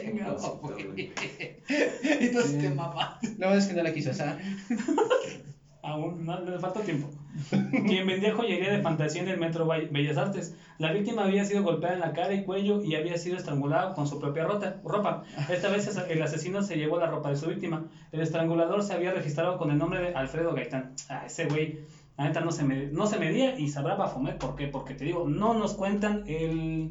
No, 0.00 0.36
güey. 0.60 1.10
Sí. 1.68 2.58
te 2.58 2.70
mamaste. 2.70 3.28
La 3.38 3.46
verdad 3.48 3.58
es 3.58 3.66
que 3.66 3.74
no 3.74 3.82
la 3.82 3.92
quiso 3.92 4.10
asar. 4.10 4.38
Aún 5.84 6.24
no, 6.24 6.38
le 6.38 6.60
falta 6.60 6.80
tiempo. 6.80 7.08
Quien 7.88 8.06
vendía 8.06 8.32
joyería 8.36 8.70
de 8.70 8.82
fantasía 8.82 9.20
en 9.22 9.28
el 9.28 9.36
Metro 9.40 9.66
Bellas 9.66 10.16
Artes. 10.16 10.54
La 10.78 10.92
víctima 10.92 11.24
había 11.24 11.44
sido 11.44 11.64
golpeada 11.64 11.94
en 11.94 12.00
la 12.00 12.12
cara 12.12 12.32
y 12.34 12.44
cuello 12.44 12.80
y 12.84 12.94
había 12.94 13.16
sido 13.16 13.36
estrangulada 13.36 13.92
con 13.92 14.06
su 14.06 14.20
propia 14.20 14.44
rota- 14.44 14.76
ropa. 14.84 15.24
Esta 15.48 15.70
vez 15.70 15.88
el 16.08 16.22
asesino 16.22 16.62
se 16.62 16.76
llevó 16.76 16.98
la 16.98 17.08
ropa 17.08 17.30
de 17.30 17.36
su 17.36 17.48
víctima. 17.48 17.88
El 18.12 18.20
estrangulador 18.20 18.84
se 18.84 18.92
había 18.92 19.10
registrado 19.12 19.56
con 19.58 19.72
el 19.72 19.78
nombre 19.78 20.00
de 20.00 20.14
Alfredo 20.14 20.54
Gaitán. 20.54 20.92
Ah, 21.08 21.24
ese 21.26 21.46
güey, 21.46 21.78
la 22.16 22.26
neta 22.26 22.40
no 22.42 22.52
se, 22.52 22.62
me, 22.62 22.86
no 22.86 23.06
se 23.08 23.18
medía 23.18 23.58
y 23.58 23.66
sabrá 23.66 23.96
Bafomet 23.96 24.38
por 24.38 24.54
qué. 24.54 24.68
Porque 24.68 24.94
te 24.94 25.04
digo, 25.04 25.26
no 25.28 25.52
nos 25.54 25.74
cuentan 25.74 26.22
el, 26.28 26.90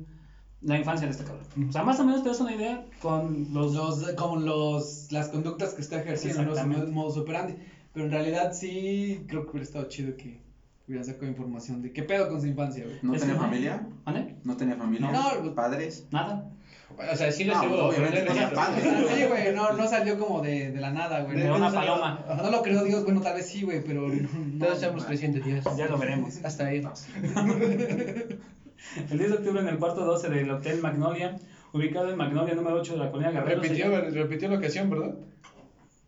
la 0.62 0.78
infancia 0.78 1.08
de 1.08 1.12
este 1.12 1.24
cabrón. 1.24 1.46
O 1.70 1.72
sea, 1.72 1.84
más 1.84 2.00
o 2.00 2.04
menos 2.06 2.24
te 2.24 2.30
das 2.30 2.40
una 2.40 2.54
idea 2.56 2.86
con 3.02 3.48
los... 3.54 3.74
Los, 3.74 4.12
como 4.14 4.38
los, 4.38 5.12
las 5.12 5.30
conductas 5.30 5.74
que 5.74 5.82
está 5.82 6.02
ejerciendo, 6.02 6.42
Exactamente. 6.52 6.92
modus 6.92 7.18
operandi. 7.18 7.56
Pero 7.94 8.06
en 8.06 8.12
realidad 8.12 8.54
sí, 8.54 9.26
creo 9.28 9.44
que 9.46 9.52
hubiera 9.52 9.66
estado 9.66 9.86
chido 9.90 10.16
que 10.16 10.40
hubieran 10.88 11.06
sacado 11.06 11.28
información 11.28 11.82
de 11.82 11.92
qué 11.92 12.04
pedo 12.04 12.30
con 12.30 12.40
su 12.42 12.48
infancia, 12.48 12.84
güey. 12.86 12.98
¿No 13.02 13.14
tenía 13.14 13.36
familia? 13.36 13.88
¿Vale? 14.06 14.36
¿No 14.44 14.56
tenía 14.58 14.76
familia? 14.76 15.12
No, 15.12 15.56
¿Padres? 15.56 16.06
Nada. 16.12 16.50
O 17.12 17.16
sea, 17.16 17.32
sí 17.32 17.46
lo 17.46 17.56
No, 17.56 17.64
estuvo. 17.64 17.86
obviamente 17.88 18.26
pero 18.28 18.34
no 18.52 19.16
sí, 19.16 19.24
güey, 19.28 19.56
no, 19.56 19.72
no 19.74 19.88
salió 19.88 20.20
como 20.20 20.42
de, 20.42 20.72
de 20.72 20.80
la 20.82 20.92
nada, 20.92 21.22
güey. 21.22 21.38
De- 21.38 21.46
No, 21.48 21.56
una 21.56 21.70
no 21.70 21.74
salió- 21.74 21.92
paloma. 21.94 22.26
no 22.44 22.52
lo 22.52 22.62
creó 22.62 22.84
Dios, 22.84 23.04
bueno, 23.06 23.22
tal 23.22 23.36
vez 23.36 23.48
sí, 23.50 23.64
güey, 23.64 23.82
pero 23.84 24.08
no. 24.10 24.28
Todos 24.60 24.76
estamos 24.82 25.06
creciendo, 25.06 25.40
Dios. 25.40 25.64
Ya 25.78 25.88
lo 25.88 25.98
veremos. 25.98 26.40
Hasta 26.44 26.66
ahí. 26.68 26.82
El 29.10 29.18
10 29.18 29.30
de 29.32 29.38
octubre 29.38 29.62
en 29.62 29.68
el 29.68 29.78
cuarto 29.80 30.04
12 30.06 30.30
del 30.30 30.50
Hotel 30.52 30.82
Magnolia, 30.82 31.38
ubicado 31.74 32.10
en 32.10 32.18
Magnolia 32.18 32.56
número 32.56 32.78
8 32.78 32.94
de 32.94 33.00
la 33.00 33.12
colonia 33.12 33.32
Guerrero. 33.32 33.62
se 33.62 33.68
Repitió, 33.70 33.92
llama- 33.92 34.10
repitió 34.10 34.50
la 34.50 34.58
ocasión, 34.58 34.90
¿verdad? 34.90 35.16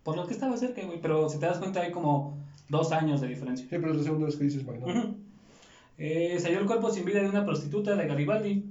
Por 0.04 0.18
lo 0.18 0.28
que 0.28 0.34
estaba 0.34 0.58
cerca, 0.58 0.84
güey, 0.84 1.00
pero 1.02 1.30
si 1.30 1.40
te 1.40 1.46
das 1.46 1.60
cuenta 1.60 1.82
hay 1.82 1.92
como 1.92 2.38
dos 2.70 2.92
años 2.92 3.22
de 3.22 3.28
diferencia. 3.28 3.66
Sí, 3.70 3.76
pero 3.78 3.92
es 3.92 3.98
la 3.98 4.04
segunda 4.04 4.26
vez 4.26 4.36
que 4.36 4.44
dices 4.44 4.66
Magnolia. 4.66 5.00
Ujú. 5.02 5.16
Eh, 5.98 6.38
se 6.40 6.48
halló 6.48 6.60
el 6.60 6.66
cuerpo 6.66 6.90
sin 6.90 7.06
vida 7.06 7.22
de 7.22 7.30
una 7.30 7.46
prostituta 7.46 7.96
de 7.96 8.08
Garibaldi. 8.08 8.66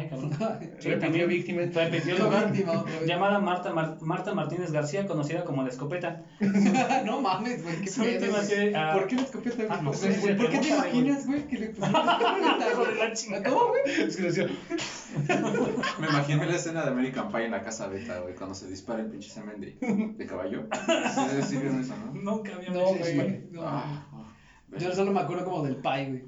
Ay, 0.00 0.08
cabrón. 0.08 0.30
Sí, 0.80 0.90
también. 0.98 1.28
víctima. 1.28 1.62
Repitió 1.62 2.18
lugar. 2.24 2.50
víctima. 2.50 2.84
Llamada 3.06 3.38
Marta, 3.38 3.72
Mar- 3.72 3.98
Marta 4.00 4.34
Martínez 4.34 4.72
García, 4.72 5.06
conocida 5.06 5.44
como 5.44 5.62
La 5.62 5.68
Escopeta. 5.68 6.22
no 7.04 7.20
mames, 7.20 7.62
güey, 7.62 7.76
qué 7.82 8.72
ah, 8.74 8.92
¿Por 8.94 9.06
qué 9.06 9.16
la 9.16 9.22
escopeta, 9.22 9.62
ah, 9.68 9.80
no 9.82 9.92
sé, 9.92 10.08
¿Por, 10.10 10.20
güey, 10.20 10.36
¿por 10.36 10.50
qué 10.50 10.58
te 10.58 10.68
imaginas, 10.68 11.26
güey, 11.26 11.46
que 11.46 11.58
le 11.58 11.66
pusieron 11.68 11.92
la 12.06 12.12
escopeta, 12.12 12.70
Hijo 12.70 12.84
de 12.86 12.94
la 12.94 13.04
güey? 13.04 13.12
chingada. 13.14 13.48
¿Cómo, 13.50 13.66
güey? 13.68 13.82
Es 13.86 14.16
que 14.16 14.22
decía, 14.22 14.48
Me 15.98 16.06
imaginé 16.08 16.46
la 16.46 16.56
escena 16.56 16.82
de 16.84 16.90
American 16.90 17.30
Pie 17.30 17.44
en 17.46 17.50
la 17.50 17.62
casa 17.62 17.86
beta, 17.88 18.20
güey, 18.20 18.34
cuando 18.34 18.54
se 18.54 18.68
dispara 18.68 19.00
el 19.02 19.10
pinche 19.10 19.28
semen 19.30 19.60
de, 19.60 19.76
de 20.16 20.26
caballo. 20.26 20.66
Sí, 20.72 21.42
sí 21.48 21.56
vieron 21.58 21.80
eso, 21.80 21.94
¿no? 21.96 22.12
Nunca 22.20 22.54
había 22.54 22.70
No, 22.70 22.92
visto 22.94 23.06
eso, 23.06 23.14
güey. 23.22 23.44
No. 23.50 23.62
Ah, 23.66 24.06
ah. 24.12 24.24
Yo 24.78 24.94
solo 24.94 25.10
me 25.12 25.20
acuerdo 25.20 25.44
como 25.44 25.64
del 25.64 25.76
pie, 25.76 26.06
güey. 26.08 26.24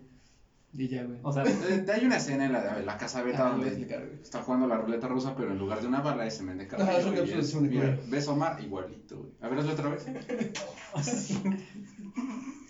Y 0.74 0.88
ya, 0.88 1.02
güey. 1.04 1.18
O 1.22 1.30
sea, 1.32 1.44
Eh, 1.44 1.84
Hay 1.94 2.04
una 2.06 2.16
escena 2.16 2.46
en 2.46 2.52
la, 2.52 2.78
en 2.78 2.86
la 2.86 2.96
casa 2.96 3.22
beta 3.22 3.46
Ah, 3.46 3.50
donde 3.50 3.68
explicar, 3.68 4.08
está 4.22 4.42
jugando 4.42 4.66
la 4.66 4.78
ruleta 4.78 5.06
rusa, 5.06 5.34
pero 5.36 5.52
en 5.52 5.58
lugar 5.58 5.80
de 5.82 5.86
una 5.86 6.00
bala 6.00 6.26
es 6.26 6.34
semen 6.38 6.56
de 6.56 6.66
caballo. 6.66 6.88
Ajá, 6.90 6.98
es 7.00 7.04
un 7.06 7.12
y 7.12 7.16
capítulo 7.16 7.42
de 7.42 7.46
es- 7.48 7.54
mira, 7.56 7.82
caballo. 7.82 8.02
¿Ves 8.08 8.28
Omar? 8.28 8.62
Igualito, 8.64 9.18
güey. 9.18 9.30
A 9.42 9.48
ver, 9.48 9.58
hazlo 9.58 9.72
otra 9.72 9.88
vez. 9.90 10.06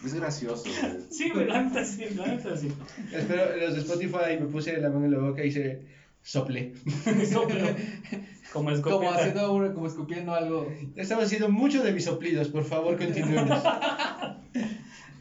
Es 0.04 0.14
gracioso, 0.14 0.64
güey. 0.64 1.02
sí, 1.10 1.30
güey, 1.30 1.46
la 1.46 1.62
neta 1.62 1.84
sí, 1.84 2.04
la 2.16 2.26
neta 2.26 2.56
sí. 2.56 2.68
espero, 3.12 3.56
los 3.56 3.74
de 3.74 3.80
Spotify 3.82 4.36
me 4.40 4.46
puse 4.46 4.76
la 4.80 4.90
mano 4.90 5.04
en 5.04 5.12
la 5.12 5.18
boca 5.18 5.44
y 5.44 5.48
hice 5.48 5.86
sople. 6.22 6.72
Soplo. 7.32 7.60
Como 8.52 8.70
escopeta. 8.72 8.96
Como 8.96 9.10
haciendo, 9.12 9.52
un- 9.54 9.72
como 9.74 9.86
escupiendo 9.86 10.34
algo. 10.34 10.66
Estamos 10.96 11.24
haciendo 11.26 11.50
mucho 11.50 11.84
de 11.84 11.92
mis 11.92 12.04
soplidos, 12.04 12.48
por 12.48 12.64
favor, 12.64 12.98
continuemos. 12.98 13.62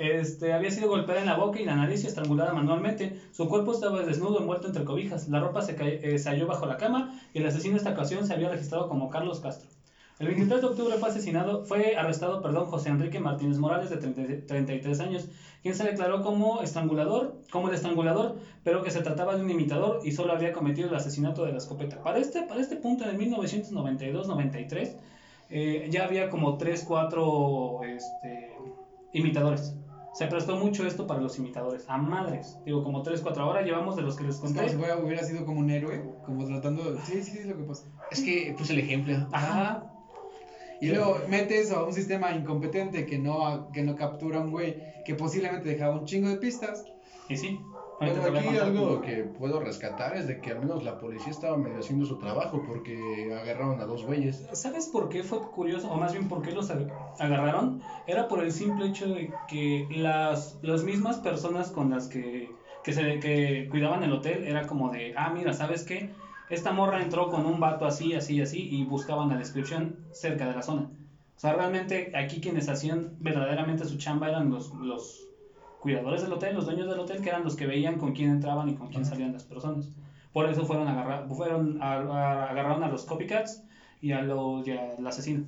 Este, 0.02 0.52
había 0.54 0.72
sido 0.72 0.90
golpeada 0.90 1.22
en 1.22 1.28
la 1.28 1.36
boca 1.36 1.60
y 1.60 1.66
la 1.66 1.76
nariz 1.76 2.04
y 2.04 2.08
estrangulada 2.08 2.54
manualmente. 2.54 3.22
Su 3.32 3.48
cuerpo 3.48 3.72
estaba 3.72 4.02
desnudo, 4.02 4.40
envuelto 4.40 4.66
entre 4.66 4.84
cobijas. 4.84 5.28
La 5.28 5.40
ropa 5.40 5.62
se, 5.62 5.76
eh, 5.80 6.20
halló 6.26 6.48
bajo 6.48 6.66
la 6.66 6.78
cama 6.78 7.20
y 7.36 7.38
el 7.38 7.46
asesino 7.46 7.78
esta 7.78 7.92
ocasión 7.92 8.26
se 8.26 8.34
había 8.34 8.50
registrado 8.50 8.90
como 8.90 9.12
Carlos 9.12 9.40
Castro. 9.42 9.70
El 10.18 10.28
23 10.28 10.62
de 10.62 10.68
octubre 10.68 10.98
fue 10.98 11.10
asesinado, 11.10 11.66
fue 11.66 11.96
arrestado, 11.96 12.42
perdón, 12.42 12.66
José 12.66 12.90
Enrique 12.90 13.20
Martínez 13.20 13.58
Morales, 13.58 13.90
de 13.92 13.98
30 13.98 14.48
33 14.48 15.00
años, 15.02 15.28
quien 15.62 15.76
se 15.76 15.84
declaró 15.84 16.24
como 16.24 16.62
estrangulador, 16.62 17.38
como 17.52 17.70
el 17.70 17.76
estrangulador, 17.76 18.38
pero 18.64 18.84
que 18.84 18.92
se 18.92 19.02
trataba 19.02 19.36
de 19.36 19.44
un 19.44 19.50
imitador 19.50 20.00
y 20.04 20.12
solo 20.12 20.34
había 20.34 20.52
cometido 20.52 20.90
el 20.90 20.96
asesinato 20.96 21.44
de 21.44 21.52
la 21.52 21.58
escopeta. 21.58 22.02
Para 22.02 22.20
este, 22.20 22.42
para 22.44 22.62
este 22.62 22.76
punto, 22.76 23.04
en 23.04 23.12
el 23.12 23.32
1992-93, 23.32 24.96
eh, 25.50 25.88
ya 25.92 26.06
había 26.06 26.30
como 26.30 26.58
3, 26.58 26.86
4 26.88 27.82
este, 27.84 28.56
imitadores. 29.14 29.76
Se 30.14 30.28
prestó 30.28 30.58
mucho 30.58 30.86
esto 30.86 31.08
para 31.08 31.22
los 31.22 31.38
imitadores, 31.40 31.86
a 31.88 31.98
madres. 31.98 32.58
Digo, 32.66 32.84
como 32.84 33.02
3, 33.02 33.22
4 33.22 33.44
ahora 33.44 33.62
llevamos 33.62 33.96
de 33.96 34.02
los 34.02 34.18
que 34.18 34.26
les 34.26 34.36
Es 34.36 34.42
como 34.42 34.54
conté. 34.54 34.70
si 34.70 34.76
hubiera 34.76 35.24
sido 35.24 35.46
como 35.46 35.60
un 35.60 35.70
héroe, 35.70 36.04
como 36.26 36.46
tratando 36.46 36.92
de... 36.92 37.02
Sí, 37.02 37.24
sí, 37.24 37.40
es 37.40 37.46
lo 37.46 37.56
que 37.56 37.64
pasa. 37.64 37.86
Es 38.12 38.22
que 38.22 38.54
puse 38.58 38.74
el 38.74 38.80
ejemplo. 38.80 39.16
Ajá. 39.32 39.88
Y 40.82 40.88
luego 40.90 41.20
metes 41.30 41.72
a 41.72 41.84
un 41.84 41.94
sistema 41.94 42.32
incompetente 42.32 43.06
que 43.06 43.20
no, 43.20 43.72
que 43.72 43.84
no 43.84 43.96
captura 43.96 44.40
a 44.40 44.42
un 44.42 44.52
güey 44.52 44.82
que 45.06 45.16
posiblemente 45.16 45.70
dejaba 45.70 45.96
un 45.96 46.06
chingo 46.06 46.28
de 46.28 46.38
pistas. 46.38 46.84
Y 47.30 47.38
sí. 47.38 47.60
Bueno, 48.02 48.24
aquí 48.38 48.58
algo 48.58 49.02
que 49.02 49.24
puedo 49.24 49.60
rescatar 49.60 50.16
es 50.16 50.26
de 50.26 50.40
que 50.42 50.52
al 50.52 50.60
menos 50.60 50.84
la 50.84 50.98
policía 50.98 51.30
estaba 51.32 51.56
medio 51.56 51.80
haciendo 51.80 52.06
su 52.06 52.18
trabajo 52.18 52.64
porque 52.66 53.32
agarraron 53.32 53.80
a 53.80 53.86
dos 53.86 54.04
güeyes. 54.04 54.44
¿Sabes 54.54 54.88
por 54.88 55.08
qué 55.10 55.22
fue 55.24 55.40
curioso? 55.42 55.88
O 55.90 55.98
más 55.98 56.12
bien, 56.12 56.28
¿por 56.28 56.42
qué 56.42 56.52
los 56.52 56.70
ag- 56.72 56.88
agarraron? 57.20 57.78
Era 58.08 58.28
por 58.28 58.42
el 58.42 58.52
simple 58.52 58.86
hecho 58.88 59.08
de 59.08 59.30
que 59.48 59.86
las, 59.90 60.58
las 60.62 60.84
mismas 60.84 61.20
personas 61.20 61.70
con 61.70 61.90
las 61.90 62.08
que, 62.08 62.50
que, 62.84 62.92
se, 62.94 63.20
que 63.20 63.68
cuidaban 63.70 64.04
el 64.04 64.12
hotel 64.12 64.44
era 64.46 64.64
como 64.64 64.90
de, 64.90 65.14
ah, 65.16 65.30
mira, 65.30 65.54
¿sabes 65.54 65.84
qué? 65.84 66.10
Esta 66.50 66.72
morra 66.72 67.02
entró 67.02 67.30
con 67.30 67.46
un 67.46 67.60
vato 67.60 67.86
así, 67.86 68.14
así, 68.14 68.42
así, 68.42 68.68
y 68.70 68.84
buscaban 68.84 69.30
la 69.30 69.38
descripción 69.38 69.96
cerca 70.12 70.48
de 70.48 70.54
la 70.56 70.64
zona. 70.64 70.90
O 71.38 71.40
sea, 71.40 71.54
realmente 71.54 72.12
aquí 72.14 72.40
quienes 72.40 72.68
hacían 72.68 73.14
verdaderamente 73.20 73.86
su 73.86 73.96
chamba 73.96 74.28
eran 74.28 74.50
los, 74.50 74.72
los 74.74 75.28
cuidadores 75.82 76.22
del 76.22 76.32
hotel, 76.34 76.56
los 76.56 76.66
dueños 76.66 76.88
del 76.88 77.00
hotel, 77.00 77.22
que 77.22 77.30
eran 77.30 77.44
los 77.44 77.56
que 77.56 77.66
veían 77.66 77.98
con 77.98 78.14
quién 78.14 78.30
entraban 78.30 78.70
y 78.70 78.76
con 78.76 78.88
quién 78.88 79.04
salían 79.04 79.34
las 79.34 79.44
personas. 79.44 79.90
Por 80.32 80.50
eso 80.50 80.64
fueron 80.66 80.88
a 80.88 80.92
agarrar, 80.94 81.28
fueron 81.28 81.82
a, 81.82 81.94
a- 81.96 82.50
agarraron 82.52 82.84
a 82.84 82.88
los 82.88 83.04
copycats 83.06 83.64
y 84.02 84.12
a 84.14 84.22
los 84.22 84.66
y 84.68 84.72
al 84.72 85.06
asesino. 85.06 85.44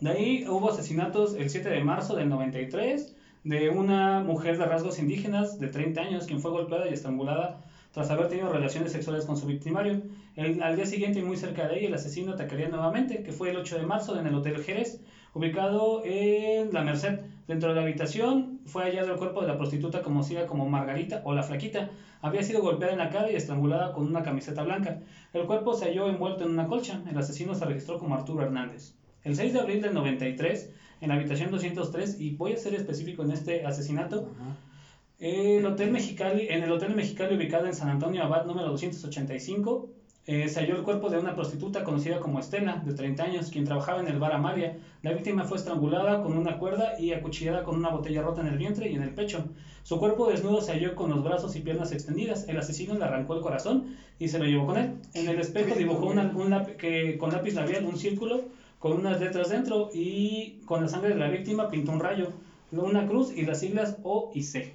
De 0.00 0.10
ahí 0.10 0.44
hubo 0.48 0.68
asesinatos 0.70 1.34
el 1.34 1.48
7 1.50 1.70
de 1.70 1.82
marzo 1.82 2.14
del 2.14 2.28
93 2.28 3.14
de 3.44 3.68
una 3.70 4.20
mujer 4.20 4.56
de 4.58 4.64
rasgos 4.66 4.98
indígenas 4.98 5.58
de 5.58 5.68
30 5.68 6.00
años 6.02 6.26
quien 6.26 6.40
fue 6.40 6.50
golpeada 6.50 6.88
y 6.88 6.92
estrangulada 6.92 7.58
tras 7.92 8.10
haber 8.10 8.28
tenido 8.28 8.48
relaciones 8.48 8.92
sexuales 8.92 9.24
con 9.24 9.36
su 9.36 9.46
victimario. 9.46 10.02
El- 10.36 10.62
al 10.62 10.76
día 10.76 10.86
siguiente 10.86 11.20
y 11.20 11.22
muy 11.22 11.36
cerca 11.36 11.66
de 11.66 11.76
ahí 11.76 11.84
el 11.86 11.94
asesino 11.94 12.32
atacaría 12.32 12.68
nuevamente, 12.68 13.22
que 13.22 13.32
fue 13.32 13.50
el 13.50 13.56
8 13.56 13.76
de 13.78 13.86
marzo 13.86 14.18
en 14.18 14.26
el 14.26 14.34
Hotel 14.34 14.58
Jerez, 14.62 15.00
ubicado 15.32 16.02
en 16.04 16.72
La 16.72 16.82
Merced. 16.82 17.20
Dentro 17.46 17.68
de 17.68 17.74
la 17.76 17.82
habitación 17.82 18.53
fue 18.66 18.84
hallado 18.84 19.12
el 19.12 19.18
cuerpo 19.18 19.40
de 19.42 19.48
la 19.48 19.56
prostituta 19.58 20.02
conocida 20.02 20.46
como 20.46 20.68
Margarita 20.68 21.22
o 21.24 21.34
la 21.34 21.42
Flaquita. 21.42 21.90
Había 22.22 22.42
sido 22.42 22.62
golpeada 22.62 22.92
en 22.92 22.98
la 22.98 23.10
cara 23.10 23.30
y 23.30 23.36
estrangulada 23.36 23.92
con 23.92 24.06
una 24.06 24.22
camiseta 24.22 24.62
blanca. 24.62 25.00
El 25.32 25.46
cuerpo 25.46 25.74
se 25.74 25.86
halló 25.86 26.08
envuelto 26.08 26.44
en 26.44 26.50
una 26.50 26.66
colcha. 26.66 27.02
El 27.10 27.18
asesino 27.18 27.54
se 27.54 27.64
registró 27.64 27.98
como 27.98 28.14
Arturo 28.14 28.42
Hernández. 28.42 28.94
El 29.22 29.36
6 29.36 29.52
de 29.52 29.60
abril 29.60 29.82
del 29.82 29.94
93, 29.94 30.70
en 31.00 31.08
la 31.08 31.14
habitación 31.14 31.50
203, 31.50 32.20
y 32.20 32.36
voy 32.36 32.52
a 32.52 32.56
ser 32.56 32.74
específico 32.74 33.22
en 33.22 33.30
este 33.32 33.64
asesinato, 33.66 34.28
Ajá. 34.34 34.56
el 35.18 35.64
Hotel 35.64 35.90
Mexicali, 35.90 36.48
en 36.48 36.62
el 36.62 36.70
Hotel 36.72 36.94
Mexicali 36.94 37.34
ubicado 37.36 37.66
en 37.66 37.74
San 37.74 37.88
Antonio 37.88 38.22
Abad 38.22 38.46
número 38.46 38.68
285, 38.68 39.88
eh, 40.26 40.48
se 40.48 40.60
halló 40.60 40.74
el 40.74 40.82
cuerpo 40.82 41.10
de 41.10 41.18
una 41.18 41.34
prostituta 41.34 41.82
conocida 41.84 42.18
como 42.18 42.38
Estela, 42.38 42.80
de 42.84 42.92
30 42.94 43.22
años, 43.24 43.50
quien 43.50 43.64
trabajaba 43.64 44.00
en 44.00 44.08
el 44.08 44.18
bar 44.18 44.32
Amalia. 44.32 44.72
La 45.02 45.12
víctima 45.12 45.44
fue 45.44 45.58
estrangulada 45.58 46.22
con 46.22 46.36
una 46.36 46.56
cuerda 46.56 46.94
y 46.98 47.12
acuchillada 47.12 47.62
con 47.62 47.76
una 47.76 47.90
botella 47.90 48.22
rota 48.22 48.40
en 48.40 48.46
el 48.46 48.56
vientre 48.56 48.88
y 48.88 48.94
en 48.94 49.02
el 49.02 49.12
pecho. 49.12 49.44
Su 49.82 49.98
cuerpo 49.98 50.26
desnudo 50.26 50.62
se 50.62 50.72
halló 50.72 50.94
con 50.94 51.10
los 51.10 51.22
brazos 51.22 51.54
y 51.56 51.60
piernas 51.60 51.92
extendidas. 51.92 52.48
El 52.48 52.58
asesino 52.58 52.94
le 52.94 53.04
arrancó 53.04 53.34
el 53.34 53.40
corazón 53.40 53.84
y 54.18 54.28
se 54.28 54.38
lo 54.38 54.46
llevó 54.46 54.64
con 54.64 54.78
él. 54.78 54.92
En 55.12 55.28
el 55.28 55.38
espejo 55.38 55.74
dibujó 55.76 56.06
una- 56.06 56.22
un 56.34 56.50
lápiz- 56.50 56.76
que, 56.76 57.18
con 57.18 57.30
lápiz 57.30 57.54
labial 57.54 57.84
un 57.84 57.96
círculo 57.98 58.42
con 58.78 58.92
unas 58.92 59.20
letras 59.20 59.48
dentro 59.50 59.88
y 59.92 60.56
con 60.64 60.80
la 60.82 60.88
sangre 60.88 61.10
de 61.10 61.16
la 61.18 61.28
víctima 61.28 61.68
pintó 61.70 61.92
un 61.92 62.00
rayo, 62.00 62.30
una 62.72 63.06
cruz 63.06 63.30
y 63.34 63.44
las 63.44 63.58
siglas 63.60 63.96
O 64.02 64.30
y 64.34 64.42
C. 64.42 64.72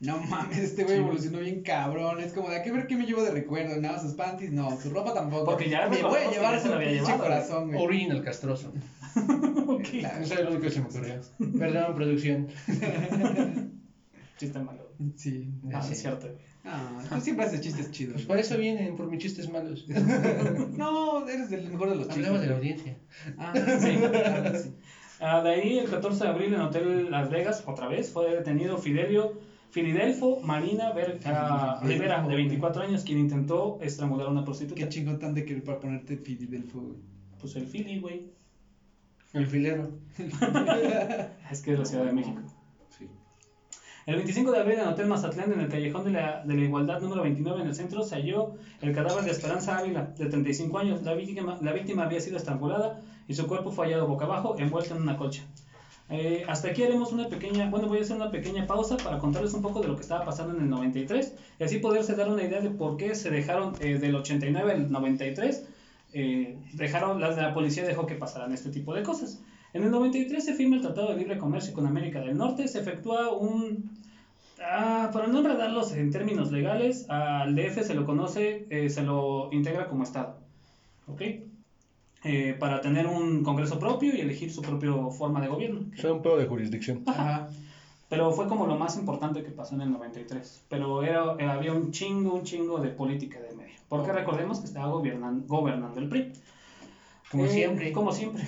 No 0.00 0.18
mames, 0.18 0.58
este 0.58 0.84
güey 0.84 0.96
Sí. 0.96 1.02
evolucionó 1.02 1.38
bien 1.40 1.62
cabrón. 1.62 2.20
Es 2.20 2.32
como 2.32 2.48
de, 2.48 2.56
¿a 2.56 2.62
qué 2.62 2.72
ver 2.72 2.86
qué 2.86 2.96
me 2.96 3.04
llevo 3.04 3.22
de 3.22 3.30
recuerdo? 3.30 3.78
Nada, 3.80 3.98
sus 4.00 4.14
panties, 4.14 4.50
no, 4.50 4.80
su 4.80 4.88
ropa 4.90 5.12
tampoco. 5.12 5.44
Porque 5.44 5.68
ya 5.68 5.88
me 5.88 6.02
voy 6.02 6.18
a 6.18 6.30
llevar 6.30 6.58
su 6.60 6.68
lo 6.68 6.76
había 6.76 6.88
pinche 6.88 7.04
llevado, 7.04 7.22
corazón, 7.22 7.68
güey. 7.70 7.84
Original 7.84 8.22
castroso. 8.22 8.72
Claro. 9.90 10.22
Eso 10.24 10.34
es 10.34 10.40
lo 10.40 10.48
único 10.50 10.62
que 10.62 10.70
se 10.70 10.80
me 10.80 10.86
ocurrió. 10.86 11.14
Perdón, 11.58 11.94
producción. 11.94 12.48
Chiste 14.38 14.58
malo. 14.58 14.90
Sí. 15.16 15.48
Ah, 15.72 15.82
sí. 15.82 15.92
es 15.92 16.00
cierto. 16.00 16.28
Ah, 16.64 17.00
tú 17.08 17.20
siempre 17.20 17.46
haces 17.46 17.60
chistes 17.60 17.90
chidos. 17.90 18.14
Pues 18.14 18.26
para 18.26 18.40
eso 18.40 18.56
vienen, 18.58 18.96
por 18.96 19.06
mis 19.10 19.20
chistes 19.22 19.48
malos. 19.50 19.86
No, 20.76 21.26
eres 21.28 21.50
el 21.52 21.68
mejor 21.70 21.90
de 21.90 21.96
los 21.96 22.08
chistes. 22.08 22.26
Hablamos 22.26 22.40
de 22.42 22.46
la 22.48 22.56
audiencia. 22.56 22.96
Ah, 23.38 23.52
sí, 23.54 23.96
claro 23.96 24.52
que 24.52 24.58
sí. 24.58 24.74
Ah, 25.20 25.42
de 25.42 25.50
ahí, 25.50 25.78
el 25.78 25.88
14 25.90 26.24
de 26.24 26.30
abril, 26.30 26.54
en 26.54 26.60
Hotel 26.60 27.10
Las 27.10 27.30
Vegas, 27.30 27.62
otra 27.66 27.88
vez, 27.88 28.10
fue 28.10 28.34
detenido 28.34 28.78
Fidelio, 28.78 29.38
Filidelfo 29.70 30.40
Marina 30.42 30.92
Ver- 30.92 31.20
Rivera, 31.82 32.26
de 32.26 32.34
24 32.34 32.82
años, 32.82 33.04
quien 33.04 33.18
intentó 33.18 33.78
estrangular 33.82 34.26
a 34.26 34.30
una 34.30 34.44
prostituta. 34.44 34.80
Qué 34.80 34.88
chingón 34.88 35.18
tan 35.18 35.34
de 35.34 35.44
querer 35.44 35.62
para 35.64 35.78
ponerte 35.80 36.16
Fidelfo, 36.16 36.80
güey. 36.80 36.96
Pues 37.40 37.56
el 37.56 37.66
Fili, 37.66 37.98
güey. 38.00 38.30
El 39.32 39.46
filero. 39.46 39.90
Es 41.50 41.62
que 41.62 41.72
es 41.72 41.78
la 41.78 41.84
Ciudad 41.84 42.04
de 42.04 42.12
México. 42.12 42.40
Sí. 42.98 43.08
El 44.06 44.16
25 44.16 44.50
de 44.52 44.58
abril 44.58 44.78
en 44.80 44.88
Hotel 44.88 45.06
Mazatlán, 45.06 45.52
en 45.52 45.60
el 45.60 45.68
Callejón 45.68 46.04
de 46.04 46.10
la, 46.10 46.44
de 46.44 46.54
la 46.54 46.62
Igualdad 46.62 47.00
número 47.00 47.22
29 47.22 47.60
en 47.62 47.68
el 47.68 47.74
centro, 47.74 48.02
se 48.02 48.16
halló 48.16 48.54
el 48.80 48.92
cadáver 48.94 49.24
de 49.24 49.30
Esperanza 49.30 49.78
Ávila, 49.78 50.12
de 50.18 50.26
35 50.26 50.78
años. 50.78 51.02
La 51.02 51.14
víctima, 51.14 51.58
la 51.62 51.72
víctima 51.72 52.04
había 52.04 52.20
sido 52.20 52.36
estrangulada 52.36 53.00
y 53.28 53.34
su 53.34 53.46
cuerpo 53.46 53.70
fue 53.70 53.86
hallado 53.86 54.06
boca 54.08 54.24
abajo, 54.24 54.56
envuelto 54.58 54.96
en 54.96 55.02
una 55.02 55.16
colcha. 55.16 55.44
Eh, 56.10 56.44
hasta 56.48 56.68
aquí 56.68 56.82
haremos 56.82 57.12
una 57.12 57.28
pequeña, 57.28 57.70
bueno, 57.70 57.86
voy 57.86 57.98
a 57.98 58.00
hacer 58.00 58.16
una 58.16 58.32
pequeña 58.32 58.66
pausa 58.66 58.96
para 58.96 59.18
contarles 59.18 59.54
un 59.54 59.62
poco 59.62 59.80
de 59.80 59.86
lo 59.86 59.94
que 59.94 60.02
estaba 60.02 60.24
pasando 60.24 60.56
en 60.56 60.62
el 60.62 60.68
93 60.68 61.34
y 61.60 61.62
así 61.62 61.78
poderse 61.78 62.16
dar 62.16 62.28
una 62.28 62.42
idea 62.42 62.60
de 62.60 62.70
por 62.70 62.96
qué 62.96 63.14
se 63.14 63.30
dejaron 63.30 63.74
eh, 63.78 63.98
del 63.98 64.16
89 64.16 64.72
al 64.72 64.90
93, 64.90 65.66
eh, 66.12 66.58
dejaron, 66.72 67.20
la, 67.20 67.30
la 67.30 67.54
policía 67.54 67.84
dejó 67.84 68.06
que 68.06 68.16
pasaran 68.16 68.52
este 68.52 68.70
tipo 68.70 68.92
de 68.92 69.04
cosas. 69.04 69.40
En 69.72 69.84
el 69.84 69.92
93 69.92 70.44
se 70.44 70.54
firma 70.54 70.74
el 70.76 70.82
Tratado 70.82 71.10
de 71.10 71.16
Libre 71.16 71.38
Comercio 71.38 71.72
con 71.72 71.86
América 71.86 72.20
del 72.20 72.36
Norte, 72.36 72.66
se 72.66 72.80
efectúa 72.80 73.32
un... 73.32 73.96
Ah, 74.60 75.10
para 75.12 75.28
no 75.28 75.38
enredarlos 75.38 75.92
en 75.92 76.10
términos 76.10 76.50
legales, 76.50 77.08
al 77.08 77.54
DF 77.54 77.86
se 77.86 77.94
lo 77.94 78.04
conoce, 78.04 78.66
se 78.90 79.02
lo 79.02 79.48
integra 79.52 79.88
como 79.88 80.02
Estado. 80.02 80.36
¿Ok? 81.06 81.22
Eh, 82.22 82.54
para 82.58 82.80
tener 82.82 83.06
un 83.06 83.42
Congreso 83.42 83.78
propio 83.78 84.14
y 84.14 84.20
elegir 84.20 84.52
su 84.52 84.60
propia 84.60 84.92
forma 85.10 85.40
de 85.40 85.48
gobierno. 85.48 85.86
Son 85.96 86.12
un 86.12 86.22
pedo 86.22 86.36
de 86.36 86.46
jurisdicción. 86.46 87.02
Ajá. 87.06 87.48
Pero 88.10 88.30
fue 88.32 88.46
como 88.48 88.66
lo 88.66 88.76
más 88.76 88.96
importante 88.98 89.42
que 89.42 89.50
pasó 89.50 89.74
en 89.76 89.82
el 89.82 89.90
93. 89.92 90.64
Pero 90.68 91.02
era, 91.02 91.30
había 91.52 91.72
un 91.72 91.92
chingo, 91.92 92.34
un 92.34 92.42
chingo 92.42 92.78
de 92.80 92.90
política 92.90 93.38
de 93.40 93.54
medio. 93.54 93.74
Porque 93.88 94.12
recordemos 94.12 94.58
que 94.60 94.66
estaba 94.66 94.88
gobernando 94.90 95.98
el 96.00 96.08
PRI. 96.08 96.32
Como 97.30 97.44
Eh, 97.44 97.48
siempre. 97.48 97.92
Como 97.92 98.12
siempre. 98.12 98.42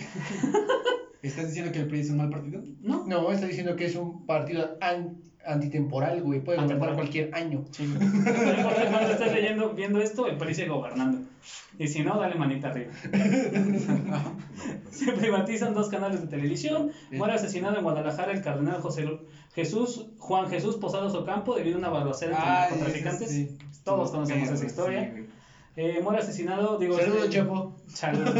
¿Estás 1.22 1.46
diciendo 1.46 1.70
que 1.72 1.78
el 1.80 1.86
PRI 1.86 2.00
es 2.00 2.10
un 2.10 2.16
mal 2.18 2.30
partido? 2.30 2.60
¿No? 2.80 3.06
No, 3.06 3.30
está 3.30 3.46
diciendo 3.46 3.76
que 3.76 3.84
es 3.86 3.94
un 3.96 4.26
partido 4.26 4.76
an- 4.80 5.16
antitemporal, 5.46 6.22
güey. 6.22 6.40
Puede 6.40 6.58
gobernar 6.62 6.94
cualquier 6.94 7.34
año. 7.34 7.64
Chingo. 7.70 7.98
No 7.98 8.04
importa 8.06 8.86
cuando 8.90 9.10
estés 9.10 9.32
leyendo, 9.32 9.70
viendo 9.70 10.00
esto, 10.00 10.26
el 10.26 10.36
PRI 10.36 10.54
sigue 10.54 10.68
gobernando. 10.68 11.18
Y 11.78 11.88
si 11.88 12.02
no, 12.02 12.18
dale 12.18 12.34
manita 12.36 12.68
arriba. 12.68 12.92
Se 14.90 15.12
privatizan 15.12 15.74
dos 15.74 15.88
canales 15.88 16.20
de 16.20 16.26
televisión. 16.28 16.92
Muere 17.10 17.34
asesinado 17.34 17.76
en 17.76 17.82
Guadalajara 17.82 18.32
el 18.32 18.42
cardenal 18.42 18.80
José 18.80 19.02
Lu- 19.04 19.20
Jesús, 19.54 20.06
Juan 20.18 20.48
Jesús 20.48 20.76
Posadas 20.76 21.14
Ocampo 21.14 21.54
debido 21.56 21.76
a 21.76 21.78
una 21.78 21.88
balacera 21.90 22.32
entre 22.36 22.48
Ah, 22.48 22.66
narcotraficantes. 22.70 23.30
sí. 23.30 23.58
Todos 23.84 24.10
conocemos 24.10 24.48
esa 24.50 24.64
historia. 24.64 25.04
sí, 25.04 25.10
güey. 25.10 25.24
Eh, 25.74 26.00
muere 26.02 26.20
asesinado, 26.20 26.78
digo. 26.78 26.96
Saludos, 26.98 27.24
este- 27.24 27.36
Chapo. 27.36 27.76
Saludos. 27.88 28.34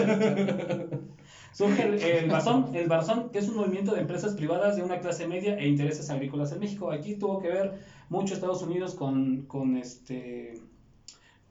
Surge 1.53 1.83
el, 1.83 1.95
el 2.03 2.31
Barzón, 2.31 2.75
el 2.75 2.89
Barzón, 2.89 3.31
que 3.31 3.39
es 3.39 3.49
un 3.49 3.57
movimiento 3.57 3.95
de 3.95 4.01
empresas 4.01 4.35
privadas 4.35 4.77
de 4.77 4.83
una 4.83 5.01
clase 5.01 5.27
media 5.27 5.57
e 5.59 5.69
intereses 5.69 6.09
agrícolas 6.11 6.53
en 6.53 6.61
México. 6.61 6.91
Aquí 6.91 7.17
tuvo 7.17 7.41
que 7.41 7.49
ver 7.49 7.73
mucho 8.09 8.35
Estados 8.35 8.63
Unidos 8.63 8.95
con, 8.95 9.43
con 9.43 9.77
este 9.77 10.55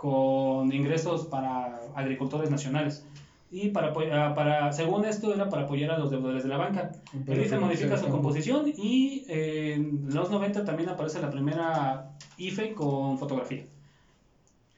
con 0.01 0.73
ingresos 0.73 1.27
para 1.27 1.79
agricultores 1.93 2.49
nacionales. 2.49 3.05
Y 3.51 3.69
para, 3.69 3.93
ah, 4.13 4.33
para, 4.33 4.71
según 4.71 5.05
esto, 5.05 5.31
era 5.31 5.47
para 5.47 5.63
apoyar 5.63 5.91
a 5.91 5.99
los 5.99 6.09
deudores 6.09 6.41
de 6.41 6.49
la 6.49 6.57
banca. 6.57 6.91
El 7.27 7.41
IFE 7.41 7.59
modifica 7.59 7.97
su 7.97 8.07
composición 8.07 8.65
y 8.67 9.25
eh, 9.27 9.73
en 9.73 10.07
los 10.11 10.31
90 10.31 10.65
también 10.65 10.89
aparece 10.89 11.21
la 11.21 11.29
primera 11.29 12.13
IFE 12.37 12.73
con 12.73 13.19
fotografía. 13.19 13.65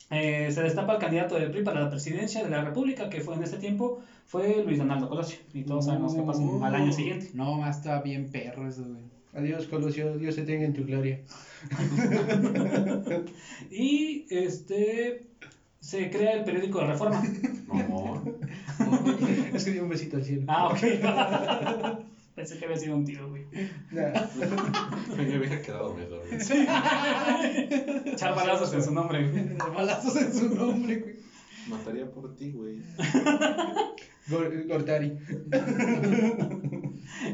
Eh, 0.09 0.51
se 0.51 0.61
destapa 0.61 0.93
el 0.93 0.99
candidato 0.99 1.36
del 1.36 1.51
PRI 1.51 1.63
para 1.63 1.82
la 1.82 1.89
presidencia 1.89 2.43
de 2.43 2.49
la 2.49 2.61
República, 2.61 3.09
que 3.09 3.21
fue 3.21 3.36
en 3.36 3.43
ese 3.43 3.57
tiempo, 3.57 4.01
fue 4.26 4.63
Luis 4.65 4.78
Donaldo 4.80 5.09
Colosio. 5.09 5.38
Y 5.53 5.63
todos 5.63 5.86
sabemos 5.86 6.15
qué 6.15 6.21
pasó 6.21 6.41
Uh, 6.41 6.63
al 6.63 6.76
año 6.76 6.91
siguiente. 6.91 7.30
No, 7.34 7.55
más 7.55 7.78
está 7.78 8.01
bien 8.01 8.30
perro 8.32 8.67
eso, 8.67 8.84
güey. 8.84 9.03
Adiós, 9.36 9.65
Colosio. 9.67 10.17
Dios 10.17 10.36
te 10.36 10.43
tenga 10.43 10.65
en 10.65 10.74
tu 10.74 10.84
gloria. 10.86 11.21
Y 13.71 14.26
este 14.30 15.28
se 15.80 16.09
crea 16.09 16.34
el 16.34 16.43
periódico 16.43 16.80
de 16.80 16.88
Reforma. 16.88 17.21
No, 17.67 18.24
Es 19.53 19.63
que 19.65 19.71
dio 19.71 19.84
un 19.84 19.89
besito 19.89 20.17
al 20.17 20.24
cielo. 20.24 20.43
Ah, 20.47 20.67
ok. 20.69 20.80
Pensé 22.36 22.57
que 22.57 22.65
había 22.65 22.78
sido 22.78 22.95
un 22.95 23.05
tiro, 23.05 23.30
güey. 23.30 23.43
Nah. 23.91 24.11
me 25.15 25.38
hubiera 25.38 25.61
quedado 25.61 25.93
mejor. 25.93 26.24
güey. 26.28 26.41
Echar 28.11 28.36
balazos 28.36 28.74
en 28.74 28.84
su 28.84 28.91
nombre, 28.91 29.30
güey. 29.30 29.55
Balazos 29.76 30.15
en 30.15 30.34
su 30.34 30.49
nombre, 30.55 30.95
güey. 30.97 31.15
Mataría 31.69 32.09
por 32.09 32.36
ti, 32.36 32.51
güey. 32.51 32.80
Gor- 34.30 34.67
Gortari. 34.67 35.11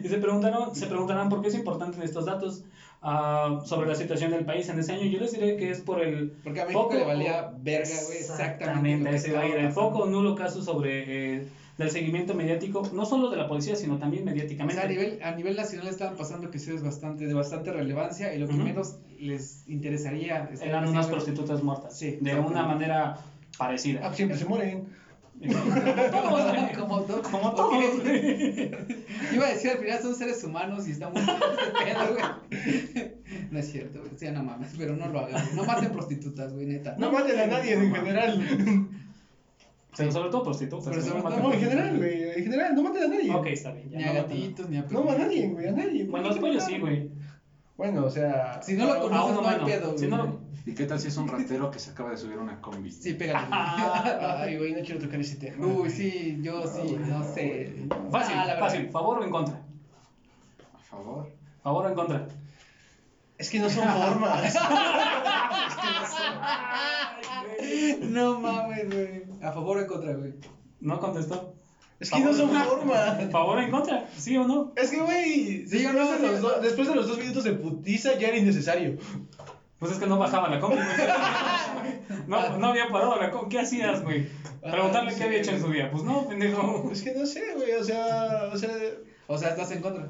Y 0.03 0.07
se 0.09 0.17
preguntaron, 0.17 0.75
se 0.75 0.87
preguntarán 0.87 1.29
por 1.29 1.41
qué 1.41 1.47
es 1.47 1.55
importante 1.55 2.03
estos 2.03 2.25
datos 2.25 2.63
ah, 3.01 3.59
sobre 3.65 3.87
la 3.87 3.95
situación 3.95 4.31
del 4.31 4.43
país 4.45 4.67
en 4.69 4.77
ese 4.79 4.91
año. 4.93 5.05
Yo 5.05 5.19
les 5.19 5.31
diré 5.31 5.55
que 5.55 5.69
es 5.71 5.79
por 5.81 6.01
el 6.01 6.31
Porque 6.43 6.59
a 6.61 6.65
México 6.65 6.83
foco- 6.83 6.95
le 6.95 7.05
valía 7.05 7.49
verga, 7.61 7.95
güey. 8.05 8.17
Exactamente. 8.19 8.97
lo 9.05 9.09
que 9.11 9.15
ese 9.15 9.31
va 9.31 9.41
a 9.41 9.45
ir. 9.45 9.51
estaba 9.51 9.67
El 9.67 9.71
foco 9.73 10.05
nulo 10.05 10.35
caso 10.35 10.61
sobre 10.61 11.35
eh, 11.37 11.45
del 11.77 11.89
seguimiento 11.91 12.33
mediático, 12.35 12.81
no 12.91 13.05
solo 13.05 13.29
de 13.29 13.37
la 13.37 13.47
policía, 13.47 13.75
sino 13.75 13.97
también 13.97 14.23
O 14.23 14.25
mediáticamente. 14.25 14.75
sea, 14.81 14.83
a 14.83 14.91
nivel, 14.91 15.17
a 15.21 15.31
nivel 15.31 15.55
nacional 15.55 15.87
estaban 15.87 16.15
pasando 16.17 16.49
cuestiones 16.49 16.81
bastante, 16.81 17.25
de 17.25 17.33
bastante 17.33 17.71
relevancia 17.71 18.33
y 18.33 18.37
lo 18.37 18.47
que 18.47 18.53
Ujú. 18.55 18.63
menos 18.63 18.95
les 19.17 19.63
interesaría 19.67 20.49
es 20.51 20.61
Eran 20.61 20.87
unas 20.87 21.07
prostitutas 21.07 21.61
muertas. 21.61 21.97
Sí, 21.97 22.05
de 22.07 22.11
exactamente. 22.15 22.51
una 22.51 22.63
manera 22.65 23.15
parecida. 23.57 24.01
Ah, 24.03 24.13
siempre 24.13 24.37
se 24.37 24.45
mueren. 24.45 24.83
Todos, 25.41 26.51
güey. 26.53 26.73
Como 26.77 27.01
todo. 27.01 27.21
Como 27.21 27.55
todos, 27.55 28.01
güey. 28.03 28.71
Iba 29.33 29.45
a 29.47 29.49
decir, 29.49 29.71
al 29.71 29.77
final 29.77 30.01
son 30.01 30.15
seres 30.15 30.43
humanos 30.43 30.87
y 30.87 30.91
estamos 30.91 31.19
este 31.21 31.35
pedo, 31.85 32.13
güey. 32.13 33.11
No 33.51 33.59
es 33.59 33.71
cierto, 33.71 33.99
güey. 33.99 34.11
Sí, 34.17 34.27
no 34.31 34.43
mames, 34.43 34.73
pero 34.77 34.95
no 34.95 35.07
lo 35.07 35.19
hagan. 35.19 35.43
No 35.55 35.63
maten 35.65 35.91
prostitutas, 35.91 36.53
güey, 36.53 36.65
neta. 36.65 36.95
No 36.97 37.11
maten 37.11 37.39
a 37.39 37.45
nadie 37.47 37.73
en 37.73 37.93
general. 37.95 38.89
Pero 39.97 40.11
sobre 40.11 40.29
todo 40.29 40.43
prostitutas. 40.43 40.87
Pero 40.89 41.01
sobre 41.01 41.21
no 41.23 41.29
todo- 41.29 41.39
No, 41.39 41.53
en 41.53 41.59
general, 41.59 41.97
güey. 41.97 42.23
En 42.23 42.43
general, 42.43 42.75
no 42.75 42.83
maten 42.83 43.03
a 43.03 43.07
nadie. 43.07 43.33
Ok, 43.33 43.45
está 43.47 43.71
bien. 43.71 43.89
ya, 43.89 43.97
Ni 43.97 44.03
a 44.03 44.07
no 44.07 44.13
gatitos, 44.13 44.69
ni 44.69 44.77
a 44.77 44.81
No, 44.83 45.09
a 45.09 45.15
nadie, 45.17 45.47
güey, 45.47 45.67
a 45.67 45.71
nadie. 45.71 46.03
Bueno, 46.05 46.27
los 46.29 46.37
pollos 46.39 46.63
sí, 46.63 46.77
güey. 46.79 47.09
Bueno, 47.77 48.05
o 48.05 48.09
sea. 48.09 48.61
Si 48.61 48.73
no 48.75 48.85
lo 48.93 48.99
conoces, 49.01 49.35
no 49.41 49.47
hay 49.47 49.59
pedo, 49.65 49.97
Si 49.97 50.07
güey. 50.07 50.17
no- 50.17 50.48
¿Y 50.65 50.73
qué 50.75 50.85
tal 50.85 50.99
si 50.99 51.07
es 51.07 51.17
un 51.17 51.27
ratero 51.27 51.71
que 51.71 51.79
se 51.79 51.91
acaba 51.91 52.11
de 52.11 52.17
subir 52.17 52.37
a 52.37 52.41
una 52.41 52.61
combi? 52.61 52.91
Sí, 52.91 53.13
pégale. 53.13 53.47
Ay, 53.51 54.57
güey, 54.57 54.73
no 54.73 54.81
quiero 54.81 54.99
tocar 54.99 55.19
ese 55.19 55.35
tema. 55.37 55.65
Uy, 55.65 55.89
sí, 55.89 56.37
yo 56.41 56.63
sí, 56.67 56.95
no 57.07 57.23
sé. 57.33 57.73
Fácil, 58.11 58.35
Ah, 58.37 58.45
la 58.45 58.53
verdad. 58.53 58.59
fácil. 58.59 58.89
¿Favor 58.91 59.19
o 59.19 59.23
en 59.23 59.31
contra? 59.31 59.61
A 60.75 60.79
favor. 60.83 61.31
¿Favor 61.63 61.85
o 61.85 61.89
en 61.89 61.95
contra? 61.95 62.27
Es 63.37 63.49
que 63.49 63.59
no 63.59 63.69
son 63.69 63.87
formas. 63.87 64.55
No 68.01 68.39
mames, 68.39 68.85
güey. 68.89 69.23
A 69.41 69.51
favor 69.51 69.77
o 69.77 69.81
en 69.81 69.87
contra, 69.87 70.13
güey. 70.13 70.33
¿No 70.81 70.99
contestó? 70.99 71.53
Es 71.99 72.09
que 72.09 72.19
no 72.21 72.33
son 72.33 72.49
formas. 72.51 73.29
¿Favor 73.31 73.57
o 73.57 73.61
en 73.61 73.71
contra? 73.71 74.07
¿Sí 74.17 74.37
o 74.37 74.45
no? 74.47 74.71
Es 74.75 74.89
que, 74.89 75.01
güey, 75.01 75.67
Sí, 75.67 75.79
después, 75.83 75.93
no, 75.95 76.11
de 76.17 76.27
los 76.31 76.41
do- 76.41 76.59
después 76.61 76.87
de 76.87 76.95
los 76.95 77.07
dos 77.07 77.17
minutos 77.17 77.43
de 77.43 77.53
putiza 77.53 78.17
ya 78.17 78.29
era 78.29 78.37
innecesario. 78.37 78.97
Pues 79.79 79.93
es 79.93 79.97
que 79.97 80.05
no 80.07 80.17
bajaba 80.17 80.49
la 80.49 80.59
combi, 80.59 80.75
güey. 80.75 80.87
No, 82.27 82.57
no 82.57 82.67
había 82.67 82.89
parado 82.89 83.17
la 83.17 83.31
combi. 83.31 83.49
¿Qué 83.49 83.59
hacías, 83.59 84.03
güey? 84.03 84.27
Preguntarle 84.61 85.11
Ah, 85.13 85.15
qué 85.17 85.23
había 85.23 85.39
hecho 85.39 85.51
en 85.51 85.61
su 85.61 85.71
día. 85.71 85.89
Pues 85.89 86.03
no, 86.03 86.27
pendejo. 86.27 86.89
Es 86.91 87.01
que 87.01 87.13
no 87.13 87.25
sé, 87.25 87.53
güey, 87.55 87.71
o 87.73 87.83
sea, 87.83 88.49
o 88.51 88.57
sea, 88.57 88.71
O 89.27 89.37
sea, 89.37 89.49
estás 89.49 89.71
en 89.71 89.81
contra. 89.81 90.07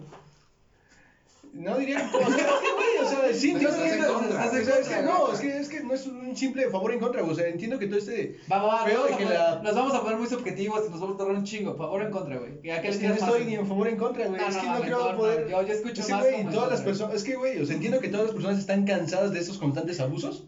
No 1.53 1.77
diría, 1.77 2.09
o 2.13 2.17
sea, 2.19 2.27
es 2.27 2.35
que, 2.35 2.43
güey, 2.73 2.97
o 3.05 3.09
sea, 3.09 3.33
sí 3.33 3.53
Pero 3.53 3.69
entiendo 3.69 3.77
que 3.83 3.89
en 3.93 3.99
es, 3.99 4.05
contra, 4.07 4.29
o 4.29 4.43
estás 4.43 4.53
en 4.59 4.65
sea, 4.65 4.73
es 4.75 4.79
contra, 4.87 4.97
que 4.97 5.03
no, 5.03 5.33
es 5.33 5.39
que, 5.39 5.57
es 5.57 5.69
que 5.69 5.79
no 5.83 5.93
es 5.93 6.05
un 6.05 6.35
simple 6.37 6.69
favor 6.69 6.91
en 6.93 6.99
contra, 6.99 7.21
güey, 7.21 7.33
o 7.33 7.35
sea, 7.35 7.47
entiendo 7.47 7.79
que 7.79 7.87
todo 7.87 7.97
este, 7.99 8.39
Va, 8.51 8.57
va, 8.61 8.67
va. 8.75 8.85
Feo 8.85 9.03
de 9.05 9.11
vamos 9.11 9.17
que 9.17 9.23
a 9.23 9.27
poner- 9.27 9.39
la- 9.39 9.61
Nos 9.63 9.75
vamos 9.75 9.93
a 9.95 10.01
poner 10.01 10.17
muy 10.19 10.27
subjetivos 10.27 10.83
y 10.87 10.89
nos 10.91 10.99
vamos 10.99 11.15
a 11.15 11.17
tardar 11.17 11.35
un 11.35 11.43
chingo. 11.43 11.75
Favor 11.75 12.01
o 12.01 12.05
en 12.05 12.11
contra, 12.11 12.37
güey. 12.37 12.71
¿A 12.71 12.81
qué 12.81 12.87
es 12.89 12.97
que 12.97 13.07
no 13.07 13.13
estoy 13.15 13.45
ni 13.45 13.55
en 13.55 13.67
favor 13.67 13.87
en 13.87 13.97
contra, 13.97 14.27
güey, 14.27 14.39
No, 14.41 14.47
es 14.47 14.55
no, 14.55 14.61
que 14.61 14.67
no 14.67 14.81
creo 14.81 14.99
no, 14.99 15.11
no, 15.11 15.17
poder, 15.17 15.47
yo- 15.49 15.61
yo 15.63 15.73
escucho 15.73 16.01
es 16.01 16.07
que, 16.07 16.13
más 16.13 16.21
güey, 16.23 16.37
como 16.37 16.51
todas 16.51 16.69
las 16.71 16.81
personas, 16.81 17.15
es 17.15 17.23
que, 17.23 17.35
güey, 17.35 17.61
o 17.61 17.65
sea, 17.65 17.75
entiendo 17.75 17.99
que 17.99 18.07
todas 18.09 18.25
las 18.27 18.33
personas 18.35 18.59
están 18.59 18.85
cansadas 18.85 19.31
de 19.31 19.39
estos 19.39 19.57
constantes 19.57 19.99
abusos, 19.99 20.45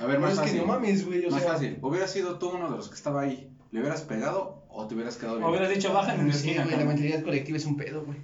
A 0.00 0.06
ver, 0.06 0.18
más 0.20 0.32
es 0.32 0.38
fácil. 0.38 0.54
que 0.54 0.60
no 0.60 0.66
mames, 0.66 1.06
güey, 1.06 1.24
o 1.26 1.30
más 1.30 1.42
sea, 1.42 1.52
fácil. 1.52 1.78
¿Hubieras 1.82 2.10
sido 2.10 2.38
tú 2.38 2.50
uno 2.50 2.70
de 2.70 2.76
los 2.76 2.88
que 2.88 2.94
estaba 2.94 3.22
ahí? 3.22 3.48
¿Le 3.70 3.80
hubieras 3.80 4.02
pegado 4.02 4.62
o 4.68 4.86
te 4.86 4.94
hubieras 4.94 5.16
quedado 5.16 5.36
O 5.36 5.38
bien? 5.38 5.50
hubieras 5.50 5.70
dicho, 5.70 5.92
baja 5.94 6.14
en 6.14 6.28
la 6.28 6.32
sí, 6.34 6.38
esquina. 6.50 6.64
güey, 6.64 6.72
la 6.72 6.82
cabrón. 6.82 6.88
mentalidad 6.88 7.22
colectiva 7.24 7.56
es 7.56 7.64
un 7.64 7.76
pedo, 7.78 8.04
güey. 8.04 8.18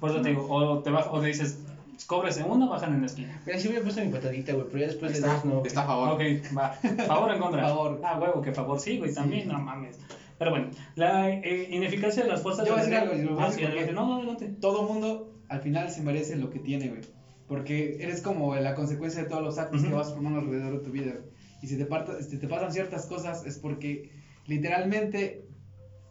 Por 0.00 0.10
eso 0.10 0.20
te 0.22 0.28
digo, 0.30 0.46
o 0.48 0.78
te 0.82 0.90
bajas, 0.90 1.08
o 1.12 1.20
le 1.20 1.28
dices, 1.28 1.58
Cóbrese 2.06 2.44
uno, 2.44 2.68
bajan 2.68 2.94
en 2.94 3.00
la 3.00 3.06
esquina. 3.06 3.40
Mira, 3.44 3.58
sí 3.58 3.66
hubiera 3.66 3.82
puesto 3.82 4.00
mi 4.00 4.12
patadita, 4.12 4.52
güey, 4.52 4.66
pero 4.66 4.78
ya 4.78 4.86
después 4.86 5.10
de 5.12 5.18
Está, 5.18 5.34
dos 5.34 5.44
no. 5.44 5.62
está 5.64 5.82
a 5.82 5.86
favor. 5.86 6.08
Ok, 6.10 6.20
va. 6.56 6.68
¿Favor 7.06 7.30
o 7.30 7.32
en 7.34 7.40
contra? 7.40 7.62
Favor. 7.66 8.00
Ah, 8.04 8.18
huevo, 8.20 8.42
que 8.42 8.52
favor 8.52 8.78
sí, 8.78 8.98
güey, 8.98 9.12
también, 9.12 9.48
no 9.48 9.58
mames. 9.58 9.98
Pero 10.38 10.50
bueno, 10.52 10.68
la 10.94 11.30
eh, 11.30 11.66
ineficacia 11.70 12.22
de 12.22 12.28
las 12.28 12.42
fuerzas 12.42 12.64
Yo 12.64 12.74
voy 12.74 12.80
a 12.82 12.84
decir 12.84 12.98
algo, 12.98 13.14
y 13.16 13.22
lo 13.22 13.34
voy 13.34 13.42
a 13.42 13.46
Ah, 13.46 13.50
sí, 13.50 13.64
adelante. 13.64 13.92
No, 13.92 14.06
no, 14.06 14.16
adelante. 14.18 14.48
Todo 14.60 14.82
mundo 14.84 15.32
al 15.48 15.60
final 15.62 15.90
se 15.90 16.02
merece 16.02 16.36
lo 16.36 16.50
que 16.50 16.60
tiene, 16.60 16.90
güey. 16.90 17.00
Porque 17.48 17.96
eres 17.98 18.20
como 18.22 18.54
la 18.54 18.74
consecuencia 18.76 19.22
de 19.24 19.28
todos 19.28 19.42
los 19.42 19.58
actos 19.58 19.80
Ujú. 19.80 19.88
que 19.90 19.96
vas 19.96 20.12
formando 20.12 20.38
alrededor 20.40 20.78
de 20.78 20.84
tu 20.84 20.90
vida. 20.92 21.10
güey. 21.12 21.24
Y 21.62 21.66
si 21.66 21.76
te, 21.76 21.86
parta- 21.86 22.22
si 22.22 22.38
te 22.38 22.46
pasan 22.46 22.72
ciertas 22.72 23.06
cosas 23.06 23.44
es 23.46 23.58
porque 23.58 24.10
literalmente 24.46 25.45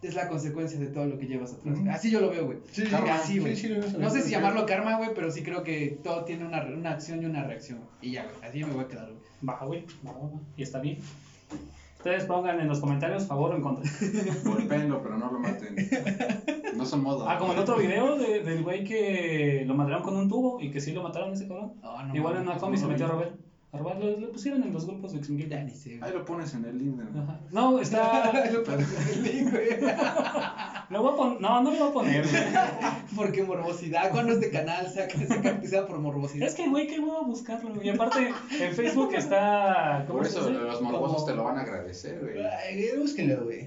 es 0.07 0.15
la 0.15 0.27
consecuencia 0.27 0.79
de 0.79 0.87
todo 0.87 1.05
lo 1.05 1.17
que 1.17 1.25
llevas 1.27 1.53
atrás. 1.53 1.77
Así 1.91 2.09
yo 2.11 2.21
lo 2.21 2.29
veo, 2.29 2.45
güey. 2.45 2.57
Sí, 2.71 2.83
sí, 2.83 2.89
Karma, 2.91 3.07
sí, 3.17 3.21
así, 3.23 3.39
güey. 3.39 3.55
sí, 3.55 3.67
sí, 3.67 3.73
en 3.73 4.01
no 4.01 4.09
sé 4.09 4.21
si 4.21 4.31
llamarlo 4.31 4.65
karma, 4.65 4.97
güey, 4.97 5.09
pero 5.15 5.31
sí 5.31 5.43
creo 5.43 5.63
que 5.63 5.99
todo 6.03 6.23
tiene 6.25 6.45
una, 6.45 6.61
re- 6.61 6.75
una 6.75 6.91
acción 6.91 7.21
y 7.21 7.25
una 7.25 7.43
reacción. 7.43 7.79
Y 8.01 8.11
ya, 8.11 8.23
güey. 8.25 8.35
Así 8.49 8.63
me 8.63 8.71
voy 8.73 8.83
a 8.85 8.87
quedar, 8.87 9.05
güey. 9.11 9.19
Va, 9.47 9.65
güey, 9.65 9.85
va, 10.05 10.11
va. 10.13 10.29
Y 10.57 10.63
está 10.63 10.79
bien. 10.79 10.97
Ustedes 11.97 12.25
pongan 12.25 12.59
en 12.59 12.67
los 12.67 12.79
comentarios 12.79 13.25
favor 13.25 13.51
o 13.51 13.55
en 13.55 13.61
contra. 13.63 13.91
Golpéenlo, 14.43 15.01
pero 15.01 15.17
no 15.17 15.31
lo 15.31 15.39
maten. 15.39 15.75
No 16.75 16.85
son 16.85 17.01
modos. 17.01 17.25
Ah, 17.27 17.37
como 17.39 17.53
el 17.53 17.59
otro 17.59 17.77
video 17.77 18.15
de- 18.17 18.41
del 18.43 18.63
güey 18.63 18.83
que 18.83 19.63
lo 19.65 19.73
mataron 19.73 20.03
con 20.03 20.15
un 20.15 20.29
tubo 20.29 20.61
y 20.61 20.69
que 20.69 20.79
sí 20.81 20.91
lo 20.91 21.01
mataron 21.01 21.33
ese 21.33 21.47
cabrón. 21.47 21.73
Ah, 21.81 22.05
no 22.07 22.15
Igual 22.15 22.35
en 22.37 22.41
una 22.43 22.57
combi 22.57 22.77
se 22.77 22.85
metió 22.85 23.05
a 23.05 23.09
robar. 23.09 23.31
A 23.75 23.77
robar, 23.77 23.97
lo, 23.97 24.19
lo 24.19 24.31
pusieron 24.31 24.63
en 24.63 24.73
los 24.73 24.85
grupos 24.85 25.11
de 25.13 25.19
Ya 25.19 25.25
Xingil. 25.25 25.65
ni 25.65 25.71
sé, 25.71 25.99
Ahí 26.01 26.13
lo 26.13 26.23
pones 26.23 26.53
en 26.53 26.65
el 26.65 26.77
link. 26.77 26.99
Ajá. 27.15 27.39
No, 27.51 27.79
está. 27.79 28.31
Lo 28.51 28.63
pones 28.63 28.87
en 28.97 29.13
el 29.13 29.23
link, 29.23 29.51
güey. 29.51 29.69
Lo 30.89 31.01
voy 31.01 31.13
a 31.13 31.15
pon- 31.15 31.37
No, 31.41 31.61
no 31.63 31.71
lo 31.71 31.77
voy 31.77 31.89
a 31.89 31.93
poner. 31.93 32.25
Porque 33.15 33.43
morbosidad, 33.43 34.11
cuando 34.11 34.33
este 34.33 34.49
canal 34.51 34.87
saca, 34.91 35.17
se 35.17 35.27
caracteriza 35.27 35.87
por 35.87 35.99
morbosidad. 35.99 36.47
Es 36.47 36.55
que, 36.55 36.67
güey, 36.69 36.87
qué 36.87 36.99
huevo 36.99 37.23
buscarlo. 37.25 37.81
Y 37.81 37.89
aparte, 37.89 38.31
en 38.59 38.73
Facebook 38.73 39.13
está. 39.15 40.03
¿Cómo 40.07 40.19
Por 40.19 40.27
eso 40.27 40.49
los 40.49 40.81
morbosos 40.81 41.15
Como- 41.15 41.25
te 41.25 41.33
lo 41.35 41.43
van 41.43 41.57
a 41.57 41.61
agradecer, 41.61 42.19
güey. 42.21 42.97
Búsquenlo, 42.99 43.43
güey. 43.45 43.65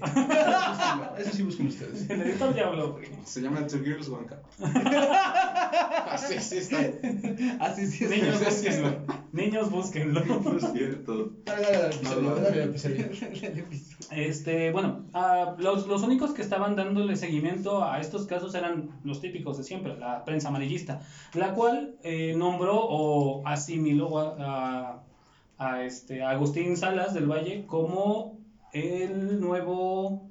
Eso 1.17 1.31
sí, 1.33 1.43
busquen 1.43 1.67
ustedes. 1.67 2.09
El 2.09 2.21
editor 2.21 2.55
ya 2.55 2.67
habló, 2.67 2.93
güey. 2.93 3.05
Se 3.25 3.41
llama 3.41 3.65
Two 3.67 3.79
Girls 3.83 4.07
One 4.09 4.27
Cup. 4.27 4.37
Así 6.09 6.39
sí 6.39 6.57
está. 6.57 6.77
Así 7.59 7.87
sí 7.87 8.05
es. 8.05 8.09
Niños, 8.11 8.39
búsquenlo. 8.43 8.95
Niños, 9.31 9.69
búsquenlo. 9.71 10.23
No 10.25 10.57
es 10.57 10.71
cierto. 10.73 11.29
Dale, 11.45 11.67
dale, 11.71 12.41
dale. 12.41 12.73
Este, 14.11 14.71
bueno, 14.71 15.05
ah, 15.13 15.55
los, 15.59 15.87
los 15.87 16.01
únicos 16.03 16.31
que 16.31 16.41
estaban 16.41 16.75
dándole 16.75 17.08
seguimiento 17.17 17.83
a 17.83 17.99
estos 17.99 18.25
casos 18.27 18.53
eran 18.55 18.89
los 19.03 19.19
típicos 19.21 19.57
de 19.57 19.63
siempre, 19.63 19.95
la 19.97 20.23
prensa 20.25 20.49
amarillista, 20.49 20.99
la 21.33 21.53
cual 21.53 21.95
eh, 22.03 22.33
nombró 22.35 22.77
o 22.81 23.41
asimiló 23.45 24.17
a, 24.19 24.35
a- 24.39 24.99
a 25.57 25.83
este, 25.83 26.23
a 26.23 26.29
Agustín 26.31 26.77
Salas 26.77 27.13
del 27.13 27.27
Valle 27.29 27.65
como 27.67 28.37
el 28.71 29.39
nuevo, 29.41 30.29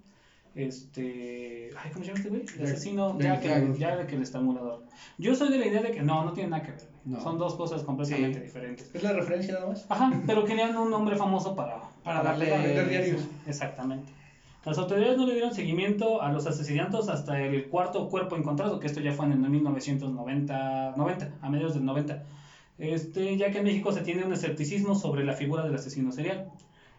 este, 0.54 1.70
ay, 1.82 1.90
¿cómo 1.92 2.04
se 2.04 2.10
llama 2.10 2.18
este 2.18 2.28
güey? 2.28 2.44
El 2.56 2.64
asesino, 2.64 3.18
Jack, 3.18 3.44
el- 3.44 3.74
Jack- 3.76 3.98
Jack 3.98 4.12
el 4.12 4.22
estrangulador. 4.22 4.84
Yo 5.18 5.34
soy 5.34 5.50
de 5.50 5.58
la 5.58 5.66
idea 5.66 5.82
de 5.82 5.90
que 5.90 6.02
no, 6.02 6.24
no 6.24 6.32
tiene 6.32 6.50
nada 6.50 6.62
que 6.62 6.72
ver. 6.72 6.88
No. 7.04 7.20
son 7.22 7.38
dos 7.38 7.54
cosas 7.54 7.82
completamente 7.84 8.38
Sí. 8.40 8.44
diferentes. 8.44 8.90
¿Es 8.94 9.02
la 9.02 9.12
referencia 9.12 9.54
nada 9.54 9.66
más? 9.66 9.86
Ajá, 9.88 10.12
pero 10.26 10.44
querían 10.44 10.76
un 10.76 10.90
nombre 10.90 11.16
famoso 11.16 11.54
para, 11.56 11.80
Para 12.04 12.22
darle- 12.22 12.44
pegarle. 12.46 12.66
Vender 12.68 12.88
diarios. 12.88 13.22
Exactamente. 13.46 14.12
Las 14.68 14.76
autoridades 14.76 15.16
no 15.16 15.24
le 15.24 15.32
dieron 15.32 15.54
seguimiento 15.54 16.20
a 16.20 16.30
los 16.30 16.46
asesinatos 16.46 17.08
hasta 17.08 17.40
el 17.40 17.68
cuarto 17.68 18.06
cuerpo 18.10 18.36
encontrado, 18.36 18.78
que 18.78 18.86
esto 18.86 19.00
ya 19.00 19.12
fue 19.12 19.24
en 19.24 19.32
el 19.32 19.38
1990, 19.38 20.92
90, 20.94 21.32
a 21.40 21.48
mediados 21.48 21.72
del 21.72 21.86
90. 21.86 22.26
Este, 22.76 23.38
ya 23.38 23.50
que 23.50 23.58
en 23.58 23.64
México 23.64 23.92
se 23.92 24.02
tiene 24.02 24.26
un 24.26 24.32
escepticismo 24.34 24.94
sobre 24.94 25.24
la 25.24 25.32
figura 25.32 25.64
del 25.64 25.74
asesino 25.74 26.12
serial. 26.12 26.50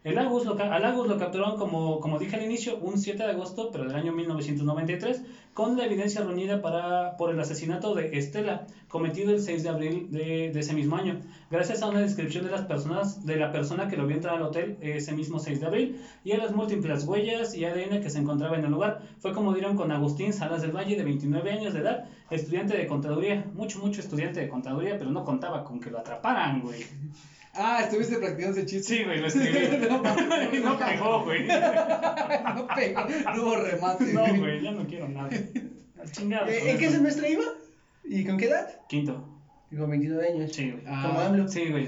El 0.01 0.17
Agus 0.17 0.45
lo, 0.45 0.55
ca- 0.55 0.73
al 0.73 0.85
Agus 0.85 1.07
lo 1.09 1.17
capturaron, 1.17 1.57
como, 1.57 1.99
como 1.99 2.17
dije 2.19 2.37
al 2.37 2.43
inicio, 2.43 2.77
un 2.77 2.97
7 2.97 3.21
de 3.23 3.31
agosto, 3.31 3.69
pero 3.69 3.83
del 3.85 3.95
año 3.97 4.13
1993, 4.13 5.23
con 5.53 5.75
la 5.75 5.83
evidencia 5.83 6.21
reunida 6.21 6.61
para, 6.61 7.17
por 7.17 7.31
el 7.31 7.39
asesinato 7.39 7.93
de 7.93 8.17
Estela, 8.17 8.65
cometido 8.87 9.31
el 9.31 9.41
6 9.41 9.61
de 9.61 9.69
abril 9.69 10.07
de, 10.09 10.51
de 10.53 10.59
ese 10.59 10.73
mismo 10.73 10.95
año. 10.95 11.19
Gracias 11.51 11.81
a 11.81 11.89
una 11.89 11.99
descripción 11.99 12.45
de 12.45 12.51
las 12.51 12.61
personas, 12.61 13.25
de 13.25 13.35
la 13.35 13.51
persona 13.51 13.89
que 13.89 13.97
lo 13.97 14.05
vio 14.05 14.15
entrar 14.15 14.35
al 14.35 14.43
hotel 14.43 14.77
ese 14.79 15.11
mismo 15.13 15.37
6 15.37 15.59
de 15.59 15.65
abril, 15.65 15.99
y 16.23 16.31
a 16.31 16.37
las 16.37 16.53
múltiples 16.53 17.03
huellas 17.03 17.53
y 17.53 17.65
ADN 17.65 17.99
que 17.99 18.09
se 18.09 18.19
encontraba 18.19 18.55
en 18.55 18.63
el 18.63 18.71
lugar, 18.71 19.01
fue 19.19 19.33
como 19.33 19.51
dieron 19.53 19.75
con 19.75 19.91
Agustín 19.91 20.31
Salas 20.31 20.61
del 20.61 20.71
Valle, 20.71 20.95
de 20.95 21.03
29 21.03 21.51
años 21.51 21.73
de 21.73 21.79
edad, 21.81 22.05
estudiante 22.29 22.77
de 22.77 22.87
contaduría, 22.87 23.45
mucho, 23.53 23.79
mucho 23.79 23.99
estudiante 23.99 24.39
de 24.39 24.47
contaduría, 24.47 24.97
pero 24.97 25.11
no 25.11 25.25
contaba 25.25 25.65
con 25.65 25.81
que 25.81 25.89
lo 25.91 25.99
atraparan, 25.99 26.61
güey. 26.61 26.85
Ah, 27.61 27.81
estuviste 27.83 28.17
practicando 28.17 28.57
ese 28.57 28.65
chiste. 28.65 28.95
Sí, 28.95 29.03
güey, 29.03 29.19
lo 29.19 29.27
escribí. 29.31 29.67
no, 29.89 30.53
Y 30.53 30.59
no 30.59 30.79
pegó, 30.79 31.23
güey. 31.25 31.45
no 32.55 32.67
pegó, 32.73 33.01
no 33.35 33.43
hubo 33.43 33.55
remate. 33.57 34.13
No, 34.13 34.25
güey, 34.37 34.61
ya 34.61 34.71
no 34.71 34.87
quiero 34.87 35.09
nada. 35.09 35.29
Al 36.01 36.11
chingado. 36.11 36.47
Eh, 36.47 36.71
¿En 36.71 36.77
qué 36.77 36.89
semestre 36.89 37.31
iba? 37.31 37.43
¿Y 38.05 38.23
con 38.25 38.37
qué 38.37 38.45
edad? 38.45 38.79
Quinto. 38.87 39.25
Digo, 39.69 39.85
29 39.87 40.27
años. 40.29 40.51
Sí, 40.53 40.71
güey. 40.71 40.83
Ah. 40.87 41.03
Como 41.05 41.19
AMLO. 41.19 41.47
Sí, 41.49 41.69
güey. 41.69 41.87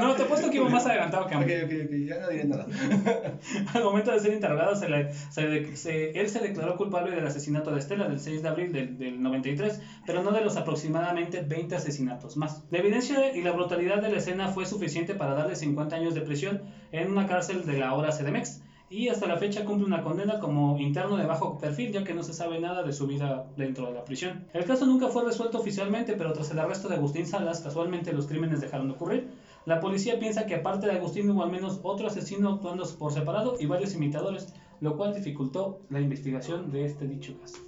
No, 0.00 0.14
te 0.14 0.22
apuesto 0.22 0.50
que 0.50 0.56
iba 0.56 0.68
más 0.68 0.86
adelantado 0.86 1.26
que 1.26 1.34
a 1.34 1.38
Ok, 1.38 1.44
ok, 1.64 1.72
ok, 1.86 1.92
ya 2.06 2.18
no 2.18 2.28
diré 2.28 2.44
nada. 2.44 2.66
Al 3.74 3.82
momento 3.82 4.10
de 4.12 4.20
ser 4.20 4.32
interrogado, 4.32 4.74
se 4.76 4.88
le, 4.88 5.10
se 5.30 5.46
le- 5.46 5.76
se- 5.76 6.10
él 6.18 6.28
se 6.28 6.40
declaró 6.40 6.76
culpable 6.76 7.10
del 7.14 7.24
asesinato 7.26 7.72
de 7.72 7.78
Estela 7.78 8.06
del 8.06 8.18
6 8.18 8.42
de 8.42 8.48
abril 8.48 8.72
del, 8.72 8.96
del 8.98 9.20
93, 9.22 9.80
pero 10.04 10.20
no 10.20 10.32
de 10.32 10.40
los 10.40 10.56
aproximadamente 10.56 11.40
20 11.40 11.74
asesinatos 11.74 12.36
más. 12.36 12.62
La 12.70 12.78
evidencia 12.78 13.34
y 13.34 13.42
la 13.42 13.52
brutalidad 13.52 14.00
de 14.00 14.10
la 14.10 14.18
escena 14.18 14.48
fue 14.48 14.66
suficiente 14.66 15.14
para 15.14 15.34
darle 15.34 15.56
50 15.56 15.96
años 15.96 16.14
de 16.14 16.22
prisión 16.22 16.62
en 16.92 17.10
una 17.10 17.26
cárcel 17.26 17.64
de 17.64 17.76
la 17.76 17.92
hora 17.92 18.12
CDMX. 18.12 18.60
Y 18.88 19.08
hasta 19.08 19.26
la 19.26 19.36
fecha 19.36 19.64
cumple 19.64 19.84
una 19.84 20.00
condena 20.00 20.38
como 20.38 20.76
interno 20.78 21.16
de 21.16 21.24
bajo 21.26 21.58
perfil, 21.58 21.90
ya 21.90 22.04
que 22.04 22.14
no 22.14 22.22
se 22.22 22.32
sabe 22.32 22.60
nada 22.60 22.84
de 22.84 22.92
su 22.92 23.04
vida 23.04 23.42
dentro 23.56 23.86
de 23.88 23.92
la 23.92 24.04
prisión. 24.04 24.38
El 24.52 24.64
caso 24.64 24.86
nunca 24.86 25.08
fue 25.08 25.24
resuelto 25.24 25.58
oficialmente, 25.58 26.14
pero 26.14 26.32
tras 26.32 26.52
el 26.52 26.58
arresto 26.60 26.86
de 26.86 26.94
Agustín 26.94 27.26
Salas, 27.26 27.58
casualmente 27.60 28.12
los 28.12 28.26
crímenes 28.26 28.60
dejaron 28.60 28.86
de 28.86 28.92
ocurrir. 28.92 29.24
La 29.66 29.80
policía 29.80 30.18
piensa 30.18 30.46
que 30.46 30.54
aparte 30.54 30.86
de 30.86 30.92
Agustín 30.92 31.28
hubo 31.28 31.42
al 31.42 31.50
menos 31.50 31.80
otro 31.82 32.06
asesino 32.06 32.50
actuando 32.50 32.84
por 32.98 33.12
separado 33.12 33.56
y 33.58 33.66
varios 33.66 33.94
imitadores, 33.94 34.54
lo 34.80 34.96
cual 34.96 35.12
dificultó 35.12 35.80
la 35.90 36.00
investigación 36.00 36.70
de 36.70 36.84
este 36.84 37.06
dicho 37.06 37.36
caso. 37.40 37.58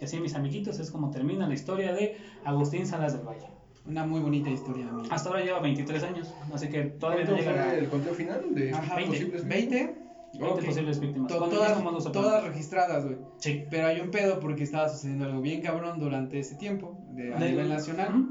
Y 0.00 0.04
así, 0.04 0.20
mis 0.20 0.34
amiguitos, 0.36 0.78
es 0.78 0.90
como 0.92 1.10
termina 1.10 1.48
la 1.48 1.54
historia 1.54 1.92
de 1.92 2.16
Agustín 2.44 2.86
Salas 2.86 3.12
del 3.14 3.26
Valle. 3.26 3.48
Una 3.84 4.04
muy 4.04 4.20
bonita 4.20 4.50
historia, 4.50 4.88
amigo. 4.88 5.08
Hasta 5.10 5.30
ahora 5.30 5.42
lleva 5.42 5.58
23 5.58 6.02
años, 6.04 6.32
así 6.52 6.68
que 6.68 6.82
todavía 6.84 7.24
no 7.24 7.30
¿Cuánto 7.32 7.50
llega 7.50 7.74
el 7.74 7.88
conteo 7.88 8.14
final 8.14 8.54
de 8.54 8.70
Ajá, 8.72 8.96
posibles 9.04 9.48
20, 9.48 9.76
20 10.34 10.46
Ok. 10.60 10.64
posibles 10.64 11.00
víctimas. 11.00 11.28
to- 11.32 11.38
todas, 11.48 12.12
todas 12.12 12.44
registradas, 12.44 13.04
güey. 13.04 13.16
Sí. 13.38 13.64
Pero 13.68 13.88
hay 13.88 13.98
un 14.00 14.10
pedo 14.12 14.38
porque 14.38 14.62
estaba 14.62 14.88
sucediendo 14.88 15.24
algo 15.24 15.40
bien 15.40 15.60
cabrón 15.62 15.98
durante 15.98 16.38
ese 16.38 16.54
tiempo, 16.54 16.96
de, 17.10 17.34
a 17.34 17.38
nivel 17.40 17.68
nacional. 17.68 18.28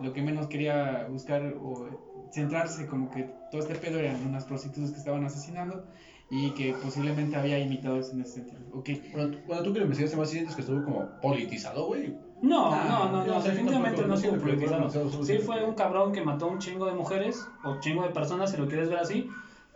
Lo 0.00 0.12
que 0.12 0.22
menos 0.22 0.46
quería 0.46 1.06
buscar 1.10 1.54
o 1.60 1.88
centrarse 2.32 2.86
como 2.86 3.10
que 3.10 3.24
todo 3.50 3.60
este 3.60 3.74
pedo 3.76 3.98
eran 3.98 4.24
unas 4.26 4.44
prostitutas 4.44 4.90
que 4.90 4.98
estaban 4.98 5.24
asesinando 5.24 5.84
y 6.30 6.50
que 6.50 6.74
posiblemente 6.82 7.36
había 7.36 7.58
imitadores 7.58 8.10
en 8.12 8.20
ese 8.20 8.34
sentido. 8.34 8.60
Ok. 8.72 8.88
Bueno, 9.12 9.30
tú- 9.30 9.38
bueno, 9.46 9.62
tú 9.62 9.72
que 9.72 9.78
lo 9.78 9.84
investigaste 9.84 10.16
más 10.16 10.28
sientes 10.30 10.54
que 10.54 10.60
estuvo 10.62 10.84
como 10.84 11.08
politizado, 11.22 11.86
güey. 11.86 12.16
No, 12.42 12.66
Ah, 12.72 13.08
no, 13.12 13.18
no, 13.20 13.24
no, 13.26 13.42
definitivamente 13.42 14.02
no 14.06 14.14
estuvo 14.14 14.36
politizado. 14.36 14.90
Sí 15.24 15.38
fue 15.38 15.64
un 15.64 15.74
cabrón 15.74 16.12
que 16.12 16.22
mató 16.22 16.46
un 16.48 16.58
chingo 16.58 16.84
de 16.86 16.92
mujeres 16.92 17.46
o 17.64 17.80
chingo 17.80 18.02
de 18.02 18.10
personas, 18.10 18.50
si 18.50 18.56
lo 18.56 18.66
quieres 18.68 18.88
ver 18.90 18.98
así, 18.98 19.28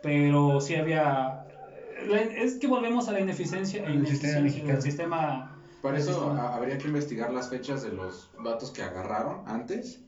pero 0.03 0.59
sí 0.61 0.75
había... 0.75 1.45
es 2.35 2.55
que 2.55 2.67
volvemos 2.67 3.07
a 3.07 3.13
la 3.13 3.19
ineficiencia 3.21 3.83
El 3.85 4.05
sistema 4.05 4.39
ineficiencia 4.39 4.41
mexicano. 4.41 4.73
del 4.73 4.81
sistema... 4.81 5.57
Para 5.81 5.97
eso 5.97 6.13
sistema. 6.13 6.41
a- 6.49 6.55
habría 6.55 6.77
que 6.77 6.87
investigar 6.87 7.31
las 7.31 7.49
fechas 7.49 7.81
de 7.81 7.91
los 7.91 8.29
vatos 8.37 8.69
que 8.71 8.83
agarraron 8.83 9.41
antes. 9.47 10.03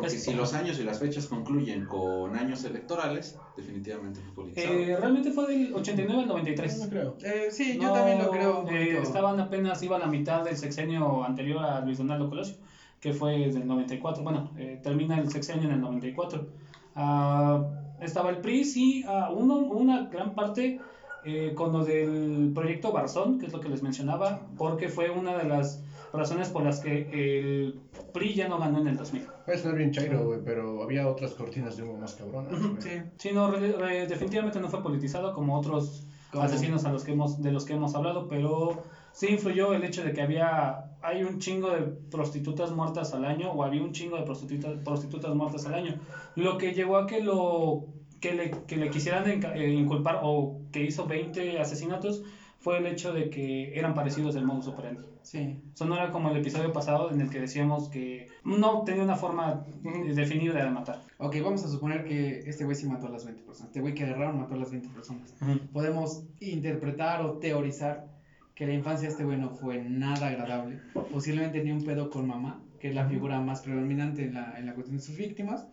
Porque 0.00 0.16
Es- 0.16 0.22
si 0.24 0.32
los 0.32 0.52
años 0.54 0.78
y 0.78 0.84
las 0.84 0.98
fechas 0.98 1.26
concluyen 1.26 1.84
con 1.84 2.36
años 2.36 2.64
electorales, 2.64 3.36
definitivamente 3.56 4.20
fue 4.20 4.32
politizado. 4.32 4.74
Eh, 4.74 4.96
realmente 4.96 5.30
fue 5.32 5.46
del 5.46 5.72
89 5.74 6.20
al 6.22 6.26
No 6.28 6.34
93. 6.34 6.86
creo. 6.88 7.16
Eh, 7.22 7.48
sí, 7.50 7.76
yo 7.76 7.88
No, 7.88 7.92
también 7.92 8.18
lo 8.18 8.30
creo. 8.30 8.64
eh, 8.68 8.98
estaban 9.02 9.40
apenas, 9.40 9.82
iba 9.82 9.96
a 9.96 9.98
la 9.98 10.06
mitad 10.06 10.44
del 10.44 10.56
sexenio 10.56 11.24
anterior 11.24 11.64
a 11.64 11.80
Luis 11.80 11.98
Donaldo 11.98 12.28
Colosio, 12.28 12.56
que 13.00 13.12
fue 13.12 13.50
del 13.50 13.66
94. 13.66 14.22
Bueno, 14.22 14.50
eh, 14.56 14.78
termina 14.82 15.16
el 15.16 15.28
sexenio 15.28 15.64
en 15.66 15.72
el 15.72 15.80
94. 15.80 16.46
Ah, 16.94 17.60
estaba 18.00 18.30
el 18.30 18.38
PRI, 18.40 18.64
sí, 18.64 19.02
ah, 19.06 19.30
uno, 19.32 19.56
una 19.56 20.06
gran 20.10 20.34
parte 20.34 20.78
eh, 21.24 21.52
con 21.54 21.72
lo 21.72 21.84
del 21.84 22.50
proyecto 22.54 22.92
Barzón, 22.92 23.38
que 23.38 23.46
es 23.46 23.52
lo 23.52 23.60
que 23.60 23.68
les 23.68 23.82
mencionaba, 23.82 24.46
porque 24.56 24.88
fue 24.88 25.10
una 25.10 25.36
de 25.36 25.44
las 25.48 25.82
razones 26.12 26.48
por 26.48 26.62
las 26.62 26.80
que 26.80 27.08
el 27.12 27.80
PRI 28.12 28.34
ya 28.34 28.48
no 28.48 28.58
ganó 28.58 28.78
en 28.78 28.86
el 28.88 28.96
2000. 28.96 29.26
Puede 29.44 29.58
sonar 29.58 29.76
bien 29.76 29.90
chairo, 29.90 30.24
güey, 30.24 30.40
pero 30.44 30.82
había 30.82 31.06
otras 31.08 31.34
cortinas 31.34 31.76
de 31.76 31.82
humo 31.82 31.98
más 31.98 32.14
cabronas. 32.14 32.52
Sí. 32.78 32.90
Sí, 33.18 33.32
no, 33.32 33.50
re- 33.50 33.72
re- 33.72 34.06
definitivamente 34.06 34.58
no 34.60 34.68
fue 34.68 34.82
politizado 34.82 35.32
como 35.34 35.54
otros 35.56 36.06
Como- 36.32 36.44
asesinos 36.44 36.84
a 36.86 36.92
los 36.92 37.04
que 37.04 37.12
hemos, 37.12 37.42
de 37.42 37.52
los 37.52 37.64
que 37.64 37.74
hemos 37.74 37.94
hablado, 37.94 38.26
pero 38.28 38.82
sí 39.12 39.26
influyó 39.28 39.74
el 39.74 39.84
hecho 39.84 40.02
de 40.04 40.12
que 40.12 40.22
había 40.22 40.84
hay 41.00 41.22
un 41.22 41.38
chingo 41.38 41.70
de 41.70 41.82
prostitutas 42.10 42.72
muertas 42.72 43.12
al 43.14 43.24
año 43.24 43.52
o 43.52 43.62
había 43.62 43.82
un 43.82 43.92
chingo 43.92 44.16
de 44.16 44.22
prostitutas, 44.24 44.78
prostitutas 44.84 45.34
muertas 45.34 45.64
al 45.66 45.74
año. 45.74 45.94
Lo 46.34 46.58
que 46.58 46.72
llevó 46.74 46.96
a 46.96 47.06
que 47.06 47.20
lo 47.20 47.84
que 48.20 48.32
le, 48.32 48.50
que 48.66 48.76
le 48.76 48.90
quisieran 48.90 49.28
eh, 49.28 49.70
inculpar 49.70 50.20
o 50.22 50.60
que 50.72 50.84
hizo 50.84 51.06
20 51.06 51.58
asesinatos 51.58 52.22
fue 52.58 52.78
el 52.78 52.86
hecho 52.86 53.12
de 53.12 53.30
que 53.30 53.78
eran 53.78 53.94
parecidos 53.94 54.34
del 54.34 54.44
modus 54.44 54.66
operandi. 54.66 55.02
Sí. 55.22 55.60
Eso 55.72 55.84
no 55.84 55.94
era 55.94 56.10
como 56.10 56.30
el 56.30 56.38
episodio 56.38 56.72
pasado 56.72 57.10
en 57.10 57.20
el 57.20 57.30
que 57.30 57.40
decíamos 57.40 57.88
que 57.88 58.28
no 58.44 58.82
tenía 58.82 59.04
una 59.04 59.16
forma 59.16 59.64
eh, 59.84 60.12
definible 60.14 60.60
de 60.60 60.70
matar. 60.70 61.00
Ok, 61.18 61.36
vamos 61.42 61.64
a 61.64 61.68
suponer 61.68 62.04
que 62.04 62.40
este 62.46 62.64
güey 62.64 62.76
sí 62.76 62.88
mató 62.88 63.06
a 63.06 63.10
las 63.10 63.24
20 63.24 63.42
personas. 63.42 63.68
Este 63.68 63.80
güey 63.80 63.94
que 63.94 64.04
agarraron 64.04 64.40
mató 64.40 64.54
a 64.54 64.58
las 64.58 64.70
20 64.70 64.88
personas. 64.88 65.34
Podemos 65.72 66.24
interpretar 66.40 67.24
o 67.24 67.34
teorizar 67.34 68.08
que 68.54 68.66
la 68.66 68.74
infancia 68.74 69.06
de 69.06 69.12
este 69.12 69.24
güey 69.24 69.38
no 69.38 69.50
fue 69.50 69.80
nada 69.82 70.28
agradable. 70.28 70.80
Posiblemente 71.12 71.58
tenía 71.58 71.74
un 71.74 71.84
pedo 71.84 72.10
con 72.10 72.26
mamá, 72.26 72.60
que 72.80 72.88
es 72.88 72.94
la 72.94 73.06
figura 73.06 73.40
más 73.40 73.60
predominante 73.60 74.24
en 74.24 74.34
la, 74.34 74.58
en 74.58 74.66
la 74.66 74.74
cuestión 74.74 74.96
de 74.96 75.02
sus 75.02 75.16
víctimas. 75.16 75.68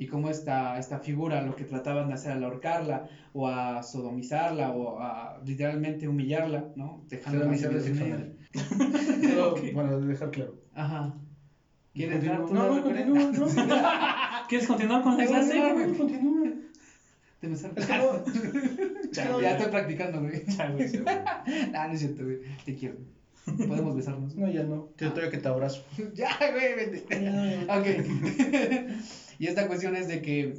Y 0.00 0.06
cómo 0.06 0.30
esta, 0.30 0.78
esta 0.78 0.98
figura 0.98 1.42
lo 1.42 1.54
que 1.54 1.64
trataban 1.64 2.08
de 2.08 2.14
hacer 2.14 2.32
al 2.32 2.42
ahorcarla 2.42 3.06
o 3.34 3.46
a 3.48 3.82
sodomizarla 3.82 4.70
o 4.72 4.98
a 4.98 5.38
literalmente 5.44 6.08
humillarla, 6.08 6.70
¿no? 6.74 7.02
Dejándola 7.08 7.44
Sodomizar 7.54 7.74
es 7.76 7.84
sin 7.84 7.96
sexo 7.96 8.04
dinero. 8.06 8.32
Solo, 9.28 9.50
Ok. 9.52 9.60
Bueno, 9.74 10.00
dejar 10.00 10.30
claro. 10.30 10.54
Ajá. 10.74 11.14
¿Quieres 11.92 12.24
dar 12.24 12.46
tu 12.46 12.54
No, 12.54 12.74
no, 12.76 12.82
continúa, 12.82 13.30
no. 13.30 13.46
¿Quieres 14.48 14.66
continuar 14.66 15.02
con 15.02 15.18
la 15.18 15.26
clase? 15.26 15.58
No, 15.58 15.74
güey. 15.74 15.92
continúa. 15.94 16.48
Te 17.40 17.48
me 17.48 17.56
sal- 17.56 17.72
Es 17.76 17.84
que 17.86 17.96
no- 17.98 18.24
Chale. 19.12 19.30
Ya 19.42 19.50
estoy 19.50 19.70
practicando, 19.70 20.20
güey. 20.22 20.44
Ya, 20.56 20.70
güey. 20.70 20.90
Ah, 21.74 21.88
no 21.88 21.92
es 21.92 22.00
cierto, 22.00 22.24
güey. 22.24 22.38
Te 22.64 22.74
quiero. 22.74 22.96
Podemos 23.44 23.96
besarnos. 23.96 24.34
No, 24.36 24.48
ya 24.48 24.62
no. 24.62 24.88
Te 24.96 25.08
todavía 25.08 25.30
que 25.30 25.38
te 25.38 25.48
abrazo. 25.48 25.82
ya, 26.14 26.30
güey, 26.52 26.74
vete. 26.76 27.66
ok. 27.68 27.86
Y 29.40 29.46
esta 29.46 29.66
cuestión 29.66 29.96
es 29.96 30.06
de 30.06 30.20
que 30.20 30.52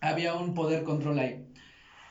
había 0.00 0.32
un 0.32 0.54
poder 0.54 0.82
control 0.82 1.18
ahí. 1.18 1.44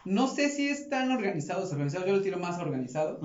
No 0.06 0.28
sé 0.28 0.50
si 0.50 0.68
es 0.68 0.90
tan 0.90 1.10
organizado, 1.12 1.64
desorganizado. 1.64 2.06
Yo 2.06 2.16
lo 2.16 2.22
tiro 2.22 2.38
más 2.38 2.60
organizado. 2.60 3.20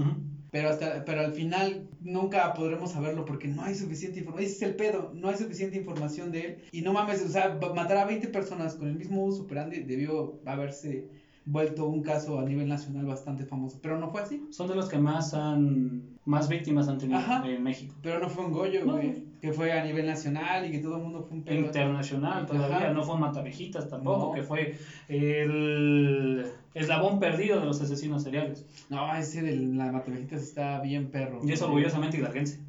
Pero, 0.50 0.70
hasta, 0.70 1.04
pero 1.04 1.20
al 1.20 1.34
final 1.34 1.86
nunca 2.00 2.54
podremos 2.54 2.92
saberlo 2.92 3.26
porque 3.26 3.46
no 3.46 3.62
hay 3.62 3.74
suficiente 3.74 4.20
información. 4.20 4.50
Ese 4.50 4.56
es 4.56 4.62
el 4.62 4.76
pedo, 4.76 5.12
no 5.14 5.28
hay 5.28 5.36
suficiente 5.36 5.76
información 5.76 6.32
de 6.32 6.40
él. 6.40 6.62
Y 6.72 6.80
no 6.80 6.94
mames, 6.94 7.22
o 7.22 7.28
sea, 7.28 7.58
matar 7.74 7.98
a 7.98 8.06
20 8.06 8.28
personas 8.28 8.74
con 8.74 8.88
el 8.88 8.96
mismo 8.96 9.22
uso 9.22 9.42
operandi 9.42 9.82
debió 9.82 10.40
haberse 10.46 11.10
vuelto 11.44 11.86
un 11.86 12.02
caso 12.02 12.38
a 12.38 12.44
nivel 12.46 12.68
nacional 12.68 13.04
bastante 13.04 13.44
famoso. 13.44 13.80
Pero 13.82 13.98
no 13.98 14.10
fue 14.10 14.22
así. 14.22 14.46
Son 14.50 14.66
de 14.66 14.76
los 14.76 14.88
que 14.88 14.96
más 14.96 15.34
han 15.34 16.11
más 16.24 16.48
víctimas 16.48 16.88
han 16.88 16.98
tenido 16.98 17.18
Ajá. 17.18 17.42
en 17.46 17.62
México. 17.62 17.94
Pero 18.02 18.20
no 18.20 18.28
fue 18.28 18.44
un 18.44 18.52
Goyo, 18.52 18.84
güey. 18.84 19.24
Que 19.40 19.52
fue 19.52 19.72
a 19.72 19.84
nivel 19.84 20.06
nacional 20.06 20.64
y 20.66 20.70
que 20.70 20.78
todo 20.78 20.96
el 20.98 21.02
mundo 21.02 21.22
fue 21.22 21.36
un 21.38 21.42
pedo. 21.42 21.56
Internacional 21.58 22.46
todavía, 22.46 22.76
Ajá. 22.76 22.92
no 22.92 23.02
fue 23.02 23.18
Matavejitas 23.18 23.88
tampoco, 23.88 24.28
No. 24.28 24.32
que 24.32 24.42
fue 24.42 24.76
el 25.08 26.46
eslabón 26.74 27.18
perdido 27.18 27.58
de 27.60 27.66
los 27.66 27.80
asesinos 27.80 28.22
seriales. 28.22 28.64
No, 28.88 29.12
ese 29.16 29.42
de 29.42 29.56
la 29.56 29.90
Matavejitas 29.90 30.42
está 30.42 30.80
bien 30.80 31.10
perro. 31.10 31.40
Y 31.44 31.52
es 31.52 31.60
orgullosamente 31.62 32.18
hidalguense, 32.18 32.60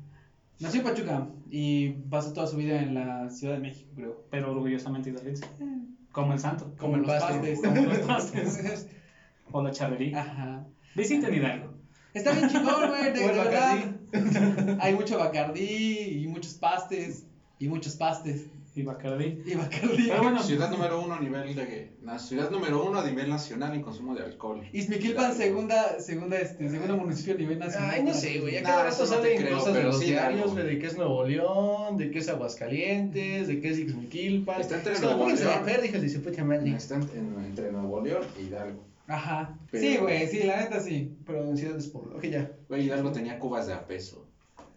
Nació 0.59 0.81
en 0.81 0.87
Pachuca 0.87 1.27
y 1.49 1.89
pasó 2.09 2.31
toda 2.31 2.47
su 2.47 2.57
vida 2.57 2.81
en 2.81 2.93
la 2.93 3.29
Ciudad 3.29 3.55
de 3.55 3.59
México, 3.59 3.89
creo. 3.95 4.23
pero 4.29 4.51
orgullosamente 4.51 5.09
hidalguense. 5.09 5.45
Como 6.11 6.33
el 6.33 6.39
santo, 6.39 6.71
Como, 6.77 6.95
el 6.95 7.01
los 7.01 7.11
paste. 7.11 7.33
pastes. 7.33 7.61
como 7.63 7.81
los 7.81 7.97
pastes. 7.99 8.87
o 9.51 9.61
la 9.63 9.71
charrería. 9.71 10.21
Ajá. 10.21 10.63
Visiten 10.95 11.33
Hidalgo. 11.33 11.72
Está 12.13 12.31
bien 12.33 12.49
chingón, 12.49 12.89
güey, 12.89 13.03
de, 13.13 13.19
de 13.19 13.27
verdad. 13.27 14.77
Hay 14.79 14.93
mucho 14.95 15.17
Bacardí 15.17 16.21
y 16.23 16.27
muchos 16.27 16.53
pastes 16.53 17.25
y 17.59 17.67
muchos 17.67 17.95
pastes 17.95 18.47
Y 18.75 18.81
Bacardí. 18.83 19.41
y 19.45 19.55
Bacardí. 19.55 20.07
Pero 20.09 20.21
bueno, 20.23 20.41
Ciudad 20.43 20.69
número 20.69 21.01
uno 21.01 21.13
a 21.15 21.19
nivel 21.19 21.55
de 21.55 21.91
na- 22.01 22.19
ciudad 22.19 22.49
número 22.51 22.83
uno 22.83 22.99
a 22.99 23.05
nivel 23.05 23.29
nacional 23.29 23.73
en 23.75 23.81
consumo 23.81 24.13
de 24.15 24.23
alcohol. 24.23 24.61
Izmiquilpan, 24.73 25.33
segunda, 25.35 25.99
segunda, 25.99 26.37
este, 26.39 26.69
segundo 26.69 26.97
municipio 26.97 27.35
a 27.35 27.37
nivel 27.37 27.59
nacional. 27.59 27.91
Ay, 27.93 28.03
no 28.03 28.13
sé, 28.13 28.39
güey. 28.39 28.61
Nah, 28.61 28.79
Acá 28.79 28.89
eso 28.89 29.03
rato 29.05 29.15
no 29.15 29.21
creo, 29.21 29.57
cosas 29.57 29.73
de 29.75 29.83
los 29.83 29.99
sí, 29.99 30.05
diarios, 30.05 30.51
güey, 30.53 30.65
de 30.65 30.79
que 30.79 30.87
es 30.87 30.97
Nuevo 30.97 31.23
León, 31.23 31.97
de 31.97 32.11
que 32.11 32.19
es 32.19 32.29
Aguascalientes, 32.29 33.47
de 33.47 33.59
que 33.61 33.69
es 33.69 33.79
Ixmiquilpan. 33.79 34.59
Está 34.61 34.75
entre 34.75 34.99
Nuevo 34.99 35.29
León. 35.29 35.47
a 35.47 35.85
hijos 35.85 36.01
de 36.01 36.09
su 36.09 36.21
puta 36.21 36.43
madre. 36.43 36.75
Está 36.75 36.95
en- 36.95 37.03
en- 37.15 37.45
entre 37.45 37.71
Nuevo 37.71 38.01
León 38.01 38.23
e 38.37 38.41
Hidalgo. 38.43 38.83
Ajá. 39.13 39.57
Pero- 39.71 39.83
Sí, 39.83 39.97
güey, 39.97 40.27
sí, 40.27 40.43
la 40.43 40.57
neta 40.61 40.79
sí. 40.79 41.15
Pero 41.25 41.43
en 41.49 41.57
ciudades 41.57 41.87
por... 41.87 42.13
Ok, 42.15 42.23
ya. 42.25 42.51
Güey, 42.69 42.85
Hidalgo 42.85 43.11
tenía 43.11 43.37
cubas 43.39 43.67
de 43.67 43.73
a 43.73 43.85
peso. 43.85 44.27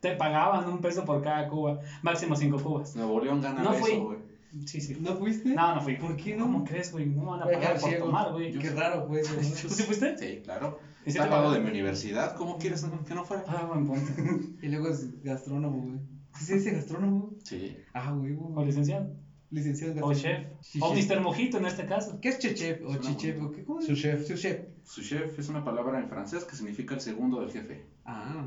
te 0.01 0.15
pagaban 0.17 0.69
un 0.69 0.81
peso 0.81 1.05
por 1.05 1.23
cada 1.23 1.49
cuba, 1.49 1.81
máximo 2.03 2.37
cinco 2.37 2.59
cubas. 2.63 2.95
Nuevo 2.97 3.21
León 3.21 3.41
gana 3.41 3.63
No 3.63 3.73
peso, 3.73 4.05
güey. 4.05 4.19
Sí, 4.65 4.81
sí. 4.81 4.97
¿No 5.01 5.15
fuiste? 5.17 5.51
No, 5.51 5.75
no 5.75 5.81
fui. 5.83 5.97
¿Por 5.97 6.17
qué 6.17 6.35
no? 6.37 6.45
¿Cómo 6.45 6.65
crees, 6.65 6.91
güey? 6.93 7.07
No 7.07 7.25
van 7.27 7.43
a 7.43 7.45
pagar 7.45 7.79
por 7.79 7.89
ciego. 7.91 8.07
tomar, 8.07 8.33
güey. 8.33 8.53
Qué 8.59 8.71
raro, 8.71 9.07
güey. 9.07 9.23
¿Tú 9.63 9.69
sí 9.69 9.83
fuiste? 9.83 10.17
Sí, 10.17 10.41
claro. 10.45 10.79
¿Y 11.05 11.11
si 11.13 11.19
Está 11.19 11.29
lado 11.31 11.43
pagaron? 11.45 11.55
de 11.55 11.61
mi 11.61 11.71
universidad. 11.79 12.35
¿Cómo 12.37 12.57
quieres 12.59 12.85
que 13.07 13.15
no 13.15 13.25
fuera? 13.25 13.45
Ah, 13.49 13.67
buen 13.67 13.87
punto. 13.87 14.13
Y 14.63 14.69
luego 14.69 14.89
es 14.89 15.23
gastrónomo, 15.23 15.83
güey. 15.83 15.99
¿Sí 16.39 16.45
se 16.47 16.55
dice 16.57 16.71
gastrónomo? 16.73 17.31
Sí. 17.45 17.77
Ah, 17.93 18.13
güey, 18.13 18.35
O 18.35 18.39
güey. 18.39 18.67
licenciado. 18.67 19.11
Licenciado 19.51 19.93
en 19.93 20.03
O 20.03 20.13
chef. 20.13 20.47
O 20.81 20.95
chef. 20.95 21.11
Mr. 21.11 21.21
Mojito 21.21 21.59
en 21.59 21.67
este 21.67 21.87
caso. 21.87 22.19
¿Qué 22.21 22.29
es 22.31 22.39
chechef 22.39 22.81
o 22.85 22.97
chichef? 22.97 23.41
o 23.43 23.51
qué? 23.53 23.65
¿Cómo 23.65 23.81
Su 23.81 23.95
chef. 23.95 24.27
Su 24.27 24.37
chef. 24.37 24.61
Su 24.85 25.03
chef 25.03 25.39
es 25.39 25.49
una 25.49 25.65
palabra 25.65 25.99
en 26.01 26.09
francés 26.09 26.45
que 26.45 26.57
significa 26.57 26.95
el 26.95 27.01
segundo 27.01 27.41
del 27.41 27.51
jefe. 27.51 27.85
Ah, 28.05 28.47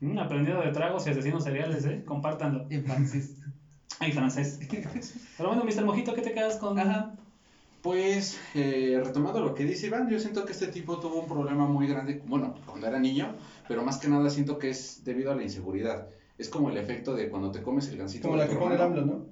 Mm, 0.00 0.18
aprendido 0.18 0.60
de 0.60 0.72
tragos 0.72 1.06
y 1.06 1.10
asesinos 1.10 1.44
seriales, 1.44 1.84
¿eh? 1.84 2.02
Compártanlo. 2.04 2.66
en 2.70 2.82
francés. 2.84 3.36
Ay, 4.00 4.10
francés. 4.10 4.58
Pero 5.36 5.48
bueno, 5.50 5.64
Mr. 5.64 5.84
Mojito, 5.84 6.12
¿qué 6.12 6.22
te 6.22 6.32
quedas 6.32 6.56
con? 6.56 6.76
Ajá. 6.76 7.14
Pues, 7.82 8.38
eh, 8.54 9.00
retomando 9.04 9.40
lo 9.40 9.54
que 9.54 9.64
dice 9.64 9.86
Iván, 9.86 10.08
yo 10.08 10.18
siento 10.18 10.44
que 10.44 10.52
este 10.52 10.66
tipo 10.68 10.98
tuvo 10.98 11.20
un 11.20 11.28
problema 11.28 11.66
muy 11.66 11.86
grande, 11.86 12.20
bueno, 12.26 12.54
cuando 12.66 12.86
era 12.88 12.98
niño, 12.98 13.36
pero 13.68 13.84
más 13.84 13.98
que 13.98 14.08
nada 14.08 14.28
siento 14.30 14.58
que 14.58 14.70
es 14.70 15.02
debido 15.04 15.30
a 15.30 15.36
la 15.36 15.42
inseguridad. 15.44 16.08
Es 16.38 16.48
como 16.48 16.70
el 16.70 16.76
efecto 16.78 17.14
de 17.14 17.28
cuando 17.28 17.52
te 17.52 17.62
comes 17.62 17.88
el 17.88 17.96
gansito 17.96 18.28
Como 18.28 18.40
de 18.40 18.44
la 18.44 18.48
tu 18.48 18.54
que 18.56 18.60
pone 18.60 18.74
el. 18.74 18.80
AMLO, 18.80 19.04
¿no? 19.04 19.26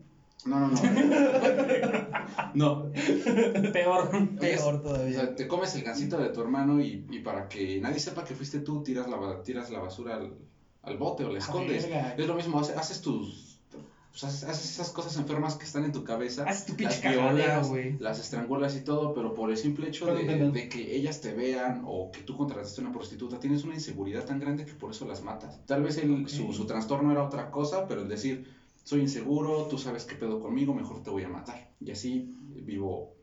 No, 0.47 0.59
no, 0.61 0.69
no. 0.69 0.81
no. 2.55 2.91
Peor. 3.73 4.11
Peor 4.39 4.75
O 4.77 4.81
todavía. 4.81 5.15
sea, 5.15 5.35
te 5.35 5.47
comes 5.47 5.75
el 5.75 5.83
gansito 5.83 6.19
de 6.19 6.31
tu 6.31 6.41
hermano 6.41 6.81
y, 6.81 7.05
y 7.11 7.21
para 7.21 7.49
que 7.49 7.81
nadie 7.81 7.99
sepa 7.99 8.25
que 8.25 8.35
fuiste 8.35 8.61
tú, 8.61 8.83
tiras 8.83 9.09
la, 9.09 9.43
tiras 9.43 9.71
la 9.71 9.81
basura 9.81 10.15
al, 10.17 10.35
al 10.83 10.97
bote 10.99 11.25
o 11.25 11.31
la 11.31 11.39
escondes. 11.39 11.83
verga. 11.89 12.15
Es 12.17 12.27
lo 12.27 12.35
mismo, 12.35 12.59
hace- 12.61 12.75
haces 12.75 13.01
tus... 13.01 13.59
pues, 14.11 14.25
haces, 14.25 14.45
haces 14.45 14.71
esas 14.71 14.91
cosas 14.91 15.17
enfermas 15.17 15.57
que 15.57 15.65
están 15.65 15.85
en 15.85 15.93
tu 15.93 16.05
cabeza. 16.05 16.45
Haces 16.45 16.65
tu 16.67 16.73
las 16.73 16.77
pinche 16.79 17.01
cagadero, 17.01 17.35
violas, 17.37 17.69
güey. 17.69 17.97
las 17.99 18.19
estrangulas 18.19 18.77
y 18.77 18.81
todo, 18.81 19.13
pero 19.15 19.35
por 19.35 19.51
el 19.51 19.57
simple 19.57 19.89
hecho 19.89 20.07
de 20.07 20.69
que 20.69 20.97
ellas 20.97 21.21
te 21.21 21.33
vean 21.33 21.83
o 21.85 22.11
que 22.11 22.23
tú 22.23 22.37
contrataste 22.37 22.81
a 22.81 22.85
una 22.85 22.93
prostituta, 22.93 23.39
tienes 23.39 23.63
una 23.65 23.75
inseguridad 23.75 24.25
tan 24.25 24.41
grande 24.41 24.65
que 24.65 24.75
por 24.75 24.91
eso 24.91 25.05
las 25.07 25.23
matas. 25.23 25.61
Tal 25.67 25.83
vez 25.83 25.99
el- 25.99 26.29
su, 26.29 26.53
su 26.53 26.67
trastorno 26.67 27.13
era 27.13 27.23
otra 27.23 27.51
cosa, 27.51 27.87
pero 27.87 28.03
el 28.03 28.09
decir, 28.09 28.60
soy 28.85 29.01
inseguro, 29.01 29.67
tú 29.67 29.79
sabes 29.79 30.05
qué 30.05 30.15
pedo 30.17 30.41
conmigo, 30.41 30.75
mejor 30.75 31.03
te 31.03 31.11
voy 31.11 31.23
a 31.25 31.29
matar. 31.29 31.69
Y 31.81 31.91
así 31.91 32.35
vivo. 32.63 33.15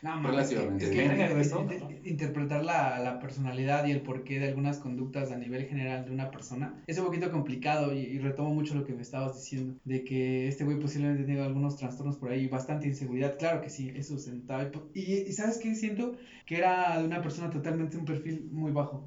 No, 0.00 0.14
es 0.16 0.20
que, 0.22 0.26
Relativamente 0.56 0.84
es 0.86 0.90
que 0.90 0.96
bien. 1.08 1.38
eso. 1.38 1.60
eh, 1.70 1.80
eh, 1.88 2.00
interpretar 2.06 2.64
la, 2.64 2.98
la 2.98 3.20
personalidad 3.20 3.86
y 3.86 3.92
el 3.92 4.00
porqué 4.00 4.40
de 4.40 4.48
algunas 4.48 4.78
conductas 4.78 5.30
a 5.30 5.36
nivel 5.36 5.64
general 5.66 6.04
de 6.04 6.10
una 6.10 6.30
persona 6.30 6.82
es 6.88 6.98
un 6.98 7.04
poquito 7.04 7.30
complicado 7.30 7.94
y, 7.94 7.98
y 7.98 8.18
retomo 8.18 8.52
mucho 8.52 8.74
lo 8.74 8.84
que 8.84 8.94
me 8.94 9.02
estabas 9.02 9.34
diciendo, 9.36 9.74
de 9.84 10.02
que 10.02 10.48
este 10.48 10.64
güey 10.64 10.78
posiblemente 10.80 11.22
tenga 11.24 11.44
algunos 11.44 11.76
trastornos 11.76 12.16
por 12.16 12.30
ahí, 12.30 12.48
bastante 12.48 12.88
inseguridad, 12.88 13.38
claro 13.38 13.60
que 13.60 13.70
sí, 13.70 13.92
eso 13.94 14.18
se 14.18 14.32
notaba. 14.32 14.68
Y, 14.94 15.00
y 15.00 15.32
¿sabes 15.32 15.58
qué? 15.58 15.74
Siento 15.76 16.12
que 16.46 16.56
era 16.58 16.98
de 17.00 17.06
una 17.06 17.22
persona 17.22 17.50
totalmente 17.50 17.96
un 17.96 18.04
perfil 18.04 18.48
muy 18.50 18.72
bajo. 18.72 19.06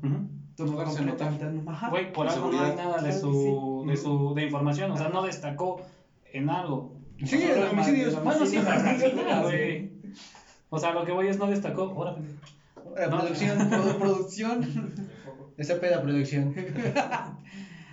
Completamente- 0.55 1.23
ajá. 1.69 1.89
Güey, 1.89 2.13
por 2.13 2.27
algo 2.29 2.51
no 2.51 2.61
hay 2.61 2.75
nada 2.75 3.01
de 3.01 3.11
su, 3.11 3.83
que 3.85 3.91
de 3.91 3.97
su 3.97 4.33
de 4.33 4.43
información, 4.43 4.91
o 4.91 4.97
sea, 4.97 5.09
no 5.09 5.23
destacó 5.23 5.81
en 6.37 6.49
algo. 6.49 6.95
Sí, 7.23 7.39
Solo 7.41 7.61
los 7.61 7.71
homicidios. 7.73 8.13
los 8.13 8.23
Bueno, 8.23 8.45
sí. 9.51 9.91
O 10.69 10.79
sea, 10.79 10.93
lo 10.93 11.05
que 11.05 11.11
voy 11.11 11.27
es 11.27 11.37
no 11.37 11.47
destacó. 11.47 11.83
Ahora, 11.83 12.15
La 12.97 13.07
No. 13.07 13.19
producción. 13.19 13.57
Produ- 13.69 13.97
producción. 13.99 14.93
Esa 15.57 15.79
peda 15.79 16.01
producción. 16.01 16.53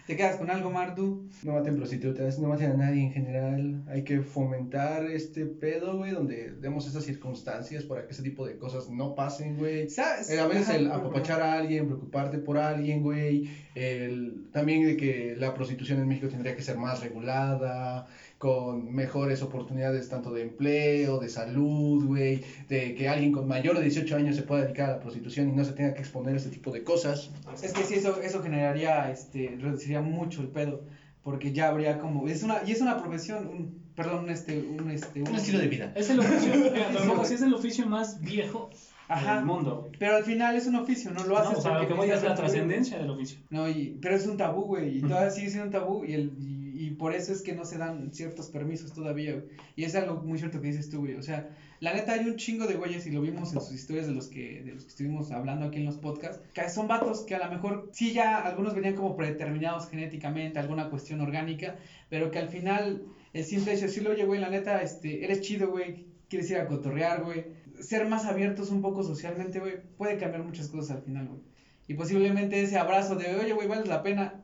¿Te 0.06 0.16
quedas 0.16 0.34
con 0.36 0.50
algo, 0.50 0.68
Martu? 0.68 1.28
No 1.44 1.52
maten 1.52 1.76
prostitutas, 1.76 2.36
no 2.40 2.48
maten 2.48 2.72
a 2.72 2.74
nadie 2.74 3.02
en 3.04 3.12
general. 3.12 3.84
Hay 3.88 4.02
que 4.02 4.20
fomentar 4.20 5.04
este 5.04 5.46
pedo, 5.46 5.96
güey, 5.96 6.10
donde 6.10 6.50
demos 6.60 6.88
esas 6.88 7.04
circunstancias 7.04 7.84
para 7.84 8.04
que 8.04 8.12
ese 8.12 8.24
tipo 8.24 8.44
de 8.44 8.58
cosas 8.58 8.90
no 8.90 9.14
pasen, 9.14 9.56
güey. 9.56 9.88
¿Sabes? 9.88 10.28
Eh, 10.28 10.40
A 10.40 10.48
veces 10.48 10.70
el 10.70 10.90
apapachar 10.90 11.40
a 11.40 11.52
alguien, 11.52 11.86
preocuparte 11.86 12.38
por 12.38 12.58
alguien, 12.58 13.00
güey. 13.02 13.48
El, 13.76 14.48
también 14.52 14.84
de 14.84 14.96
que 14.96 15.36
la 15.38 15.54
prostitución 15.54 16.00
en 16.00 16.08
México 16.08 16.26
tendría 16.28 16.56
que 16.56 16.62
ser 16.62 16.76
más 16.78 17.00
regulada, 17.00 18.08
con 18.42 18.92
mejores 18.92 19.40
oportunidades 19.40 20.08
tanto 20.08 20.32
de 20.32 20.42
empleo, 20.42 21.20
de 21.20 21.28
salud, 21.28 22.04
güey. 22.04 22.42
De 22.68 22.92
que 22.96 23.08
alguien 23.08 23.30
con 23.30 23.46
mayor 23.46 23.76
de 23.76 23.84
18 23.84 24.16
años 24.16 24.34
se 24.34 24.42
pueda 24.42 24.62
dedicar 24.64 24.90
a 24.90 24.92
la 24.94 24.98
prostitución 24.98 25.48
y 25.48 25.52
no 25.52 25.64
se 25.64 25.74
tenga 25.74 25.94
que 25.94 26.00
exponer 26.00 26.34
a 26.34 26.38
este 26.38 26.50
tipo 26.50 26.72
de 26.72 26.82
cosas. 26.82 27.30
Es 27.62 27.72
que 27.72 27.84
sí, 27.84 27.94
eso, 27.94 28.20
eso 28.20 28.42
generaría, 28.42 29.12
este, 29.12 29.56
reduciría 29.60 30.00
mucho 30.00 30.40
el 30.40 30.48
pedo. 30.48 30.82
porque 31.22 31.52
ya 31.52 31.68
habría 31.68 32.00
como, 32.00 32.26
es 32.26 32.42
una, 32.42 32.62
y 32.66 32.72
es 32.72 32.80
una 32.80 33.00
profesión, 33.00 33.46
un, 33.46 33.80
perdón, 33.94 34.24
un, 34.24 34.30
este, 34.30 34.58
un, 34.58 34.90
este, 34.90 35.22
Un 35.22 35.36
estilo 35.36 35.60
de 35.60 35.68
vida. 35.68 35.92
Es 35.94 36.10
el 36.10 36.18
oficio, 36.18 36.52
es 37.22 37.42
el 37.42 37.54
oficio 37.54 37.86
más 37.86 38.20
viejo 38.20 38.70
Ajá. 39.06 39.36
del 39.36 39.44
mundo. 39.44 39.88
Pero 40.00 40.16
al 40.16 40.24
final 40.24 40.56
es 40.56 40.66
un 40.66 40.74
oficio, 40.74 41.12
no 41.12 41.22
lo 41.22 41.34
No, 41.34 41.36
haces 41.38 41.58
o 41.58 41.62
sea, 41.62 41.70
lo 41.74 41.78
porque 41.78 41.92
que 41.94 42.00
voy 42.00 42.10
a 42.10 42.16
es 42.16 42.22
la 42.24 42.30
retribuir. 42.30 42.50
trascendencia 42.52 42.98
del 42.98 43.10
oficio. 43.10 43.38
No, 43.50 43.68
y, 43.68 43.96
pero 44.02 44.16
es 44.16 44.26
un 44.26 44.36
tabú, 44.36 44.62
güey, 44.62 44.98
y 44.98 45.00
todavía 45.00 45.30
sigue 45.30 45.48
siendo 45.48 45.66
un 45.66 45.70
tabú, 45.72 46.04
y, 46.04 46.14
el, 46.14 46.32
y, 46.40 46.51
y 46.82 46.90
por 46.90 47.14
eso 47.14 47.32
es 47.32 47.42
que 47.42 47.54
no 47.54 47.64
se 47.64 47.78
dan 47.78 48.12
ciertos 48.12 48.48
permisos 48.48 48.92
todavía. 48.92 49.40
Y 49.76 49.84
es 49.84 49.94
algo 49.94 50.20
muy 50.20 50.36
cierto 50.36 50.60
que 50.60 50.66
dices 50.66 50.90
tú, 50.90 50.98
güey. 50.98 51.14
O 51.14 51.22
sea, 51.22 51.48
la 51.78 51.94
neta 51.94 52.14
hay 52.14 52.26
un 52.26 52.34
chingo 52.34 52.66
de 52.66 52.74
güeyes, 52.74 53.06
y 53.06 53.12
lo 53.12 53.20
vimos 53.20 53.52
en 53.52 53.60
sus 53.60 53.70
historias 53.70 54.08
de 54.08 54.12
los 54.12 54.26
que, 54.26 54.64
de 54.64 54.72
los 54.72 54.82
que 54.82 54.88
estuvimos 54.88 55.30
hablando 55.30 55.66
aquí 55.66 55.76
en 55.76 55.84
los 55.84 55.98
podcasts, 55.98 56.42
que 56.52 56.68
son 56.68 56.88
vatos 56.88 57.20
que 57.20 57.36
a 57.36 57.46
lo 57.46 57.52
mejor 57.52 57.88
sí 57.92 58.12
ya 58.12 58.38
algunos 58.38 58.74
venían 58.74 58.96
como 58.96 59.14
predeterminados 59.14 59.88
genéticamente, 59.90 60.58
alguna 60.58 60.90
cuestión 60.90 61.20
orgánica, 61.20 61.76
pero 62.10 62.32
que 62.32 62.40
al 62.40 62.48
final 62.48 63.04
el 63.32 63.44
simple 63.44 63.74
hecho 63.74 63.82
de 63.82 63.86
decirle, 63.86 64.10
oye, 64.10 64.24
güey, 64.24 64.40
la 64.40 64.50
neta, 64.50 64.82
este, 64.82 65.24
eres 65.24 65.40
chido, 65.42 65.70
güey, 65.70 66.06
quieres 66.28 66.50
ir 66.50 66.56
a 66.56 66.66
cotorrear, 66.66 67.22
güey, 67.22 67.44
ser 67.78 68.08
más 68.08 68.24
abiertos 68.24 68.72
un 68.72 68.82
poco 68.82 69.04
socialmente, 69.04 69.60
güey, 69.60 69.74
puede 69.96 70.18
cambiar 70.18 70.42
muchas 70.42 70.66
cosas 70.66 70.96
al 70.96 71.02
final, 71.04 71.28
güey. 71.28 71.42
Y 71.86 71.94
posiblemente 71.94 72.60
ese 72.60 72.76
abrazo 72.76 73.14
de, 73.14 73.36
oye, 73.36 73.52
güey, 73.52 73.68
vales 73.68 73.86
la 73.86 74.02
pena, 74.02 74.42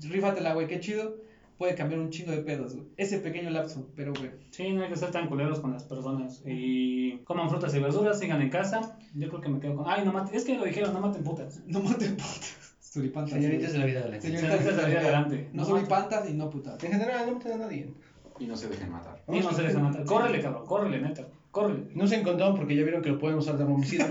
rífatela, 0.00 0.54
güey, 0.54 0.68
qué 0.68 0.78
chido, 0.78 1.16
puede 1.60 1.74
cambiar 1.74 2.00
un 2.00 2.08
chingo 2.08 2.32
de 2.32 2.38
pedos, 2.38 2.74
güey. 2.74 2.86
Ese 2.96 3.18
pequeño 3.18 3.50
lapso, 3.50 3.86
pero, 3.94 4.14
güey. 4.14 4.30
Sí, 4.48 4.72
no 4.72 4.82
hay 4.82 4.88
que 4.88 4.96
ser 4.96 5.10
tan 5.10 5.28
culeros 5.28 5.60
con 5.60 5.72
las 5.74 5.84
personas. 5.84 6.40
Y 6.46 7.18
coman 7.24 7.50
frutas 7.50 7.74
y 7.74 7.78
verduras, 7.78 8.18
sigan 8.18 8.40
en 8.40 8.48
casa. 8.48 8.96
Yo 9.14 9.28
creo 9.28 9.42
que 9.42 9.50
me 9.50 9.60
quedo 9.60 9.76
con. 9.76 9.84
Ay, 9.86 10.02
no 10.06 10.10
maten. 10.10 10.34
Es 10.34 10.46
que 10.46 10.56
lo 10.56 10.64
dijeron, 10.64 10.94
no 10.94 11.00
maten 11.00 11.22
putas. 11.22 11.60
No 11.66 11.80
maten 11.80 12.16
putas. 12.16 12.56
Suripantas. 12.80 13.34
Señoritas 13.34 13.74
de 13.74 13.78
la 13.78 13.84
vida 13.84 14.00
adelante. 14.00 14.26
Señoritas 14.26 14.64
de 14.64 14.72
la 14.72 14.88
vida 14.88 15.00
adelante. 15.00 15.50
No 15.52 15.62
No 15.62 15.68
suripantas 15.68 16.30
y 16.30 16.32
no 16.32 16.48
putas. 16.48 16.82
En 16.82 16.92
general, 16.92 17.26
no 17.26 17.34
maten 17.34 17.52
a 17.52 17.56
nadie. 17.58 17.92
Y 18.38 18.46
no 18.46 18.56
se 18.56 18.68
dejen 18.68 18.90
matar. 18.90 19.22
Y 19.28 19.40
no 19.40 19.52
se 19.52 19.62
dejan 19.62 19.82
matar. 19.82 20.04
Córrele, 20.06 20.40
cabrón. 20.40 20.64
Córrele, 20.64 21.02
neta. 21.02 21.28
Córrele. 21.50 21.90
No 21.94 22.06
se 22.06 22.22
condón 22.22 22.56
porque 22.56 22.74
ya 22.74 22.84
vieron 22.84 23.02
que 23.02 23.10
lo 23.10 23.18
pueden 23.18 23.36
usar 23.36 23.58
de 23.58 23.64
homicidio. 23.64 24.06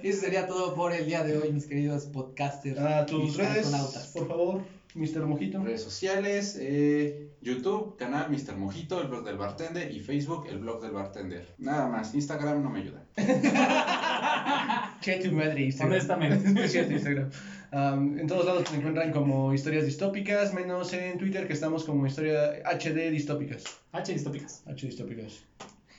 Y 0.00 0.08
eso 0.10 0.20
sería 0.20 0.46
todo 0.46 0.76
por 0.76 0.92
el 0.92 1.06
día 1.06 1.24
de 1.24 1.38
hoy, 1.38 1.52
mis 1.52 1.66
queridos 1.66 2.04
podcasters. 2.06 2.78
A 2.78 3.04
tus 3.04 3.34
y 3.34 3.38
redes, 3.38 3.66
por 4.14 4.28
favor, 4.28 4.62
Mr. 4.94 5.26
Mojito. 5.26 5.62
Redes 5.62 5.82
sociales, 5.82 6.56
eh, 6.60 7.30
YouTube, 7.42 7.96
canal 7.96 8.30
Mr. 8.30 8.56
Mojito, 8.56 9.02
el 9.02 9.08
blog 9.08 9.24
del 9.24 9.36
bartender 9.36 9.90
y 9.90 10.00
Facebook, 10.00 10.46
el 10.48 10.58
blog 10.58 10.80
del 10.80 10.92
bartender. 10.92 11.54
Nada 11.58 11.88
más, 11.88 12.14
Instagram 12.14 12.62
no 12.62 12.70
me 12.70 12.80
ayuda. 12.80 13.04
Che 15.00 15.18
tu 15.18 15.32
madre 15.32 15.62
Instagram. 15.62 15.92
Honestamente. 15.92 16.62
Es 16.64 16.72
cierto, 16.72 16.92
Instagram. 16.92 17.30
Um, 17.72 18.18
en 18.20 18.26
todos 18.28 18.46
lados 18.46 18.68
se 18.68 18.76
encuentran 18.76 19.10
como 19.10 19.52
historias 19.52 19.84
distópicas, 19.84 20.54
menos 20.54 20.92
en 20.92 21.18
Twitter 21.18 21.48
que 21.48 21.54
estamos 21.54 21.82
como 21.84 22.06
historia 22.06 22.62
HD 22.64 23.10
distópicas. 23.10 23.64
H 23.90 24.12
distópicas. 24.12 24.62
H 24.66 24.86
distópicas. 24.86 25.44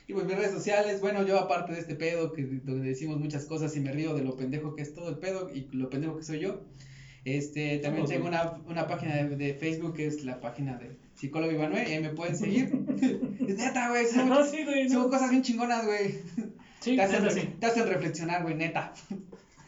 Y 0.08 0.14
pues 0.14 0.24
mis 0.24 0.36
redes 0.36 0.52
sociales, 0.52 1.02
bueno, 1.02 1.26
yo 1.26 1.38
aparte 1.38 1.74
de 1.74 1.80
este 1.80 1.96
pedo, 1.96 2.32
que 2.32 2.44
donde 2.64 2.88
decimos 2.88 3.18
muchas 3.18 3.44
cosas 3.44 3.76
y 3.76 3.80
me 3.80 3.92
río 3.92 4.14
de 4.14 4.24
lo 4.24 4.36
pendejo 4.36 4.74
que 4.74 4.82
es 4.82 4.94
todo 4.94 5.10
el 5.10 5.18
pedo 5.18 5.50
y 5.52 5.68
lo 5.72 5.90
pendejo 5.90 6.16
que 6.16 6.22
soy 6.22 6.38
yo, 6.38 6.62
este, 7.26 7.78
también 7.78 8.06
tengo 8.06 8.28
una, 8.28 8.52
una 8.68 8.86
página 8.86 9.16
de, 9.16 9.36
de 9.36 9.54
Facebook 9.54 9.94
que 9.94 10.06
es 10.06 10.24
la 10.24 10.40
página 10.40 10.76
de 10.78 10.96
psicólogo 11.16 11.52
Ivanue, 11.52 11.88
y 11.88 11.92
ahí 11.92 12.00
me 12.02 12.10
pueden 12.10 12.36
seguir. 12.42 12.70
Es 13.46 13.56
neta, 13.58 13.88
güey, 13.90 14.06
subo, 14.12 14.24
No, 14.24 14.44
sí, 14.44 14.64
güey. 14.64 14.88
subo 14.88 15.04
No. 15.04 15.10
cosas 15.10 15.30
bien 15.30 15.42
chingonas, 15.42 15.84
güey. 15.86 16.14
Sí, 16.80 16.96
te, 16.96 17.02
hacen, 17.02 17.22
neta, 17.22 17.34
sí. 17.34 17.54
te 17.60 17.66
hacen 17.66 17.88
reflexionar, 17.88 18.42
güey, 18.42 18.54
neta. 18.54 18.92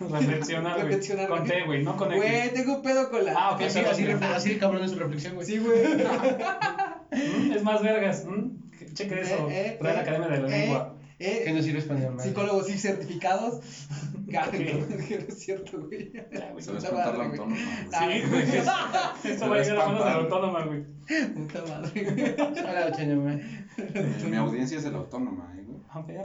Reflexionar, 0.00 0.74
güey. 0.74 0.84
Reflexionar, 0.86 1.28
Con 1.28 1.48
güey. 1.66 1.82
No 1.82 1.96
con 1.96 2.14
Güey, 2.14 2.52
tengo 2.54 2.76
un 2.76 2.82
pedo 2.82 3.10
con 3.10 3.24
la... 3.24 3.34
Ah, 3.36 3.50
ok, 3.52 3.62
pero- 3.72 3.90
así, 3.90 4.04
así 4.06 4.56
cabrón 4.58 4.84
es 4.84 4.92
su 4.92 4.98
reflexión, 4.98 5.34
güey. 5.34 5.46
Sí, 5.46 5.58
güey. 5.58 5.78
Mm, 7.10 7.52
Es 7.52 7.62
más 7.64 7.82
vergas. 7.82 8.24
mm, 8.24 8.94
Cheque 8.94 9.20
eso. 9.20 9.48
Eh, 9.50 9.66
eh, 9.70 9.78
Real 9.80 9.96
eh, 9.96 10.00
Academia 10.00 10.28
de 10.28 10.38
la 10.42 10.48
eh, 10.48 10.60
Lengua. 10.60 10.94
Eh, 11.18 11.42
Que 11.44 11.52
no 11.52 11.62
sirve 11.62 11.78
español, 11.80 12.14
madre. 12.14 12.28
Psicólogos 12.28 12.66
sí 12.66 12.78
certificados. 12.78 13.60
Claro, 14.28 14.50
que 14.52 14.74
no 14.74 15.26
es 15.26 15.38
cierto, 15.38 15.80
güey. 15.86 16.12
Ya, 16.12 16.50
güey. 16.50 16.62
Se 16.62 16.70
va 16.70 16.76
a 16.76 16.80
Puta 16.80 16.88
espantar 16.88 17.16
la 17.16 17.24
güey. 17.28 17.38
autónoma. 17.38 17.56
Ah, 17.94 18.08
Sí, 18.12 18.20
güey. 18.28 18.42
Esto 19.32 19.48
va 19.48 19.56
a 19.56 19.58
llegar 19.62 19.78
a 19.78 19.86
manos 19.86 20.04
de 20.04 20.10
la 20.10 20.16
autónoma, 20.16 20.64
güey. 20.66 20.84
Puta 21.34 21.64
madre. 21.66 22.36
Hola, 22.38 22.92
Chaño, 22.92 23.22
güey. 23.22 23.40
Mi 24.30 24.36
audiencia 24.36 24.76
es 24.76 24.84
de 24.84 24.90
la 24.90 24.98
autónoma, 24.98 25.50
¿eh, 25.56 25.62
güey? 25.66 25.80
Ah, 25.88 26.04
perro. 26.06 26.24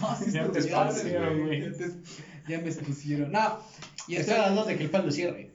No, 0.00 0.16
sí 0.16 0.30
Ya 0.32 0.50
te 0.50 0.58
expusieron, 0.60 1.40
güey. 1.46 1.72
Ya, 2.48 2.58
me 2.60 2.68
expusieron. 2.68 3.30
No. 3.30 3.58
Y 4.08 4.16
estoy, 4.16 4.36
dando 4.36 4.64
de 4.64 4.78
que 4.78 4.84
el 4.84 4.90
pan 4.90 5.04
lo 5.04 5.12
cierre. 5.12 5.52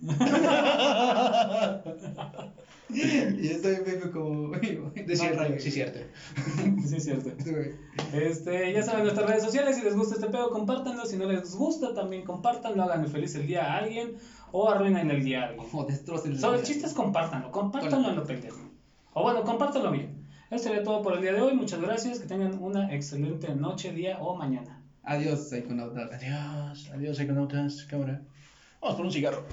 y 2.90 3.48
estoy 3.48 3.76
en 3.76 3.86
Facebook 3.86 4.12
como. 4.12 4.50
De 4.50 5.16
cierto, 5.16 5.44
sí, 5.60 5.72
cierto. 5.72 6.00
Sí, 6.86 6.96
es 6.96 7.04
cierto. 7.04 7.32
Este, 8.14 8.72
ya 8.72 8.84
saben 8.84 9.04
nuestras 9.04 9.28
redes 9.28 9.44
sociales, 9.44 9.76
si 9.76 9.82
les 9.82 9.96
gusta 9.96 10.16
este 10.16 10.28
pedo, 10.28 10.50
compártanlo, 10.50 11.06
si 11.06 11.18
no 11.18 11.26
les 11.30 11.54
gusta, 11.56 11.94
también 11.94 12.24
compártanlo, 12.24 12.84
hagan 12.84 13.08
feliz 13.08 13.36
el 13.36 13.48
día 13.48 13.66
a 13.66 13.78
alguien 13.78 14.16
o 14.52 14.70
arruinen 14.70 15.10
el 15.12 15.24
día 15.24 15.42
a 15.42 15.48
alguien. 15.48 15.68
O 15.74 15.86
destrocen 15.86 16.38
Solo 16.38 16.58
el 16.58 16.64
chiste 16.64 16.86
es 16.86 16.94
compártanlo, 16.94 17.52
compártanlo 17.52 18.10
en 18.10 18.16
lo 18.16 18.26
pendejo. 18.26 18.60
O 19.14 19.24
bueno, 19.24 19.44
compártanlo 19.44 19.92
bien. 19.92 20.28
Eso 20.52 20.66
sería 20.66 20.84
todo 20.84 21.02
por 21.02 21.16
el 21.16 21.22
día 21.22 21.34
de 21.34 21.42
hoy, 21.42 21.54
muchas 21.54 21.82
gracias, 21.82 22.20
que 22.20 22.28
tengan 22.28 22.62
una 22.62 22.94
excelente 22.94 23.54
noche, 23.56 23.92
día 23.92 24.20
o 24.20 24.36
mañana. 24.36 24.82
Adiós, 25.04 25.50
psiconautas. 25.50 26.12
Adiós, 26.12 26.92
adiós, 26.94 27.20
econautas, 27.20 27.86
cámara. 27.86 28.22
Vamos 28.82 28.96
por 28.96 29.06
un 29.06 29.12
cigarro. 29.12 29.44